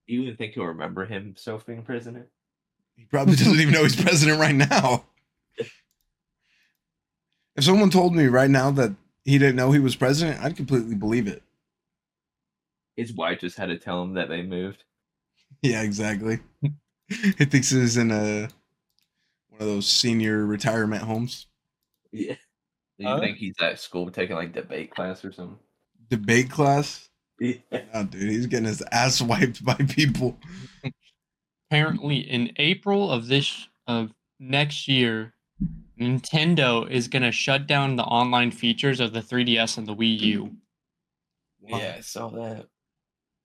You 0.09 0.23
even 0.23 0.37
think 0.37 0.55
he'll 0.55 0.65
remember 0.65 1.07
him 1.07 1.23
himself 1.23 1.65
being 1.65 1.85
president? 1.85 2.27
He 2.97 3.05
probably 3.05 3.37
doesn't 3.37 3.61
even 3.61 3.73
know 3.75 3.83
he's 3.83 4.01
president 4.01 4.41
right 4.41 4.55
now. 4.55 5.05
If 7.57 7.65
someone 7.65 7.91
told 7.91 8.15
me 8.15 8.27
right 8.27 8.51
now 8.51 8.71
that 8.73 8.95
he 9.25 9.39
didn't 9.39 9.57
know 9.57 9.73
he 9.73 9.79
was 9.79 9.97
president, 9.97 10.43
I'd 10.43 10.57
completely 10.57 10.95
believe 10.95 11.27
it. 11.27 11.43
His 12.97 13.15
wife 13.15 13.41
just 13.41 13.57
had 13.57 13.67
to 13.67 13.79
tell 13.79 14.03
him 14.03 14.15
that 14.15 14.29
they 14.29 14.43
moved. 14.43 14.85
Yeah, 15.63 15.83
exactly. 15.83 16.41
he 17.09 17.45
thinks 17.45 17.71
he's 17.71 17.97
in 17.97 18.11
a 18.11 18.49
one 19.49 19.61
of 19.61 19.67
those 19.67 19.87
senior 19.87 20.45
retirement 20.45 21.03
homes. 21.03 21.47
Yeah. 22.13 22.35
Do 22.99 23.05
you 23.05 23.09
Huh? 23.09 23.21
think 23.21 23.39
he's 23.39 23.55
at 23.61 23.79
school 23.81 24.11
taking 24.11 24.37
like 24.37 24.53
debate 24.53 24.91
class 24.91 25.25
or 25.25 25.33
something? 25.33 25.59
Debate 26.11 26.51
class. 26.51 27.09
Yeah. 27.41 27.57
Oh, 27.93 28.05
dude, 28.05 28.31
he's 28.31 28.47
getting 28.47 28.67
his 28.67 28.83
ass 28.93 29.21
wiped 29.21 29.65
by 29.65 29.75
people. 29.75 30.39
Apparently, 31.69 32.19
in 32.19 32.53
April 32.57 33.11
of 33.11 33.27
this 33.27 33.69
of 33.87 34.13
next 34.39 34.89
year, 34.89 35.35
Nintendo 35.99 36.89
is 36.89 37.09
gonna 37.09 37.33
shut 37.33 37.67
down 37.67 37.97
the 37.97 38.05
online 38.05 38.51
features 38.51 39.01
of 39.01 39.13
the 39.13 39.21
3DS 39.23 39.79
and 39.79 39.87
the 39.87 39.95
Wii 39.95 40.21
U. 40.21 40.57
Yeah, 41.63 41.95
I 41.99 42.01
saw 42.01 42.29
that. 42.31 42.67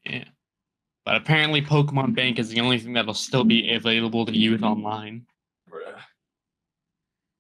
Yeah. 0.06 0.26
But 1.06 1.16
apparently, 1.16 1.62
Pokemon 1.62 2.14
Bank 2.16 2.38
is 2.38 2.50
the 2.50 2.60
only 2.60 2.78
thing 2.78 2.94
that'll 2.94 3.14
still 3.14 3.44
be 3.44 3.74
available 3.74 4.26
to 4.26 4.38
use 4.38 4.62
online. 4.62 5.26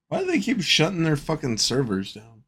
Why 0.08 0.20
do 0.20 0.26
they 0.26 0.40
keep 0.40 0.62
shutting 0.62 1.04
their 1.04 1.16
fucking 1.16 1.58
servers 1.58 2.14
down? 2.14 2.44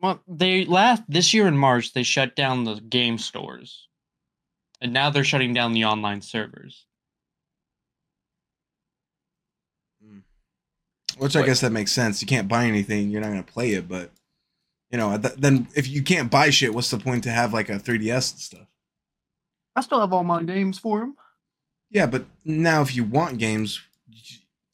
Well, 0.00 0.22
they 0.28 0.64
last 0.66 1.02
this 1.08 1.34
year 1.34 1.48
in 1.48 1.56
March 1.56 1.92
they 1.94 2.02
shut 2.02 2.36
down 2.36 2.64
the 2.64 2.74
game 2.76 3.18
stores, 3.18 3.88
and 4.80 4.92
now 4.92 5.10
they're 5.10 5.24
shutting 5.24 5.52
down 5.52 5.72
the 5.72 5.86
online 5.86 6.20
servers. 6.20 6.85
Which 11.18 11.34
I 11.36 11.40
What? 11.40 11.46
guess 11.46 11.60
that 11.62 11.72
makes 11.72 11.92
sense. 11.92 12.20
You 12.20 12.26
can't 12.26 12.48
buy 12.48 12.66
anything, 12.66 13.10
you're 13.10 13.20
not 13.20 13.28
gonna 13.28 13.42
play 13.42 13.72
it. 13.72 13.88
But 13.88 14.10
you 14.90 14.98
know, 14.98 15.16
th- 15.18 15.34
then 15.36 15.68
if 15.74 15.88
you 15.88 16.02
can't 16.02 16.30
buy 16.30 16.50
shit, 16.50 16.74
what's 16.74 16.90
the 16.90 16.98
point 16.98 17.24
to 17.24 17.30
have 17.30 17.52
like 17.52 17.68
a 17.68 17.78
3DS 17.78 18.32
and 18.32 18.40
stuff? 18.40 18.66
I 19.74 19.80
still 19.80 20.00
have 20.00 20.12
all 20.12 20.24
my 20.24 20.42
games 20.42 20.78
for 20.78 21.00
them. 21.00 21.16
Yeah, 21.90 22.06
but 22.06 22.24
now 22.44 22.82
if 22.82 22.94
you 22.96 23.04
want 23.04 23.38
games, 23.38 23.80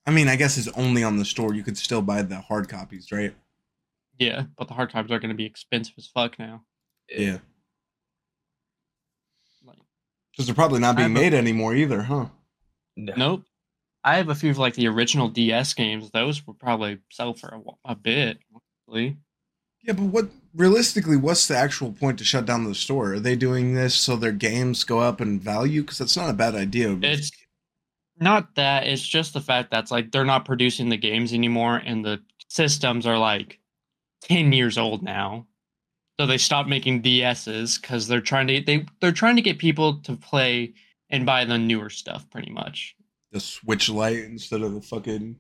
I 0.07 0.11
mean, 0.11 0.29
I 0.29 0.37
guess 0.37 0.57
it's 0.59 0.69
only 0.77 1.03
on 1.05 1.17
the 1.19 1.25
store. 1.25 1.55
You 1.55 1.63
could 1.63 1.77
still 1.79 2.03
buy 2.03 2.23
the 2.23 2.41
hard 2.41 2.69
copies, 2.69 3.11
right? 3.13 3.35
Yeah, 4.19 4.45
but 4.57 4.69
the 4.69 4.75
hard 4.75 4.93
copies 4.93 5.11
are 5.11 5.19
going 5.19 5.31
to 5.31 5.37
be 5.37 5.45
expensive 5.45 5.95
as 5.99 6.07
fuck 6.07 6.39
now. 6.39 6.63
Yeah, 7.09 7.39
Like, 9.65 9.77
because 10.33 10.47
they're 10.47 10.55
probably 10.55 10.81
not 10.81 10.97
being 10.97 11.07
I'm 11.07 11.17
a- 11.17 11.21
made 11.21 11.35
anymore 11.35 11.75
either, 11.75 12.03
huh? 12.03 12.27
No. 12.97 13.15
nope. 13.17 13.45
I 14.05 14.17
have 14.17 14.29
a 14.29 14.35
few 14.35 14.51
of 14.51 14.59
like 14.59 14.75
the 14.75 14.89
original 14.89 15.29
DS 15.29 15.75
games. 15.75 16.11
Those 16.11 16.47
would 16.47 16.59
probably 16.59 16.99
sell 17.11 17.35
for 17.35 17.49
a, 17.49 17.93
a 17.93 17.95
bit. 17.95 18.39
Honestly. 18.89 19.17
Yeah, 19.83 19.95
but 19.95 20.05
what 20.05 20.29
realistically, 20.55 21.17
what's 21.17 21.49
the 21.49 21.57
actual 21.57 21.93
point 21.93 22.19
to 22.19 22.25
shut 22.25 22.47
down 22.47 22.65
the 22.65 22.75
store? 22.75 23.15
Are 23.15 23.21
they 23.21 23.37
doing 23.37 23.75
this 23.75 23.95
so 23.95 24.17
their 24.17 24.33
games 24.33 24.85
go 24.85 25.01
up 25.01 25.21
in 25.21 25.41
value? 25.41 25.83
Because 25.83 25.99
that's 25.99 26.17
not 26.17 26.31
a 26.31 26.35
bad 26.35 26.55
idea. 26.55 26.97
It's 27.03 27.33
not 28.19 28.55
that. 28.55 28.87
It's 28.87 29.07
just 29.07 29.35
the 29.35 29.41
fact 29.41 29.71
that's 29.71 29.91
like 29.91 30.13
they're 30.13 30.25
not 30.25 30.45
producing 30.45 30.89
the 30.89 30.97
games 30.97 31.33
anymore, 31.33 31.83
and 31.85 32.05
the 32.05 32.21
systems 32.49 33.07
are 33.07 33.19
like 33.19 33.59
ten 34.21 34.53
years 34.53 34.79
old 34.79 35.03
now. 35.03 35.47
So 36.21 36.27
they 36.27 36.39
stopped 36.39 36.69
making 36.69 37.03
DSs 37.03 37.81
because 37.81 38.07
they're 38.07 38.21
trying 38.21 38.47
to 38.49 38.61
they 38.61 38.87
they're 39.01 39.11
trying 39.13 39.37
to 39.37 39.43
get 39.43 39.59
people 39.59 39.97
to 40.03 40.17
play 40.17 40.75
and 41.11 41.27
buy 41.27 41.45
the 41.45 41.59
newer 41.59 41.91
stuff, 41.91 42.29
pretty 42.31 42.53
much. 42.53 42.95
The 43.33 43.41
Switch 43.41 43.89
light 43.89 44.19
instead 44.19 44.63
of 44.63 44.75
the 44.75 44.81
fucking. 44.81 45.37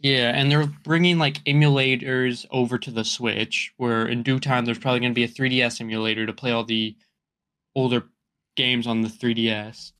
Yeah, 0.00 0.30
and 0.30 0.50
they're 0.50 0.66
bringing 0.66 1.18
like 1.18 1.42
emulators 1.44 2.46
over 2.50 2.78
to 2.78 2.90
the 2.90 3.04
Switch, 3.04 3.72
where 3.78 4.06
in 4.06 4.22
due 4.22 4.38
time 4.38 4.64
there's 4.64 4.78
probably 4.78 5.00
going 5.00 5.12
to 5.12 5.14
be 5.14 5.24
a 5.24 5.28
3DS 5.28 5.80
emulator 5.80 6.24
to 6.24 6.32
play 6.32 6.52
all 6.52 6.62
the 6.62 6.94
older 7.74 8.04
games 8.56 8.86
on 8.86 9.02
the 9.02 9.08
3DS. 9.08 9.92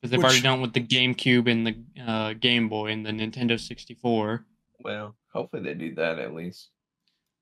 Because 0.00 0.10
they've 0.10 0.20
already 0.20 0.36
Which- 0.36 0.42
done 0.42 0.60
with 0.60 0.72
the 0.72 0.80
GameCube 0.80 1.50
and 1.50 1.66
the 1.66 2.02
uh, 2.02 2.32
Game 2.34 2.68
Boy 2.68 2.92
and 2.92 3.04
the 3.04 3.10
Nintendo 3.10 3.58
64. 3.58 4.44
Well, 4.84 5.16
hopefully 5.32 5.62
they 5.62 5.74
do 5.74 5.94
that 5.96 6.18
at 6.18 6.34
least. 6.34 6.68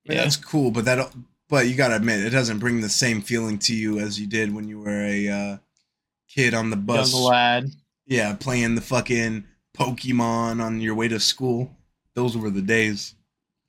Yeah, 0.05 0.13
mean, 0.13 0.17
that's 0.23 0.35
cool, 0.35 0.71
but 0.71 0.85
that 0.85 1.13
but 1.47 1.67
you 1.67 1.75
gotta 1.75 1.95
admit 1.95 2.25
it 2.25 2.29
doesn't 2.31 2.59
bring 2.59 2.81
the 2.81 2.89
same 2.89 3.21
feeling 3.21 3.59
to 3.59 3.75
you 3.75 3.99
as 3.99 4.19
you 4.19 4.25
did 4.25 4.53
when 4.55 4.67
you 4.67 4.79
were 4.79 5.01
a 5.01 5.27
uh, 5.27 5.57
kid 6.33 6.53
on 6.53 6.69
the 6.69 6.75
bus. 6.77 7.13
Young 7.13 7.23
lad. 7.23 7.71
Yeah, 8.05 8.35
playing 8.35 8.75
the 8.75 8.81
fucking 8.81 9.45
Pokemon 9.77 10.61
on 10.61 10.81
your 10.81 10.95
way 10.95 11.07
to 11.07 11.19
school. 11.19 11.75
Those 12.13 12.37
were 12.37 12.49
the 12.49 12.61
days. 12.61 13.15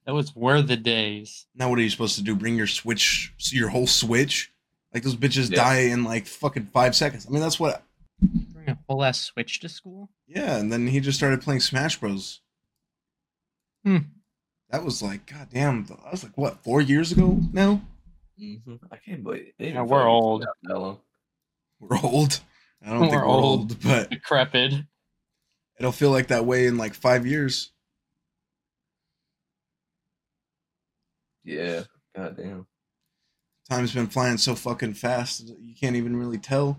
That 0.06 0.14
was 0.14 0.34
were 0.34 0.62
the 0.62 0.76
days. 0.76 1.46
Now 1.54 1.70
what 1.70 1.78
are 1.78 1.82
you 1.82 1.90
supposed 1.90 2.16
to 2.16 2.22
do? 2.22 2.34
Bring 2.34 2.56
your 2.56 2.66
Switch, 2.66 3.32
your 3.52 3.68
whole 3.68 3.86
Switch? 3.86 4.52
Like 4.92 5.04
those 5.04 5.14
bitches 5.16 5.50
Yeah. 5.50 5.56
die 5.56 5.78
in 5.82 6.04
like 6.04 6.26
fucking 6.26 6.66
five 6.72 6.96
seconds. 6.96 7.26
I 7.26 7.30
mean, 7.30 7.40
that's 7.40 7.60
what. 7.60 7.82
Bring 8.20 8.68
a 8.68 8.78
whole 8.88 9.04
ass 9.04 9.20
Switch 9.20 9.60
to 9.60 9.68
school. 9.68 10.10
Yeah, 10.26 10.56
and 10.56 10.72
then 10.72 10.86
he 10.88 10.98
just 11.00 11.18
started 11.18 11.40
playing 11.42 11.60
Smash 11.60 11.98
Bros. 12.00 12.40
Hmm. 13.84 13.98
That 14.70 14.84
was 14.84 15.02
like, 15.02 15.26
goddamn. 15.26 15.84
That 15.86 16.10
was 16.10 16.24
like 16.24 16.36
what 16.36 16.62
four 16.64 16.80
years 16.80 17.12
ago 17.12 17.38
now. 17.52 17.82
hmm 18.38 18.56
I 18.90 18.96
can't 18.96 19.22
believe 19.22 19.52
it. 19.58 19.72
Yeah, 19.74 19.82
we're 19.82 20.06
old. 20.06 20.44
We're 20.68 21.98
old. 22.02 22.40
I 22.85 22.91
don't 22.91 23.01
think 23.01 23.12
We're 23.12 23.18
we're 23.20 23.26
old. 23.26 23.45
old, 23.45 23.83
but 23.83 24.11
Decrepit. 24.11 24.74
it'll 25.78 25.93
feel 25.93 26.11
like 26.11 26.28
that 26.28 26.45
way 26.45 26.66
in 26.66 26.76
like 26.78 26.95
five 26.95 27.26
years. 27.26 27.70
Yeah. 31.45 31.83
God 32.16 32.37
damn. 32.37 32.66
Time's 33.70 33.93
been 33.95 34.07
flying 34.09 34.37
so 34.39 34.55
fucking 34.55 34.95
fast 34.95 35.47
that 35.47 35.59
you 35.61 35.74
can't 35.74 35.97
even 35.97 36.16
really 36.16 36.39
tell. 36.39 36.78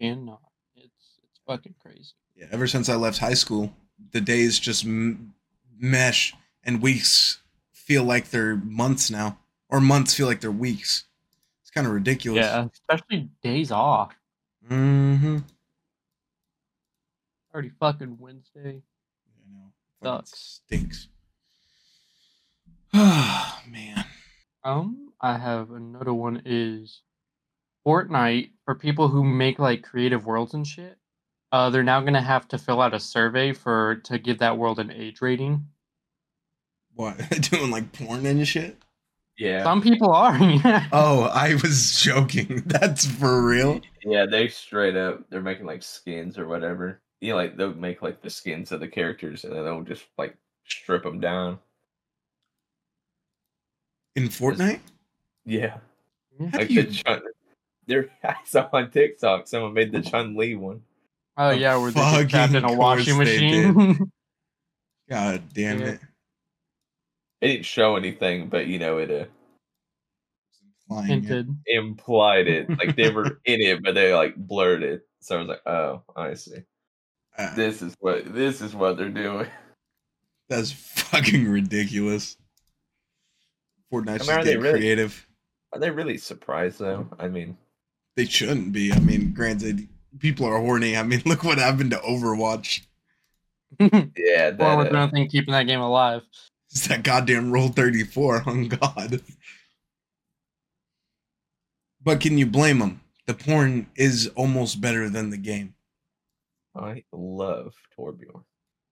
And 0.00 0.26
not. 0.26 0.40
It's 0.76 1.18
it's 1.22 1.40
fucking 1.46 1.74
crazy. 1.80 2.12
Yeah, 2.36 2.46
ever 2.50 2.66
since 2.66 2.88
I 2.88 2.96
left 2.96 3.18
high 3.18 3.34
school, 3.34 3.72
the 4.12 4.20
days 4.20 4.58
just 4.58 4.84
m- 4.84 5.34
mesh 5.78 6.34
and 6.64 6.82
weeks 6.82 7.40
feel 7.72 8.02
like 8.04 8.30
they're 8.30 8.56
months 8.56 9.10
now, 9.10 9.38
or 9.68 9.80
months 9.80 10.14
feel 10.14 10.26
like 10.26 10.40
they're 10.40 10.50
weeks. 10.50 11.04
Kind 11.74 11.86
of 11.86 11.92
ridiculous. 11.92 12.44
Yeah, 12.44 12.68
especially 12.72 13.30
days 13.42 13.72
off. 13.72 14.14
Mm-hmm. 14.70 15.38
Already 17.52 17.70
fucking 17.80 18.16
Wednesday. 18.18 18.82
You 19.26 19.52
know, 19.52 19.72
Sucks. 20.02 20.60
stinks. 20.66 21.08
Ah, 22.92 23.62
man. 23.68 24.04
Um, 24.62 25.12
I 25.20 25.36
have 25.36 25.72
another 25.72 26.14
one 26.14 26.42
is 26.44 27.02
Fortnite 27.86 28.50
for 28.64 28.74
people 28.74 29.08
who 29.08 29.24
make 29.24 29.58
like 29.58 29.82
creative 29.82 30.24
worlds 30.26 30.54
and 30.54 30.66
shit. 30.66 30.96
Uh, 31.50 31.70
they're 31.70 31.82
now 31.82 32.00
gonna 32.00 32.22
have 32.22 32.48
to 32.48 32.58
fill 32.58 32.80
out 32.80 32.94
a 32.94 33.00
survey 33.00 33.52
for 33.52 33.96
to 34.04 34.18
give 34.18 34.38
that 34.38 34.58
world 34.58 34.78
an 34.78 34.90
age 34.90 35.20
rating. 35.20 35.66
What 36.94 37.18
doing 37.50 37.70
like 37.70 37.92
porn 37.92 38.24
and 38.26 38.46
shit? 38.46 38.78
Yeah. 39.36 39.62
Some 39.64 39.82
people 39.82 40.12
are. 40.12 40.36
yeah. 40.40 40.86
Oh, 40.92 41.24
I 41.24 41.54
was 41.54 42.00
joking. 42.00 42.62
That's 42.66 43.06
for 43.06 43.42
real. 43.42 43.80
Yeah, 44.04 44.26
they 44.26 44.48
straight 44.48 44.96
up 44.96 45.28
they're 45.30 45.40
making 45.40 45.66
like 45.66 45.82
skins 45.82 46.38
or 46.38 46.46
whatever. 46.46 47.00
You 47.20 47.30
know, 47.30 47.36
like 47.36 47.56
they'll 47.56 47.74
make 47.74 48.02
like 48.02 48.22
the 48.22 48.30
skins 48.30 48.70
of 48.72 48.80
the 48.80 48.88
characters 48.88 49.44
and 49.44 49.52
then 49.54 49.64
they'll 49.64 49.82
just 49.82 50.04
like 50.18 50.36
strip 50.66 51.02
them 51.02 51.20
down. 51.20 51.58
In 54.16 54.28
Fortnite? 54.28 54.80
Yeah, 55.44 55.78
How 56.38 56.58
like 56.58 56.70
you? 56.70 56.84
the 56.84 56.92
Chun. 56.92 57.22
There, 57.86 58.08
I 58.24 58.36
saw 58.44 58.68
on 58.72 58.90
TikTok 58.90 59.48
someone 59.48 59.74
made 59.74 59.90
the 59.92 60.00
Chun 60.02 60.36
Li 60.36 60.54
one. 60.54 60.82
Oh 61.36 61.50
yeah, 61.50 61.76
where 61.76 61.90
they 61.90 62.00
get 62.00 62.30
trapped 62.30 62.54
in 62.54 62.64
a 62.64 62.72
washing 62.72 63.18
machine. 63.18 64.12
God 65.10 65.42
damn 65.52 65.80
Yeah. 65.80 65.86
it! 65.86 66.00
It 67.44 67.48
didn't 67.48 67.64
show 67.66 67.96
anything, 67.96 68.48
but 68.48 68.66
you 68.66 68.78
know 68.78 68.98
it 68.98 69.10
uh, 69.10 69.24
Implying 70.90 71.10
it. 71.10 71.10
Hinted. 71.28 71.56
implied 71.66 72.46
it. 72.48 72.68
Like 72.78 72.96
they 72.96 73.10
were 73.10 73.40
in 73.44 73.60
it, 73.60 73.82
but 73.82 73.94
they 73.94 74.14
like 74.14 74.36
blurred 74.36 74.82
it. 74.82 75.02
So 75.20 75.36
I 75.36 75.38
was 75.38 75.48
like, 75.48 75.66
oh, 75.66 76.02
I 76.16 76.34
see. 76.34 76.58
Ah, 77.38 77.52
This 77.56 77.82
is 77.82 77.94
what 78.00 78.32
this 78.34 78.60
is 78.60 78.74
what 78.74 78.96
they're 78.96 79.08
doing. 79.08 79.46
that's 80.48 80.72
fucking 80.72 81.48
ridiculous. 81.48 82.36
Fortnite's 83.92 84.28
I 84.28 84.32
mean, 84.32 84.38
are 84.38 84.42
just 84.42 84.44
getting 84.46 84.60
really- 84.60 84.78
creative. 84.80 85.26
Are 85.72 85.80
they 85.80 85.90
really 85.90 86.18
surprised 86.18 86.78
though? 86.78 87.08
I 87.18 87.26
mean, 87.28 87.56
They 88.16 88.26
shouldn't 88.26 88.72
be. 88.72 88.92
I 88.92 88.98
mean, 89.00 89.32
granted, 89.32 89.88
people 90.20 90.46
are 90.46 90.58
horny. 90.60 90.96
I 90.96 91.02
mean, 91.02 91.22
look 91.26 91.42
what 91.42 91.58
happened 91.58 91.90
to 91.92 91.96
Overwatch. 91.98 92.82
yeah, 93.80 93.86
Or 94.58 94.76
with 94.76 94.86
that, 94.86 94.94
uh, 94.94 95.06
nothing 95.06 95.28
keeping 95.28 95.50
that 95.52 95.64
game 95.66 95.80
alive. 95.80 96.22
It's 96.74 96.88
that 96.88 97.04
goddamn 97.04 97.52
rule 97.52 97.68
34 97.68 98.42
on 98.46 98.68
God. 98.68 99.22
But 102.02 102.20
can 102.20 102.36
you 102.36 102.46
blame 102.46 102.80
them? 102.80 103.00
The 103.26 103.34
porn 103.34 103.86
is 103.96 104.30
almost 104.34 104.80
better 104.80 105.08
than 105.08 105.30
the 105.30 105.38
game. 105.38 105.74
I 106.76 107.04
love 107.12 107.74
Torbjorn. 107.96 108.42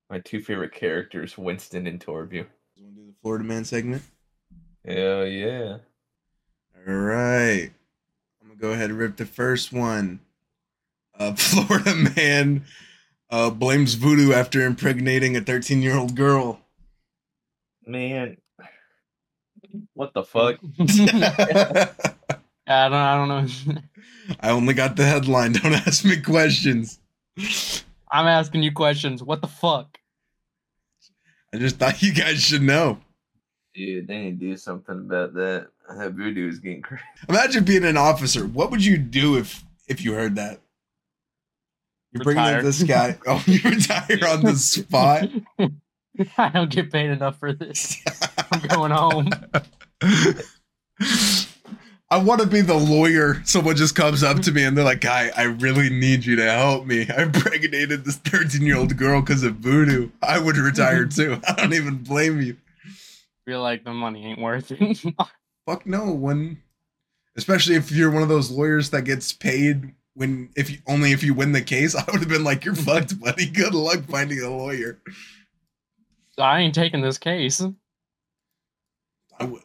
My 0.08 0.20
two 0.20 0.40
favorite 0.40 0.72
characters, 0.72 1.36
Winston 1.36 1.86
and 1.86 2.00
Torbjorn. 2.00 2.46
You 2.76 2.84
want 2.84 2.96
to 2.96 3.02
do 3.02 3.06
the 3.08 3.14
Florida 3.20 3.44
Man 3.44 3.64
segment? 3.64 4.02
Hell 4.86 5.26
yeah. 5.26 5.78
All 6.86 6.94
right. 6.94 7.70
I'm 8.40 8.48
going 8.48 8.58
to 8.58 8.62
go 8.62 8.70
ahead 8.70 8.90
and 8.90 8.98
rip 8.98 9.16
the 9.16 9.26
first 9.26 9.72
one. 9.72 10.20
Uh, 11.18 11.34
Florida 11.36 11.94
Man 12.16 12.64
uh, 13.28 13.50
blames 13.50 13.94
voodoo 13.94 14.32
after 14.32 14.60
impregnating 14.62 15.36
a 15.36 15.40
13 15.40 15.82
year 15.82 15.96
old 15.96 16.14
girl. 16.14 16.61
Man. 17.86 18.36
What 19.94 20.12
the 20.14 20.22
fuck? 20.22 20.58
I 22.66 22.88
don't. 22.88 22.94
I 22.94 23.16
don't 23.16 23.28
know. 23.28 23.78
I 24.40 24.50
only 24.50 24.74
got 24.74 24.96
the 24.96 25.04
headline. 25.04 25.52
Don't 25.52 25.72
ask 25.72 26.04
me 26.04 26.20
questions. 26.20 27.00
I'm 28.10 28.26
asking 28.26 28.62
you 28.62 28.72
questions. 28.72 29.22
What 29.22 29.40
the 29.40 29.48
fuck? 29.48 29.98
I 31.54 31.58
just 31.58 31.76
thought 31.76 32.02
you 32.02 32.12
guys 32.12 32.42
should 32.42 32.62
know. 32.62 32.98
Dude, 33.74 34.06
they 34.06 34.18
need 34.18 34.40
to 34.40 34.46
do 34.46 34.56
something 34.56 34.98
about 34.98 35.34
that. 35.34 35.68
That 35.88 36.12
voodoo 36.12 36.48
is 36.48 36.58
getting 36.58 36.82
crazy. 36.82 37.02
Imagine 37.28 37.64
being 37.64 37.84
an 37.84 37.96
officer. 37.96 38.46
What 38.46 38.70
would 38.70 38.84
you 38.84 38.96
do 38.98 39.36
if 39.36 39.64
if 39.88 40.02
you 40.02 40.14
heard 40.14 40.36
that? 40.36 40.60
You're 42.12 42.24
bringing 42.24 42.44
in 42.44 42.64
this 42.64 42.82
guy. 42.82 43.18
Oh, 43.26 43.42
you 43.46 43.60
retire 43.64 44.18
on 44.28 44.42
the 44.42 44.54
spot. 44.56 45.28
I 46.38 46.48
don't 46.50 46.70
get 46.70 46.92
paid 46.92 47.10
enough 47.10 47.38
for 47.38 47.52
this. 47.52 48.02
I'm 48.52 48.60
going 48.68 48.92
home. 48.92 49.30
I 52.10 52.18
want 52.18 52.42
to 52.42 52.46
be 52.46 52.60
the 52.60 52.76
lawyer. 52.76 53.40
Someone 53.44 53.74
just 53.74 53.94
comes 53.94 54.22
up 54.22 54.40
to 54.40 54.52
me 54.52 54.64
and 54.64 54.76
they're 54.76 54.84
like, 54.84 55.00
"Guy, 55.00 55.30
I 55.34 55.44
really 55.44 55.88
need 55.88 56.26
you 56.26 56.36
to 56.36 56.44
help 56.44 56.84
me. 56.84 57.08
I 57.08 57.22
impregnated 57.22 58.04
this 58.04 58.16
13 58.16 58.66
year 58.66 58.76
old 58.76 58.94
girl 58.98 59.22
because 59.22 59.42
of 59.44 59.56
voodoo. 59.56 60.10
I 60.20 60.38
would 60.38 60.58
retire 60.58 61.06
too. 61.06 61.40
I 61.48 61.54
don't 61.54 61.72
even 61.72 61.96
blame 61.98 62.42
you. 62.42 62.58
Feel 63.46 63.62
like 63.62 63.84
the 63.84 63.94
money 63.94 64.26
ain't 64.26 64.38
worth 64.38 64.70
it. 64.70 65.02
Fuck 65.66 65.86
no. 65.86 66.12
When, 66.12 66.58
especially 67.36 67.76
if 67.76 67.90
you're 67.90 68.10
one 68.10 68.22
of 68.22 68.28
those 68.28 68.50
lawyers 68.50 68.90
that 68.90 69.02
gets 69.02 69.32
paid 69.32 69.94
when 70.14 70.50
if 70.54 70.70
you, 70.70 70.78
only 70.86 71.12
if 71.12 71.22
you 71.22 71.32
win 71.32 71.52
the 71.52 71.62
case, 71.62 71.94
I 71.94 72.04
would 72.12 72.20
have 72.20 72.28
been 72.28 72.44
like, 72.44 72.66
"You're 72.66 72.74
fucked, 72.74 73.18
buddy. 73.18 73.48
Good 73.48 73.74
luck 73.74 74.04
finding 74.04 74.40
a 74.42 74.50
lawyer." 74.50 74.98
I 76.38 76.60
ain't 76.60 76.74
taking 76.74 77.02
this 77.02 77.18
case. 77.18 77.62
I 79.38 79.44
would. 79.44 79.62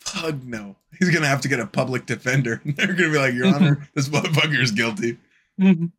Fuck 0.00 0.42
no. 0.44 0.76
He's 0.98 1.10
gonna 1.10 1.26
have 1.26 1.42
to 1.42 1.48
get 1.48 1.60
a 1.60 1.66
public 1.66 2.06
defender. 2.06 2.60
They're 2.64 2.94
gonna 2.94 3.10
be 3.10 3.18
like, 3.18 3.34
Your 3.34 3.54
Honor, 3.54 3.88
this 3.94 4.08
motherfucker 4.08 4.60
is 4.60 4.72
guilty. 4.72 5.18
and 5.58 5.92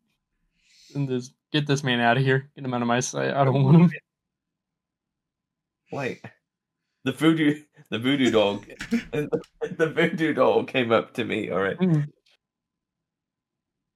just 1.08 1.34
get 1.52 1.68
this 1.68 1.84
man 1.84 2.00
out 2.00 2.18
of 2.18 2.24
here. 2.24 2.50
Get 2.56 2.66
him 2.66 2.74
out 2.74 2.82
of 2.82 2.88
my 2.88 3.00
sight. 3.00 3.34
I 3.34 3.44
don't 3.44 3.64
want 3.64 3.78
him. 3.78 3.92
Wait. 5.92 6.22
The 7.06 7.14
voodoo 7.14 7.64
the 7.90 7.98
voodoo 7.98 8.30
dog 8.30 8.66
the 9.12 9.90
voodoo 9.96 10.34
doll 10.34 10.64
came 10.66 10.92
up 10.92 11.14
to 11.14 11.24
me, 11.24 11.52
alright. 11.52 11.78
Hmm. 11.78 12.02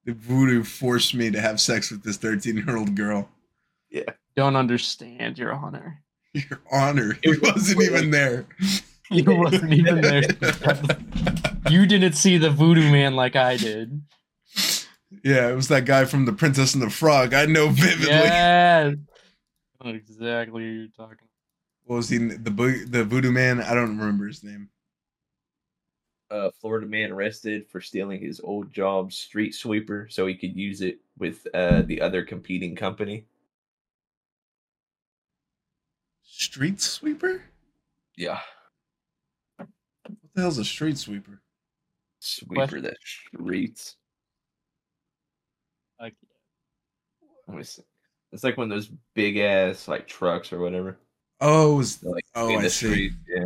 The 0.05 0.13
voodoo 0.13 0.63
forced 0.63 1.13
me 1.13 1.31
to 1.31 1.39
have 1.39 1.61
sex 1.61 1.91
with 1.91 2.03
this 2.03 2.17
13 2.17 2.57
year 2.57 2.77
old 2.77 2.95
girl. 2.95 3.29
Yeah. 3.89 4.09
Don't 4.35 4.55
understand, 4.55 5.37
Your 5.37 5.53
Honor. 5.53 6.02
Your 6.33 6.61
Honor, 6.71 7.17
he 7.23 7.37
wasn't 7.37 7.81
even 7.83 8.11
there. 8.11 8.45
You 9.11 9.35
wasn't 9.35 9.71
even 9.73 10.01
there. 10.01 10.23
You 11.69 11.85
didn't 11.85 12.13
see 12.13 12.39
the 12.39 12.49
voodoo 12.49 12.89
man 12.91 13.15
like 13.15 13.35
I 13.35 13.57
did. 13.57 14.01
Yeah, 15.23 15.49
it 15.49 15.55
was 15.55 15.67
that 15.67 15.85
guy 15.85 16.05
from 16.05 16.25
The 16.25 16.33
Princess 16.33 16.73
and 16.73 16.81
the 16.81 16.89
Frog. 16.89 17.33
I 17.33 17.45
know 17.45 17.67
vividly. 17.69 18.07
Yes. 18.07 18.95
Exactly 19.83 20.51
what 20.51 20.59
you're 20.59 20.87
talking. 20.97 21.27
What 21.83 21.97
was 21.97 22.09
he? 22.09 22.17
The 22.17 22.85
the 22.89 23.03
voodoo 23.03 23.31
man? 23.31 23.61
I 23.61 23.75
don't 23.75 23.97
remember 23.99 24.25
his 24.25 24.43
name. 24.43 24.69
Uh 26.31 26.49
Florida 26.59 26.87
man 26.87 27.11
arrested 27.11 27.67
for 27.69 27.81
stealing 27.81 28.21
his 28.21 28.41
old 28.43 28.71
job 28.73 29.13
street 29.13 29.53
sweeper 29.53 30.07
so 30.09 30.25
he 30.25 30.35
could 30.35 30.55
use 30.55 30.81
it 30.81 30.99
with 31.19 31.45
uh 31.53 31.83
the 31.83 32.01
other 32.01 32.23
competing 32.23 32.75
company. 32.75 33.25
Street 36.43 36.81
sweeper? 36.81 37.41
Yeah. 38.17 38.39
What 39.57 39.69
the 40.35 40.41
hell's 40.41 40.57
a 40.57 40.65
street 40.65 40.97
sweeper? 40.97 41.41
Sweeper 42.19 42.81
that 42.81 42.97
streets. 43.01 43.95
Like, 46.01 46.15
Let 47.47 47.57
me 47.57 47.63
see. 47.63 47.83
It's 48.33 48.43
like 48.43 48.57
one 48.57 48.69
of 48.69 48.75
those 48.75 48.91
big 49.13 49.37
ass 49.37 49.87
like 49.87 50.05
trucks 50.05 50.51
or 50.51 50.59
whatever. 50.59 50.97
Oh, 51.39 51.75
it's- 51.79 52.03
Like 52.03 52.25
Oh, 52.35 52.49
in 52.49 52.59
I 52.59 52.63
the 52.63 52.69
see. 52.69 52.87
street. 52.87 53.13
Yeah. 53.27 53.45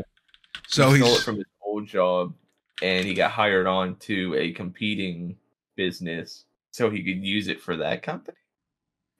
so 0.67 0.89
he 0.89 0.97
stole 0.97 1.09
he's 1.09 1.19
it 1.19 1.23
from 1.23 1.35
his 1.35 1.45
old 1.61 1.85
job 1.87 2.33
and 2.81 3.05
he 3.05 3.13
got 3.13 3.29
hired 3.31 3.67
on 3.67 3.95
to 3.97 4.33
a 4.35 4.53
competing 4.53 5.37
business 5.75 6.45
so 6.71 6.89
he 6.89 7.03
could 7.03 7.23
use 7.23 7.47
it 7.47 7.61
for 7.61 7.77
that 7.77 8.01
company 8.01 8.37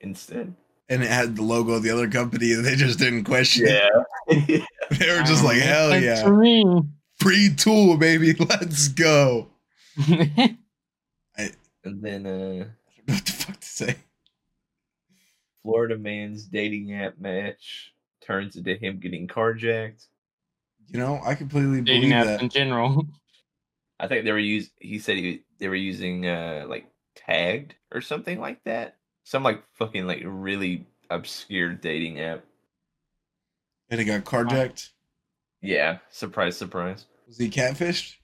instead. 0.00 0.52
And 0.88 1.02
it 1.02 1.10
had 1.10 1.36
the 1.36 1.42
logo 1.42 1.72
of 1.72 1.82
the 1.82 1.90
other 1.90 2.08
company, 2.08 2.52
and 2.52 2.64
they 2.64 2.74
just 2.76 2.98
didn't 2.98 3.24
question 3.24 3.66
it. 3.66 3.82
Yeah. 4.28 4.64
They 4.90 5.14
were 5.14 5.22
just 5.22 5.44
like, 5.44 5.58
hell 5.58 6.00
yeah, 6.00 6.14
sense 6.14 6.86
free 7.18 7.54
tool, 7.54 7.96
baby, 7.96 8.32
let's 8.38 8.88
go. 8.88 9.48
and 10.06 10.56
then 11.84 12.26
uh 12.26 12.28
I 12.28 12.28
don't 12.28 12.28
know 12.28 12.66
What 13.06 13.26
the 13.26 13.32
fuck 13.32 13.60
to 13.60 13.66
say? 13.66 13.96
Florida 15.62 15.98
man's 15.98 16.44
dating 16.44 16.94
app 16.94 17.18
match 17.18 17.92
turns 18.24 18.56
into 18.56 18.74
him 18.76 19.00
getting 19.00 19.26
carjacked. 19.26 20.06
You 20.88 21.00
know, 21.00 21.20
I 21.24 21.34
completely 21.34 21.82
Dating 21.82 22.10
believe 22.10 22.24
apps 22.24 22.26
that. 22.26 22.42
in 22.42 22.48
general. 22.48 23.06
I 24.00 24.06
think 24.06 24.24
they 24.24 24.32
were 24.32 24.38
use 24.38 24.70
he 24.80 24.98
said 25.00 25.16
he 25.16 25.42
they 25.58 25.68
were 25.68 25.74
using 25.74 26.26
uh 26.26 26.66
like 26.68 26.86
tagged 27.16 27.74
or 27.92 28.00
something 28.00 28.38
like 28.40 28.62
that. 28.64 28.97
Some 29.28 29.42
like 29.42 29.62
fucking 29.74 30.06
like 30.06 30.22
really 30.24 30.86
obscure 31.10 31.74
dating 31.74 32.18
app. 32.18 32.44
And 33.90 34.00
he 34.00 34.06
got 34.06 34.24
carjacked. 34.24 34.88
Yeah, 35.60 35.98
surprise, 36.08 36.56
surprise. 36.56 37.04
Was 37.26 37.36
he 37.36 37.50
catfished? 37.50 38.14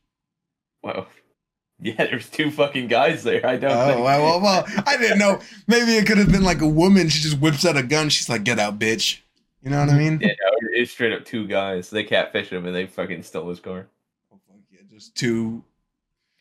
Well, 0.82 1.06
yeah, 1.78 1.96
there's 2.06 2.30
two 2.30 2.50
fucking 2.50 2.86
guys 2.86 3.22
there. 3.22 3.44
I 3.44 3.58
don't. 3.58 3.70
Oh, 3.70 3.86
think. 3.92 4.02
well, 4.02 4.22
well, 4.22 4.40
well, 4.40 4.64
I 4.86 4.96
didn't 4.96 5.18
know. 5.18 5.40
Maybe 5.66 5.92
it 5.92 6.06
could 6.06 6.16
have 6.16 6.32
been 6.32 6.42
like 6.42 6.62
a 6.62 6.66
woman. 6.66 7.10
She 7.10 7.20
just 7.20 7.38
whips 7.38 7.66
out 7.66 7.76
a 7.76 7.82
gun. 7.82 8.08
She's 8.08 8.30
like, 8.30 8.44
"Get 8.44 8.58
out, 8.58 8.78
bitch." 8.78 9.20
You 9.62 9.68
know 9.68 9.80
what 9.80 9.90
I 9.90 9.98
mean? 9.98 10.20
Yeah, 10.22 10.32
it's 10.72 10.90
straight 10.90 11.12
up 11.12 11.26
two 11.26 11.46
guys. 11.46 11.90
They 11.90 12.04
catfished 12.04 12.48
him 12.48 12.64
and 12.64 12.74
they 12.74 12.86
fucking 12.86 13.24
stole 13.24 13.50
his 13.50 13.60
car. 13.60 13.88
Oh, 14.32 14.38
fuck 14.48 14.56
yeah, 14.70 14.80
just 14.90 15.14
two 15.14 15.64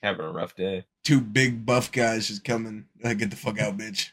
Having 0.01 0.25
a 0.25 0.31
rough 0.31 0.55
day. 0.55 0.85
two 1.03 1.19
big 1.19 1.65
buff 1.65 1.91
guys 1.91 2.29
just 2.29 2.45
coming. 2.45 2.85
Like, 3.03 3.17
get 3.17 3.29
the 3.29 3.35
fuck 3.35 3.59
out, 3.59 3.77
bitch. 3.77 4.11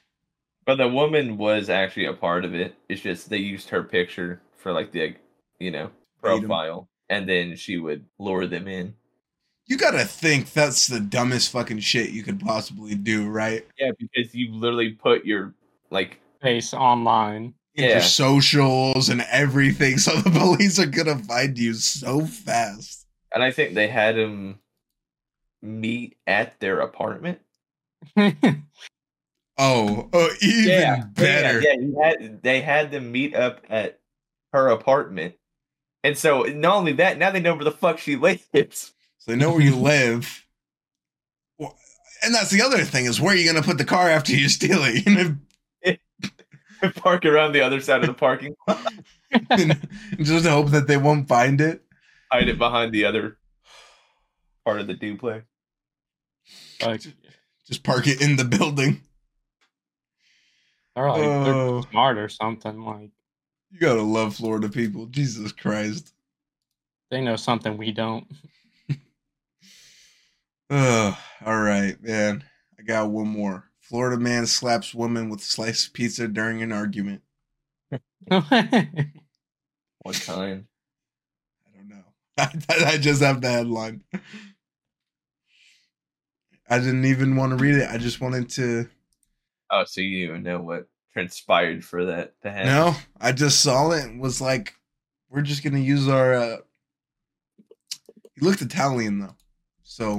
But 0.71 0.77
the 0.77 0.87
woman 0.87 1.37
was 1.37 1.69
actually 1.69 2.05
a 2.05 2.13
part 2.13 2.45
of 2.45 2.55
it. 2.55 2.77
It's 2.89 3.01
just 3.01 3.29
they 3.29 3.39
used 3.39 3.71
her 3.71 3.83
picture 3.83 4.41
for 4.57 4.71
like 4.71 4.93
the, 4.93 5.17
you 5.59 5.73
know, 5.73 5.91
profile, 6.23 6.89
and 7.09 7.29
then 7.29 7.57
she 7.57 7.77
would 7.77 8.05
lure 8.21 8.47
them 8.47 8.69
in. 8.69 8.95
You 9.67 9.77
gotta 9.77 10.05
think 10.05 10.53
that's 10.53 10.87
the 10.87 11.01
dumbest 11.01 11.51
fucking 11.51 11.81
shit 11.81 12.11
you 12.11 12.23
could 12.23 12.39
possibly 12.39 12.95
do, 12.95 13.27
right? 13.27 13.67
Yeah, 13.81 13.91
because 13.99 14.33
you 14.33 14.55
literally 14.55 14.91
put 14.91 15.25
your 15.25 15.55
like 15.91 16.21
Face 16.41 16.73
online. 16.73 17.55
In 17.75 17.87
Yeah. 17.87 17.91
Your 17.95 18.03
socials 18.03 19.09
and 19.09 19.23
everything, 19.23 19.99
so 19.99 20.21
the 20.21 20.31
police 20.39 20.79
are 20.79 20.87
gonna 20.87 21.19
find 21.19 21.59
you 21.59 21.75
so 21.75 22.27
fast. 22.27 23.09
And 23.35 23.43
I 23.43 23.51
think 23.51 23.75
they 23.75 23.89
had 23.89 24.17
him 24.17 24.61
meet 25.63 26.17
at 26.29 26.61
their 26.61 26.79
apartment. 26.79 27.41
Oh, 29.63 30.09
oh, 30.15 30.31
even 30.41 31.11
better. 31.13 31.61
Yeah, 31.61 31.75
yeah, 31.79 32.03
had, 32.03 32.43
they 32.43 32.61
had 32.63 32.91
them 32.91 33.13
meet 33.13 33.35
up 33.35 33.61
at 33.69 34.01
her 34.55 34.69
apartment. 34.69 35.35
And 36.03 36.17
so 36.17 36.45
not 36.45 36.77
only 36.77 36.93
that, 36.93 37.19
now 37.19 37.31
they 37.31 37.41
know 37.41 37.55
where 37.55 37.65
the 37.65 37.71
fuck 37.71 37.99
she 37.99 38.17
lives. 38.17 38.49
So 39.19 39.31
they 39.33 39.37
know 39.37 39.51
where 39.53 39.61
you 39.61 39.77
live. 39.77 40.47
Well, 41.59 41.77
And 42.25 42.35
that's 42.35 42.51
the 42.51 42.63
other 42.63 42.85
thing 42.85 43.05
is 43.05 43.21
where 43.21 43.35
are 43.35 43.37
you 43.37 43.45
gonna 43.47 43.63
put 43.63 43.77
the 43.77 43.85
car 43.85 44.09
after 44.09 44.33
you 44.33 44.49
steal 44.49 44.81
it? 44.83 45.05
You 45.07 45.15
know, 45.15 45.97
Park 46.97 47.27
around 47.27 47.53
the 47.53 47.61
other 47.61 47.83
side 47.83 48.01
of 48.01 48.07
the 48.07 48.15
parking 48.15 48.57
lot, 48.67 48.87
and 49.51 49.87
just 50.23 50.47
hope 50.47 50.71
that 50.71 50.87
they 50.87 50.97
won't 50.97 51.29
find 51.29 51.61
it. 51.61 51.85
hide 52.33 52.49
it 52.49 52.57
behind 52.57 52.93
the 52.95 53.05
other 53.05 53.37
part 54.65 54.81
of 54.81 54.87
the 54.87 54.95
duplex. 54.95 55.45
like, 56.83 57.03
Just 57.69 57.83
park 57.83 58.07
it 58.07 58.23
in 58.23 58.37
the 58.37 58.47
building. 58.47 59.03
They're 61.01 61.11
like 61.11 61.23
Oh. 61.23 61.45
they're 61.45 61.79
uh, 61.79 61.83
smart 61.91 62.19
or 62.19 62.29
something. 62.29 62.83
Like 62.85 63.11
You 63.71 63.79
gotta 63.81 64.03
love 64.03 64.37
Florida 64.37 64.69
people. 64.69 65.07
Jesus 65.07 65.53
Christ. 65.53 66.13
They 67.11 67.21
know 67.21 67.37
something 67.37 67.77
we 67.77 67.91
don't. 67.93 68.27
Ugh, 70.71 71.17
all 71.45 71.59
right, 71.61 72.01
man. 72.03 72.45
I 72.79 72.83
got 72.83 73.11
one 73.11 73.29
more. 73.29 73.65
Florida 73.81 74.17
man 74.21 74.47
slaps 74.47 74.95
woman 74.95 75.29
with 75.29 75.41
slice 75.43 75.87
of 75.89 75.93
pizza 75.93 76.29
during 76.29 76.63
an 76.63 76.73
argument. 76.73 77.23
What 80.03 80.19
kind? 80.25 80.65
I 81.67 81.77
don't 81.77 81.89
know. 81.89 82.05
I, 82.39 82.95
I 82.95 82.97
just 82.97 83.21
have 83.21 83.43
the 83.43 83.51
headline. 83.51 84.03
I 86.71 86.79
didn't 86.79 87.05
even 87.05 87.37
want 87.37 87.51
to 87.51 87.57
read 87.63 87.75
it. 87.75 87.91
I 87.91 87.99
just 87.99 88.19
wanted 88.21 88.49
to. 88.51 88.89
Oh, 89.71 89.85
so 89.85 90.01
you 90.01 90.27
even 90.27 90.43
know 90.43 90.61
what 90.61 90.89
transpired 91.13 91.85
for 91.85 92.07
that 92.07 92.35
to 92.43 92.51
happen? 92.51 92.67
No, 92.69 92.95
I 93.21 93.33
just 93.33 93.61
saw 93.61 93.91
it 93.93 94.05
and 94.05 94.21
was 94.21 94.41
like, 94.41 94.75
we're 95.29 95.43
just 95.43 95.63
gonna 95.63 95.79
use 95.79 96.09
our. 96.09 96.35
uh 96.35 96.57
He 98.35 98.41
looked 98.45 98.63
Italian 98.63 99.21
though, 99.21 99.37
so 99.83 100.19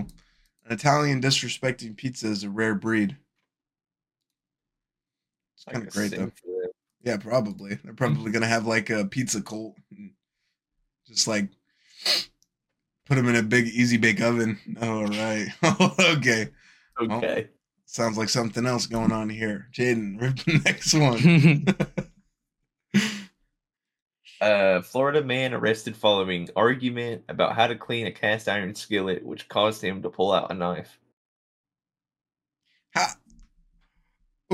an 0.66 0.72
Italian 0.72 1.22
disrespecting 1.22 1.98
pizza 1.98 2.28
is 2.28 2.44
a 2.44 2.50
rare 2.50 2.76
breed. 2.76 3.18
It's 5.56 5.66
kind 5.66 5.86
of 5.88 5.94
great 5.94 6.12
though. 6.12 6.32
Yeah, 7.04 7.18
probably. 7.18 7.76
They're 7.84 7.94
probably 7.94 8.32
gonna 8.32 8.48
have 8.48 8.66
like 8.66 8.90
a 8.90 9.06
pizza 9.06 9.42
cult, 9.42 9.76
just 11.08 11.28
like 11.28 11.50
put 13.06 13.16
them 13.16 13.28
in 13.28 13.36
a 13.36 13.44
big 13.44 13.68
easy 13.68 13.98
bake 13.98 14.22
oven. 14.22 14.60
All 14.82 15.06
right, 15.06 15.48
okay. 16.18 16.50
Well, 17.00 17.18
Okay. 17.18 17.50
Sounds 17.92 18.18
like 18.18 18.30
something 18.30 18.66
else 18.66 18.88
going 18.88 19.12
on 19.12 19.28
here. 19.28 19.68
Jaden, 19.74 20.22
rip 20.22 20.38
the 20.38 20.62
next 20.64 20.94
one. 20.94 21.66
Uh, 24.40 24.82
Florida 24.82 25.24
man 25.24 25.54
arrested 25.54 25.96
following 25.96 26.50
argument 26.56 27.24
about 27.30 27.54
how 27.56 27.68
to 27.68 27.76
clean 27.76 28.08
a 28.08 28.12
cast 28.12 28.50
iron 28.50 28.74
skillet, 28.74 29.24
which 29.24 29.48
caused 29.48 29.84
him 29.84 30.02
to 30.02 30.10
pull 30.10 30.32
out 30.32 30.50
a 30.50 30.56
knife. 30.56 30.98
Ha- 32.96 33.18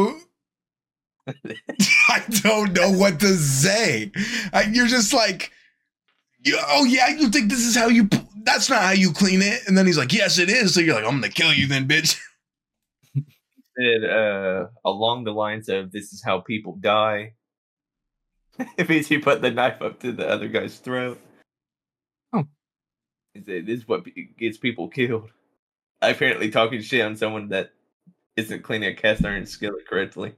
I 2.10 2.24
don't 2.42 2.74
know 2.74 2.92
what 2.92 3.22
to 3.22 3.34
say. 3.38 4.12
I, 4.52 4.64
you're 4.64 4.88
just 4.88 5.14
like, 5.14 5.54
you, 6.44 6.60
oh 6.68 6.84
yeah, 6.84 7.08
you 7.08 7.30
think 7.30 7.50
this 7.50 7.66
is 7.66 7.78
how 7.78 7.88
you? 7.88 8.10
That's 8.44 8.70
not 8.70 8.82
how 8.82 8.92
you 8.92 9.14
clean 9.14 9.42
it. 9.42 9.62
And 9.70 9.78
then 9.78 9.86
he's 9.86 9.98
like, 9.98 10.12
yes, 10.12 10.38
it 10.38 10.50
is. 10.50 10.74
So 10.74 10.82
you're 10.82 10.96
like, 10.96 11.06
I'm 11.06 11.22
gonna 11.22 11.30
kill 11.30 11.54
you 11.54 11.66
then, 11.66 11.88
bitch. 11.88 12.20
Said 13.78 14.04
uh, 14.04 14.68
along 14.86 15.24
the 15.24 15.34
lines 15.34 15.70
of 15.70 15.92
"This 15.92 16.14
is 16.14 16.24
how 16.24 16.40
people 16.40 16.78
die." 16.78 17.34
it 18.78 18.90
means 18.90 19.08
he 19.08 19.20
put 19.20 19.42
the 19.42 19.52
knife 19.52 19.82
up 19.82 20.00
to 20.00 20.12
the 20.12 20.28
other 20.28 20.48
guy's 20.48 20.78
throat. 20.80 21.20
Oh. 22.34 22.46
He 23.34 23.42
said, 23.44 23.66
"This 23.68 23.82
is 23.82 23.88
what 23.88 24.06
gets 24.38 24.58
people 24.58 24.88
killed." 24.88 25.30
Apparently, 26.02 26.50
talking 26.50 26.82
shit 26.82 27.06
on 27.06 27.16
someone 27.16 27.50
that 27.50 27.72
isn't 28.36 28.64
cleaning 28.64 28.90
a 28.90 28.96
cast 28.96 29.26
iron 29.26 29.46
skillet 29.46 29.88
correctly. 29.88 30.36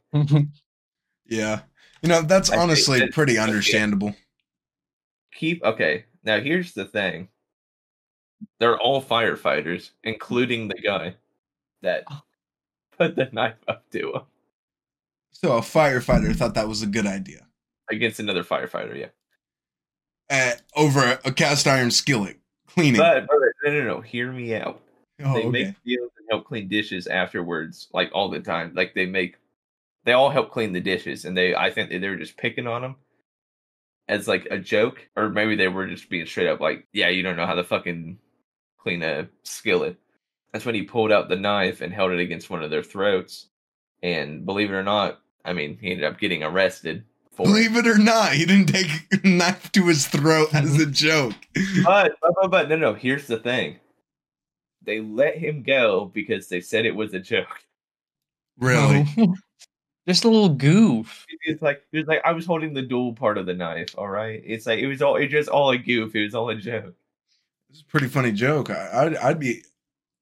Yeah, 1.26 1.62
you 2.02 2.10
know 2.10 2.22
that's 2.22 2.50
I 2.52 2.58
honestly 2.58 3.00
that- 3.00 3.12
pretty 3.14 3.34
okay. 3.34 3.42
understandable. 3.44 4.16
keep 5.34 5.64
okay 5.64 6.06
now 6.24 6.40
here's 6.40 6.74
the 6.74 6.86
thing 6.86 7.28
they're 8.60 8.80
all 8.80 9.02
firefighters 9.02 9.92
including 10.04 10.68
the 10.68 10.82
guy 10.84 11.16
that 11.82 12.04
put 13.00 13.16
the 13.16 13.30
knife 13.32 13.56
up 13.68 13.90
to 13.92 14.12
him 14.14 14.22
So 15.32 15.58
a 15.58 15.62
firefighter 15.62 16.36
thought 16.36 16.54
that 16.56 16.68
was 16.68 16.82
a 16.84 16.88
good 16.88 17.08
idea. 17.08 17.48
against 17.90 18.20
another 18.20 18.44
firefighter 18.44 18.96
yeah 18.98 19.10
Uh, 20.30 20.54
over 20.76 21.20
a 21.26 21.32
cast 21.32 21.66
iron 21.66 21.90
skillet 21.92 22.38
cleaning. 22.68 23.00
but 23.00 23.26
brother, 23.28 23.54
no 23.64 23.72
no 23.72 23.84
no 23.96 24.02
hear 24.02 24.32
me 24.32 24.54
out 24.54 24.80
oh, 25.24 25.34
they 25.34 25.40
okay. 25.40 25.50
make 25.50 25.84
deals 25.84 26.12
and 26.18 26.28
help 26.30 26.46
clean 26.46 26.68
dishes 26.68 27.08
afterwards 27.08 27.88
like 27.94 28.10
all 28.14 28.30
the 28.30 28.40
time 28.40 28.72
like 28.76 28.94
they 28.94 29.06
make 29.08 29.38
they 30.06 30.14
all 30.14 30.30
help 30.30 30.52
clean 30.52 30.72
the 30.74 30.80
dishes 30.82 31.26
and 31.26 31.36
they 31.36 31.56
i 31.56 31.72
think 31.72 31.90
they, 31.90 31.98
they 31.98 32.10
were 32.10 32.16
just 32.16 32.38
picking 32.38 32.68
on 32.68 32.82
them 32.84 32.96
as 34.08 34.28
like 34.28 34.48
a 34.52 34.58
joke 34.60 35.08
or 35.16 35.30
maybe 35.30 35.56
they 35.56 35.68
were 35.68 35.88
just 35.88 36.10
being 36.10 36.26
straight 36.28 36.48
up 36.48 36.60
like 36.60 36.86
yeah 36.94 37.10
you 37.10 37.24
don't 37.24 37.36
know 37.38 37.46
how 37.48 37.56
to 37.56 37.64
fucking 37.64 38.18
clean 38.78 39.02
a 39.04 39.28
skillet 39.44 39.98
that's 40.52 40.66
when 40.66 40.76
he 40.76 40.84
pulled 40.84 41.12
out 41.12 41.30
the 41.30 41.36
knife 41.36 41.82
and 41.82 41.94
held 41.94 42.12
it 42.12 42.20
against 42.20 42.50
one 42.50 42.64
of 42.64 42.70
their 42.70 42.84
throats 42.84 43.48
and 44.04 44.46
believe 44.46 44.70
it 44.70 44.76
or 44.76 44.84
not 44.84 45.20
i 45.46 45.54
mean 45.54 45.78
he 45.82 45.92
ended 45.92 46.06
up 46.06 46.20
getting 46.20 46.44
arrested 46.44 47.04
for 47.32 47.44
it. 47.44 47.46
Believe 47.46 47.78
it 47.78 47.88
or 47.88 47.98
not, 47.98 48.34
he 48.34 48.46
didn't 48.46 48.68
take 48.68 48.90
a 49.14 49.18
knife 49.28 49.72
to 49.72 49.88
his 49.88 50.08
throat 50.08 50.54
as 50.54 50.80
a 50.82 50.86
joke. 50.86 51.36
but, 51.86 52.14
but 52.22 52.34
but 52.42 52.52
but 52.52 52.70
no 52.70 52.76
no 52.76 52.94
here's 52.94 53.28
the 53.28 53.38
thing 53.38 53.78
they 54.82 55.00
let 55.02 55.38
him 55.38 55.62
go 55.64 56.12
because 56.14 56.48
they 56.48 56.62
said 56.62 56.86
it 56.86 56.96
was 56.96 57.14
a 57.14 57.20
joke 57.20 57.64
Really? 58.60 59.06
Just 60.08 60.24
a 60.24 60.30
little 60.30 60.50
goof. 60.50 61.26
it's 61.44 61.62
like 61.62 61.84
it 61.92 61.98
was 62.00 62.08
like 62.08 62.22
I 62.26 62.32
was 62.32 62.46
holding 62.46 62.74
the 62.74 62.82
dual 62.82 63.14
part 63.14 63.38
of 63.38 63.46
the 63.46 63.54
knife. 63.54 63.94
All 63.96 64.08
right, 64.08 64.42
it's 64.44 64.66
like 64.66 64.80
it 64.80 64.88
was 64.88 65.04
all 65.04 65.18
it 65.18 65.28
just 65.28 65.50
all 65.50 65.70
a 65.70 65.78
goof. 65.78 66.16
It 66.16 66.24
was 66.24 66.34
all 66.34 66.50
a 66.50 66.56
joke. 66.56 66.96
It's 67.70 67.82
a 67.82 67.86
pretty 67.86 68.08
funny 68.08 68.32
joke. 68.32 68.72
I, 68.72 68.90
I'd, 69.06 69.16
I'd 69.18 69.40
be 69.40 69.62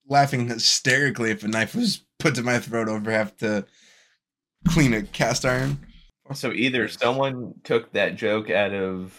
laughing 0.09 0.47
hysterically 0.47 1.31
if 1.31 1.43
a 1.43 1.47
knife 1.47 1.75
was 1.75 2.03
put 2.19 2.35
to 2.35 2.43
my 2.43 2.59
throat 2.59 2.87
over 2.87 3.11
have 3.11 3.35
to 3.37 3.65
clean 4.67 4.93
a 4.93 5.03
cast 5.03 5.45
iron. 5.45 5.79
So 6.33 6.51
either 6.51 6.87
someone 6.87 7.53
took 7.63 7.93
that 7.93 8.15
joke 8.15 8.49
out 8.49 8.73
of. 8.73 9.13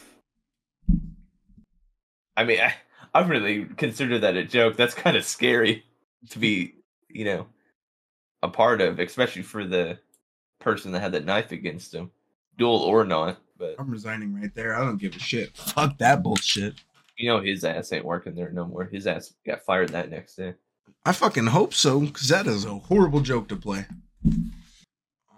I 2.37 2.45
mean, 2.45 2.61
I, 2.61 2.75
I 3.15 3.27
really 3.27 3.65
consider 3.77 4.19
that 4.19 4.37
a 4.37 4.45
joke. 4.45 4.77
That's 4.77 4.95
kind 4.95 5.17
of 5.17 5.25
scary 5.25 5.85
to 6.31 6.39
be, 6.39 6.75
you 7.09 7.25
know, 7.25 7.47
a 8.43 8.49
part 8.49 8.81
of, 8.81 9.01
especially 9.01 9.43
for 9.43 9.65
the 9.65 9.99
person 10.61 10.93
that 10.93 11.01
had 11.01 11.13
that 11.13 11.25
knife 11.25 11.51
against 11.51 11.95
him, 11.95 12.11
dual 12.57 12.77
or 12.77 13.05
not. 13.05 13.39
But 13.57 13.75
I'm 13.79 13.91
resigning 13.91 14.35
right 14.35 14.55
there. 14.55 14.77
I 14.77 14.85
don't 14.85 15.01
give 15.01 15.17
a 15.17 15.19
shit. 15.19 15.57
Fuck 15.57 15.99
that 15.99 16.23
bullshit. 16.23 16.75
you 17.17 17.29
know, 17.29 17.41
his 17.41 17.65
ass 17.65 17.93
ain't 17.93 18.05
working 18.05 18.35
there 18.35 18.51
no 18.51 18.67
more. 18.67 18.85
His 18.85 19.07
ass 19.07 19.35
got 19.45 19.63
fired 19.65 19.89
that 19.91 20.11
next 20.11 20.37
day. 20.37 20.55
I 21.05 21.13
fucking 21.13 21.47
hope 21.47 21.73
so, 21.75 22.01
because 22.01 22.29
that 22.29 22.47
is 22.47 22.65
a 22.65 22.75
horrible 22.75 23.21
joke 23.21 23.49
to 23.49 23.57
play. 23.57 23.87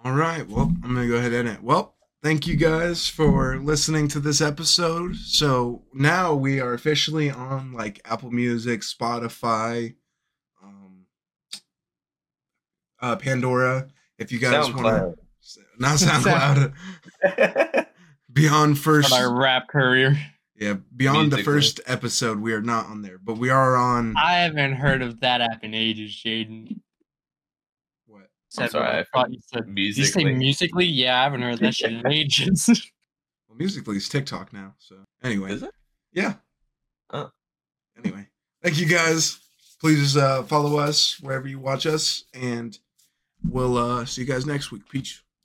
All 0.04 0.12
right. 0.12 0.48
Well, 0.48 0.72
I'm 0.82 0.94
going 0.94 1.06
to 1.06 1.12
go 1.12 1.18
ahead 1.18 1.32
and 1.32 1.48
end 1.48 1.58
it. 1.58 1.62
Well, 1.62 1.94
thank 2.22 2.46
you 2.46 2.56
guys 2.56 3.08
for 3.08 3.56
listening 3.58 4.08
to 4.08 4.20
this 4.20 4.40
episode. 4.40 5.16
So 5.16 5.82
now 5.92 6.34
we 6.34 6.60
are 6.60 6.72
officially 6.72 7.30
on 7.30 7.72
like 7.72 8.00
Apple 8.04 8.30
Music, 8.30 8.80
Spotify, 8.80 9.94
um, 10.62 11.06
uh, 13.00 13.16
Pandora. 13.16 13.88
If 14.18 14.32
you 14.32 14.38
guys 14.38 14.72
want 14.72 14.86
to. 14.86 15.14
Not 15.78 15.98
SoundCloud. 15.98 16.74
SoundCloud. 17.24 17.86
Beyond 18.32 18.70
On 18.70 18.74
first. 18.74 19.12
our 19.12 19.32
rap 19.34 19.68
courier. 19.68 20.16
Yeah, 20.60 20.74
beyond 20.94 21.32
the 21.32 21.42
first 21.42 21.80
episode, 21.86 22.38
we 22.38 22.52
are 22.52 22.60
not 22.60 22.84
on 22.86 23.00
there, 23.00 23.16
but 23.16 23.38
we 23.38 23.48
are 23.48 23.76
on. 23.76 24.14
I 24.18 24.34
haven't 24.34 24.74
heard 24.74 25.00
of 25.00 25.18
that 25.20 25.40
app 25.40 25.64
in 25.64 25.72
ages, 25.72 26.10
Jaden. 26.12 26.78
What? 28.06 28.28
Said 28.50 28.70
sorry, 28.70 28.84
what 28.84 28.94
I 28.94 28.98
I 29.00 29.04
thought 29.04 29.32
you 29.32 29.40
said. 29.42 29.74
Did 29.74 29.78
you 29.78 29.92
say 30.04 30.22
Musically. 30.22 30.34
musically? 30.34 30.84
Yeah, 30.84 31.18
I 31.18 31.22
haven't 31.24 31.40
heard 31.40 31.60
that 31.60 31.74
shit 31.74 31.92
in 31.92 32.06
ages. 32.06 32.90
Well, 33.48 33.56
Musically 33.58 33.96
is 33.96 34.08
TikTok 34.08 34.52
now. 34.52 34.74
So 34.78 34.94
anyway, 35.24 35.50
Is 35.54 35.64
it? 35.64 35.72
yeah. 36.12 36.34
Oh. 37.12 37.32
Anyway, 37.98 38.28
thank 38.62 38.78
you 38.78 38.86
guys. 38.86 39.40
Please 39.80 40.16
uh, 40.16 40.44
follow 40.44 40.78
us 40.78 41.18
wherever 41.20 41.48
you 41.48 41.58
watch 41.58 41.84
us, 41.84 42.22
and 42.32 42.78
we'll 43.42 43.76
uh, 43.76 44.04
see 44.04 44.20
you 44.20 44.26
guys 44.28 44.46
next 44.46 44.70
week. 44.70 44.88
Peach. 44.88 45.24